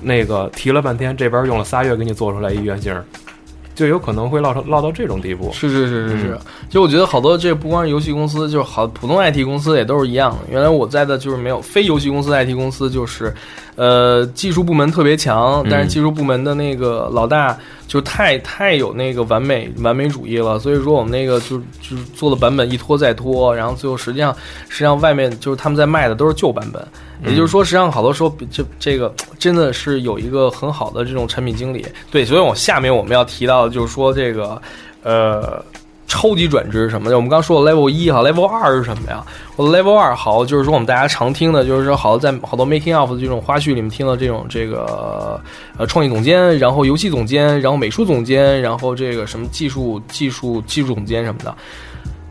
[0.00, 2.94] 那个提了半天，这边用了仨月给你做出来一原型，
[3.74, 5.50] 就有可能会落成落到这种地步。
[5.52, 6.38] 是是是是是，
[6.68, 10.38] 就我觉得好多这不光是游戏公司，就是好普通 IT 公司也都是一样。
[10.50, 13.34] 原来我在的就是没有非游戏公司 IT 公司，就是
[13.76, 24.34] 呃技术部门特别强，但是技术部门的那个老大就太太有那个完美完美主义了，所以说我们那个就就做的版本一拖再拖，然后最后实际上
[24.68, 26.86] 实际上外面就是他们在卖的都是旧版本。
[27.24, 31.86] 也就是说，实际上好多时候，这这个真的是有一个很好的这种产品经理。
[32.10, 34.60] 对，所以我下面我们要提到的就是说这个，
[35.04, 35.64] 呃，
[36.12, 37.16] 超级转职什么的。
[37.16, 39.24] 我们刚说的 level 一哈，level 二是什么呀？
[39.56, 45.40] 我的 level 二好，就是说我们大家常听的，就是说好多在好多 making of 的这种花絮里面听到这种这个
[45.78, 51.56] 呃创意总监，然后游戏总监，然后美术总监，然后这个什么技术技术技术总监什么的。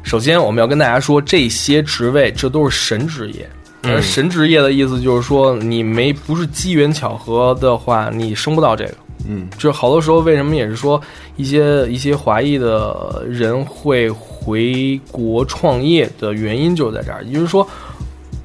[0.03, 3.49] 首先，我们要跟大家说，这些职位这都是神职业。
[3.83, 8.93] 而神职业的意思就是说，你没不是机缘巧合的话，你升不到这个。
[9.27, 10.99] 嗯，就是好多时候为什么也是说
[11.37, 17.23] 一些一些华裔的人会回国创业的原因就是在这儿。
[17.23, 17.63] 也就是说，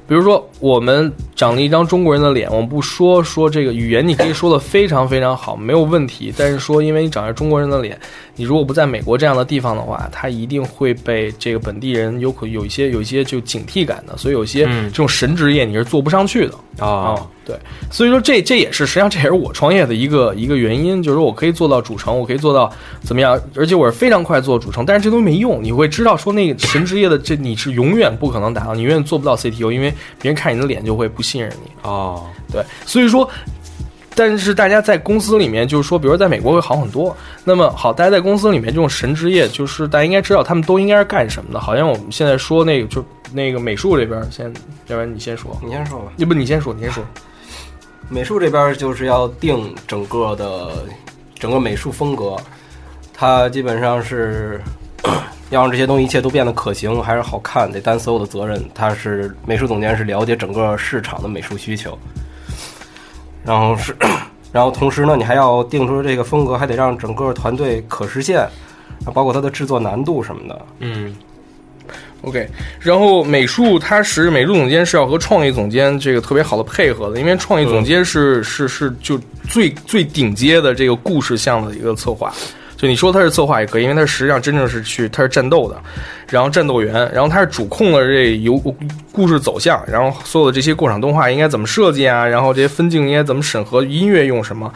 [0.07, 6.33] 比如说我们长了一张中国人的脸，我们不说说这个语言，你可以说的非常非常好，没有问题。
[6.37, 7.99] 但是说，因为你长着中国人的脸，
[8.35, 17.27] 你如果不在美国这样的地方的话，他一定会被这个本地人有可有一些有一些就警惕感的，所以有些这种神职业你是做不上去的啊。
[17.47, 17.57] 对，
[17.89, 22.69] 所以说这这也是实际上这也是我创业的一个一个原因，就是我可以做到主城，我可以做到
[23.01, 32.25] 怎么样，而且我是非常快做主城，但是这东西没用，你会知道说那个神职业的这你是永远不可能达到，你永远做不到 CTO，因为别人看你的脸就会不信任你哦。
[32.51, 33.29] 对，所以说，
[34.13, 37.15] 但是大家在公司里面就是说，比如在美国会好很多。
[37.45, 41.61] 那么好，大家在公司里面这种神职业，就是大家应该知道他们都应该是干什么的。
[41.61, 43.01] 好像我们现在说那个就
[43.31, 44.51] 那个美术这边先，
[44.87, 47.01] 要不然你先说，你先说吧，要不你先说，你先说。
[48.09, 50.85] 美术这边就是要定整个的
[51.35, 52.37] 整个美术风格，
[53.13, 54.61] 它基本上是
[55.49, 58.63] 要让这些东西一切都变得可行还是好看，得担所有的责任。
[58.73, 61.97] 他是美术总监，是了解整个市场的美术需求，
[63.43, 63.95] 然后是，
[64.51, 68.47] 然后同时呢，你还要定出这个风格，还得让整个团队可实现，
[69.13, 70.65] 包括它的制作难度什么的。
[70.79, 71.15] 嗯。
[72.21, 72.47] OK，
[72.79, 82.33] 然后美术它是美术总监是要和创意总监这个特别好的配合的，因为创意总监是是是就最最顶阶的这个故事项的一个策划，
[82.75, 85.79] 就你说他是策划也可以，因为他实际上真正是去他是战斗的，
[86.27, 88.57] 然后战斗员，然后他是主控了这游
[89.11, 94.73] 故事走向，然后所有的这些过场动画应该怎么设计啊，然后这些分镜应该怎么审核，音乐用什么。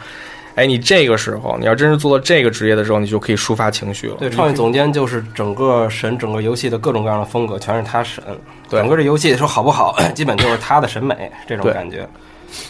[0.54, 4.16] 哎，你这个时候，你要真是做到这个职业的时候，你就可以抒发情绪了。
[4.18, 8.22] 对，创意总监就是整个审整个游戏的各种各样的风格，全是他审。
[8.68, 12.08] 整个这游戏说好不好， 基本就是他的审美这种感觉。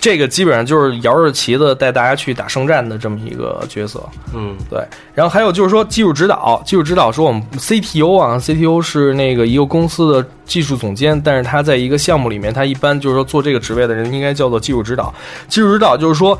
[0.01, 4.01] 这个基本上就是摇着旗子带大家去打胜战的这么一个角色。
[4.33, 4.81] 嗯，对。
[5.13, 15.13] 然后还有就是说技术指导，技术指导说我们 CTO 啊，CTO 是那个一个公司的技术总监，但是他在一个项目里面，他一般就是说做这个职位的人应该叫做技术指导。
[15.49, 16.39] 技术指导就是说。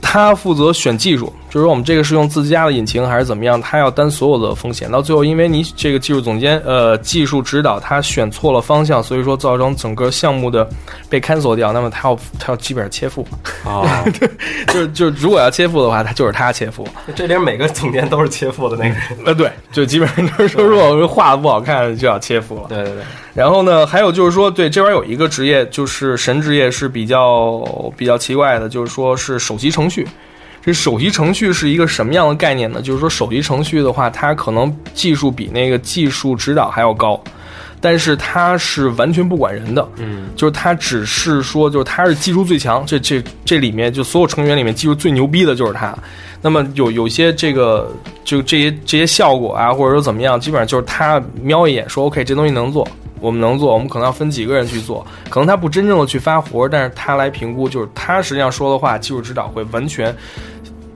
[0.00, 4.90] 他负责选技术，就是说我们这个是用自家的引擎还是怎么样，他要担所有的风险。
[4.90, 10.68] 到最后，因为你这个技术总监，呃，技术指导他选错了方向，所以说造成整个项目的
[11.08, 13.26] 被 cancel 掉，那么他要他要基本上切腹
[13.64, 14.04] 啊，
[14.68, 16.86] 就是就是如果要切腹的话，他就是他切腹。
[17.14, 22.66] 这里每个总监都是切腹的那个人， 呃，对，就基本上就是说，如果画的不好看，就要切腹了。
[22.68, 23.02] 对对对。
[23.38, 27.64] 然后呢，还有就是说，对这边有一个职业，就是神职业是比较
[27.96, 30.04] 比较奇怪的，就是说是首席程序。
[30.60, 32.82] 这首席程序是一个什么样的概念呢？
[32.82, 37.22] 就是说首席程序的话，它可能技术比那个技术指导还要高，
[37.80, 39.88] 但是它是完全不管人的。
[39.98, 45.96] 嗯，就是它只是说，就是它是技术最强，这这这里面就所有成员里面技术最牛逼的就是他。
[46.42, 47.88] 那么有有些这个
[48.24, 52.84] 就这些这些效果啊，或者说怎么样，基本上就是他瞄一眼说 OK，这东西能做。
[53.20, 60.14] 我们能做，我们可能要分几个人去做，可能他不真正的去发活，但是他来评估，就是他实际上说的话，技术指导会完全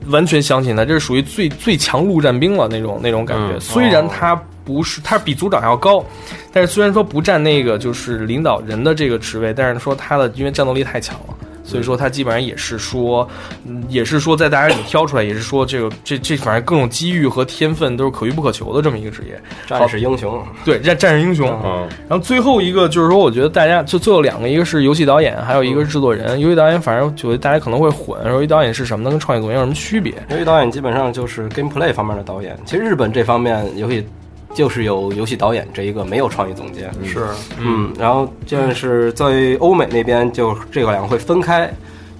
[0.07, 3.59] 完全相信他，这是属于最最强陆战兵了那种那种感觉。
[3.59, 4.35] 虽然他
[4.65, 6.03] 不是，他比组长要高，
[6.51, 11.35] 但是虽然说不占那个就是领导人的这个职位，但是说他的因为战斗力太强了。
[11.63, 13.27] 所以说他基本上也是说，
[13.87, 20.45] 也是说在大家里挑出来，也是说这个这这反正各种机遇和天分都是可遇不可求的这么一个职业，战士英雄。
[20.65, 21.47] 对，战战士英雄。
[21.63, 21.87] 嗯。
[22.07, 26.39] 然后最后一个就是说，我觉得大家就最后两个，一个是游戏导演，还有一个是制作人。
[26.39, 29.09] 游戏导演反正觉得大家可能会混，游戏导演是什么呢？
[29.09, 30.13] 跟创意总监有什么区别？
[30.29, 32.57] 游戏导演基本上就是 gameplay 方面的导演。
[32.65, 34.05] 其实日本这方面游戏。
[34.53, 36.89] 就是有游戏导演这一个，没有创意总监。
[37.03, 37.27] 是，
[37.59, 39.25] 嗯，然后就是在
[39.59, 41.71] 欧美那边，就这个两个会分开。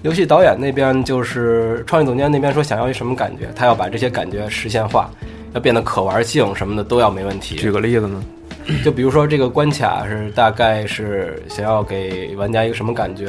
[0.02, 5.10] 游戏导演那边就是创意总监那边说想要一什么感觉，他要把这些感觉实现化，
[5.54, 7.56] 要变得可玩性什么的都要没问题。
[7.56, 8.22] 举个例子呢？
[8.84, 13.28] 就比如说这个关卡是大概是想要给玩家一个什么感觉，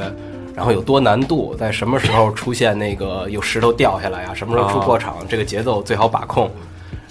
[0.55, 4.35] 然后有多难度，在什么时候出现那个有石头掉下来啊？
[4.35, 5.17] 什么时候出过场？
[5.29, 6.51] 这个节奏最好把控。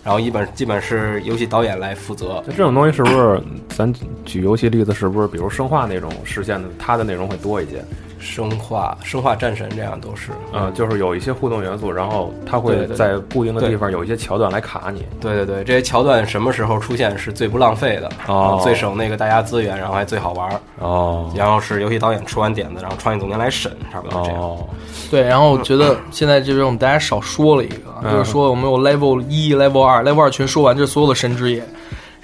[0.04, 2.44] 然后一本基本是游戏导演来负责。
[2.46, 3.92] 那这种东西是不是咱
[4.26, 7.84] 举游戏例子，是不是比如生化那种实现的，它的内容会多一些？
[8.24, 15.06] 生化、生化战神这样都是，嗯，就是有一些互动元素，然后它会在固定的地方有一些桥段来卡你。
[15.20, 21.30] 对对对，这些桥段什么时候出现是最不浪费的，哦，最省那个大家资源，然后还最好玩哦。
[21.36, 24.42] 然后是游戏导演出完点子，然后创意总监来审，差不多这样。
[24.42, 24.68] 哦
[25.12, 31.64] 对，然后我觉得现在这边我们大家少说了一个，就是说我们有 level 一、level 二、level 二全说完，这是所有的神职业。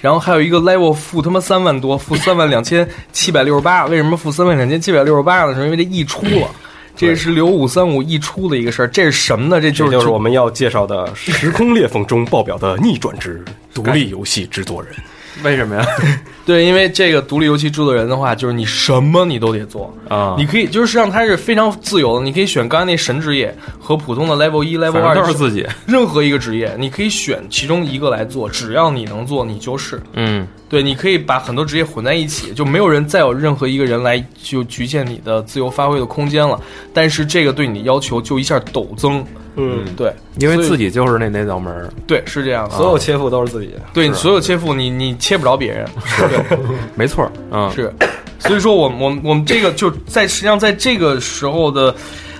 [0.02, 3.86] 然后还有一个 level 负他妈三万多，负三万两千七百六十八。
[3.88, 5.54] 为什么负三万两千七百六十八呢？
[5.54, 6.48] 是因为这溢出了，
[6.96, 8.88] 这是刘五三五溢出的一个事儿。
[8.88, 9.60] 这是什么呢？
[9.60, 13.44] 这就是我们要介绍的《时空裂缝中爆表的逆转之
[13.74, 14.94] 独立游戏制作人》。
[15.44, 15.86] 为什么呀？
[16.46, 20.36] 对，因为这个独立游戏制作人的话，就是你什么你都得做啊。
[20.38, 30.48] 你可以就是实际上它是非常自由的，你可以选刚才那神职业和普通的 level 一、level 二都是自己任何一个职业，你可以选其中一个来做，只要你能做，你就是嗯。
[30.68, 36.60] 对，你可以把很多职业混在一起，就没有人再有任何一个人来就局限你的自由发挥的空间了。
[36.94, 39.26] 但是这个对你要求就一下陡增。
[39.60, 41.90] 嗯，对，因为自己就是那那道门儿。
[42.08, 43.74] 对，是这样的，所有切腹都是自己。
[43.94, 45.86] 对，所有切腹你你切不着别人。
[46.30, 46.58] 对，
[46.96, 47.30] 没错。
[47.52, 47.94] 嗯，是。
[48.40, 51.94] 所以说，我我我们这个就在实际上在这个时候的，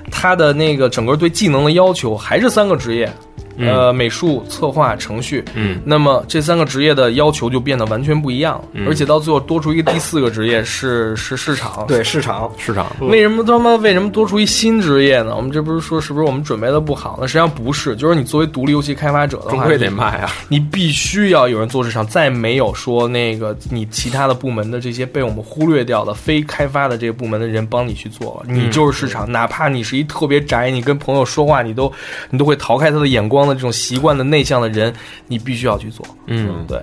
[0.10, 3.12] 他的那个整个对技能的要求还是三个职业。
[3.60, 12.88] 呃，美术、策划、程序，嗯，那么这三个职业的要求就变得完全不一样，而且到最后多出一个第四个职业是是市场，对市场市场。
[13.02, 15.36] 为什么他妈为什么多出一新职业呢？
[15.36, 17.28] 我们这不是说是不是我们准备的不好那？
[17.28, 31.92] 实际上不是，就是你作为独立游戏开发者的话，终归得卖啊，你必须要有人做市场，再没有说那个你其他的部门的这些被我们忽略掉的非开发的这个部门的人帮你去做了，你就是市场，哪怕你是一特别宅，你跟朋友说话你都
[32.30, 34.30] 你都会逃开他的眼光的这种习惯的。
[34.30, 34.94] 内向的人，
[35.28, 36.06] 你必须要去做。
[36.28, 36.80] 嗯，对，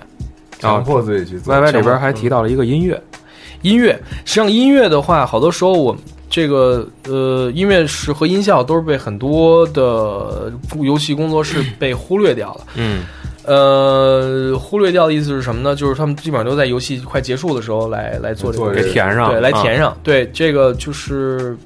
[0.59, 1.53] 强迫自己去做。
[1.53, 3.01] Y Y 里边还提到了一个音乐，
[3.61, 5.95] 音乐实际上音乐的话，好多时候我
[6.29, 12.65] 这个呃，音乐是和音效都是被很多的游戏工作室被忽略掉了。
[12.75, 13.03] 嗯，
[13.45, 15.73] 呃，忽略掉的意思是什么呢？
[15.73, 19.97] 就是他们基本上都在游戏快结束的时候来来做这个，给填上，对，来填上。
[20.03, 21.57] 对，这个就是。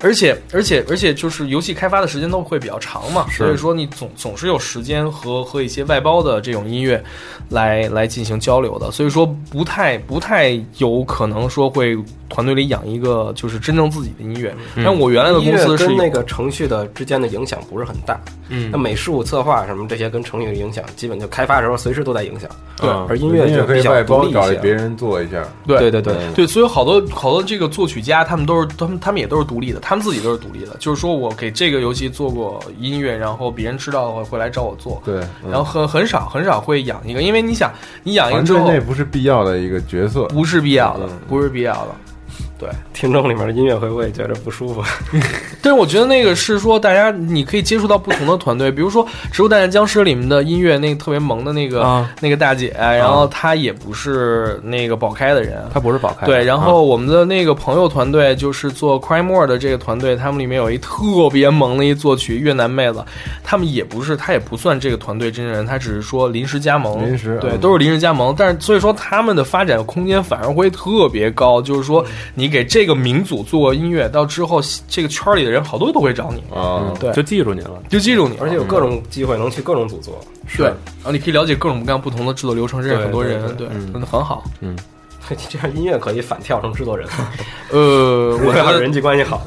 [0.00, 7.02] 而且，而且，而且，就是游戏开发的时间都会比较长嘛，所以说你总总是有时间和和一些外包的这种音乐
[7.48, 11.96] 来来进行交流的，所以说不太不太有可能说会
[12.28, 14.54] 团队里养一个就是真正自己的音乐。
[14.76, 22.48] 但我原来的公司是跟那个程序的之间的影响不是很大，嗯，那美术策划什么这些跟程序的影响，基本就开发的时候随时都在影响。
[22.76, 25.42] 对，而音乐就可以外包找别人做一下。
[25.66, 29.80] 对对对对，所以好多好多这个作曲家他们都是他们他们也都是独立的。
[29.80, 35.02] 他们自己都是独立的，就是说我给这个游戏做过音乐，然后别人知道的话会来找我做。
[35.04, 37.72] 对，然后很很少很少会养一个，因为你想，
[38.04, 41.88] 你养一个之后，那不是必要的一个角色，不是必要的，不是必要的。
[42.58, 44.82] 对，听众里面的音乐会不会觉得不舒服？
[45.62, 56.26] 但是我觉得那个是说，大家你可以接触到不同的团队，比如说《植物大战僵尸》里面的音乐，那个特别萌的那个那个大姐，然后她也不是那个宝开的人，她不是宝开。
[56.26, 63.04] 对，然后我们的那个朋友团队就是做《Cry More》的这个团队，他们里面有一特别萌的一作曲越南妹子，
[63.44, 68.34] 他们也不是，她也不算这个团队真人，她只是说临时加盟，临时对，都是临时加盟。
[68.36, 72.04] 但是所以说他们的发展空间反而会特别高，就是说
[72.34, 76.42] 你给这个民族做音乐，到之后这个圈里的人好多都会找你。
[76.54, 80.18] 啊，对，就记住你了，就记住你，而且有各种机会能去各种组做，
[80.56, 84.76] 对，然后你可以了解各种各样不同的制作流程，认识很多人，对，真的很好，嗯，
[85.48, 87.06] 这样音乐可以反跳成制作人，
[87.70, 89.40] 呃， 我觉得人际关系好，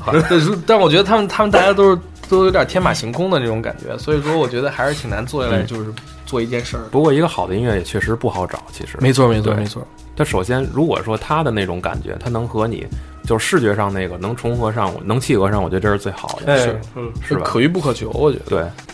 [0.66, 2.00] 但我觉得他们他们大家都是
[2.30, 5.92] 都有点天马行空的那种感觉，所以说我觉得还是挺难做下来，就是
[6.26, 6.84] 做一件事儿。
[6.92, 8.98] 不过一个好的音乐也确实不好找，其实。
[9.02, 9.86] 没错没错没错。
[10.22, 12.86] 他首先如果说他的那种感觉，他能和你。
[13.24, 17.42] 就是视觉上那个能重合上，能契合上，我觉得这是最好的，是，嗯，是吧？
[17.46, 18.46] 可遇不可求，我觉得。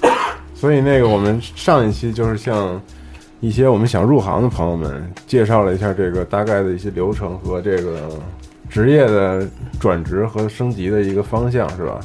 [0.02, 0.12] 对，
[0.54, 2.80] 所以那个我们上一期就是向
[3.40, 8.10] 一些我们想入行的朋友们介绍了一下这个大概的一些流程和这个
[8.70, 9.48] 职业的
[9.80, 11.98] 转职和升级的一个方向，是吧？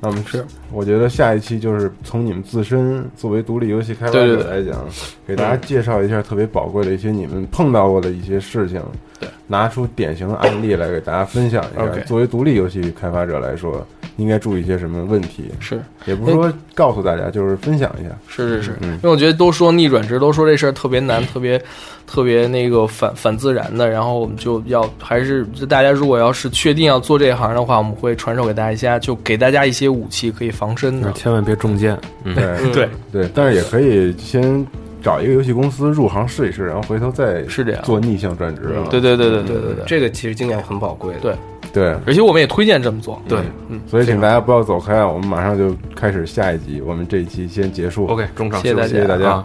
[0.00, 0.44] 那我们是，
[0.74, 4.84] 我觉得下一期就是从你们自身作为独立游戏开发者来讲，
[5.26, 8.82] 给大家介绍一下特别宝贵的一些你们碰到过的一些事情，
[9.20, 11.86] 对，拿出典型的案例来给大家分享一下。
[12.04, 13.86] 作为独立游戏开发者来说，
[14.16, 15.50] 应该注意一些什么问题？
[15.60, 18.10] 是，也不是说告诉大家，就是分享一下。
[18.26, 21.62] 是是是，因为我觉得都说逆转职，都说这事儿特别难，特别。
[22.06, 31.98] 特别那个反反自然的，然后我们就要还是大家如果要是确定要做这一行的话，我们会传授给大家，就给大家一些武器可以防身的，千万别中箭。
[32.22, 34.64] 对对对，但是也可以先
[35.02, 38.62] 找一个游戏公司入行试一试，然后回头再是这样做逆向转职。
[38.88, 41.14] 对对对对对对对，这个其实经验很宝贵。
[41.20, 41.34] 对
[41.72, 43.20] 对，而且我们也推荐这么做。
[43.28, 48.06] 对，嗯，所以请大家不要走开啊，我们马上就开始下一集，我们这一期先结束。
[48.06, 49.24] OK，中场谢谢大家，谢谢大家。
[49.24, 49.44] 加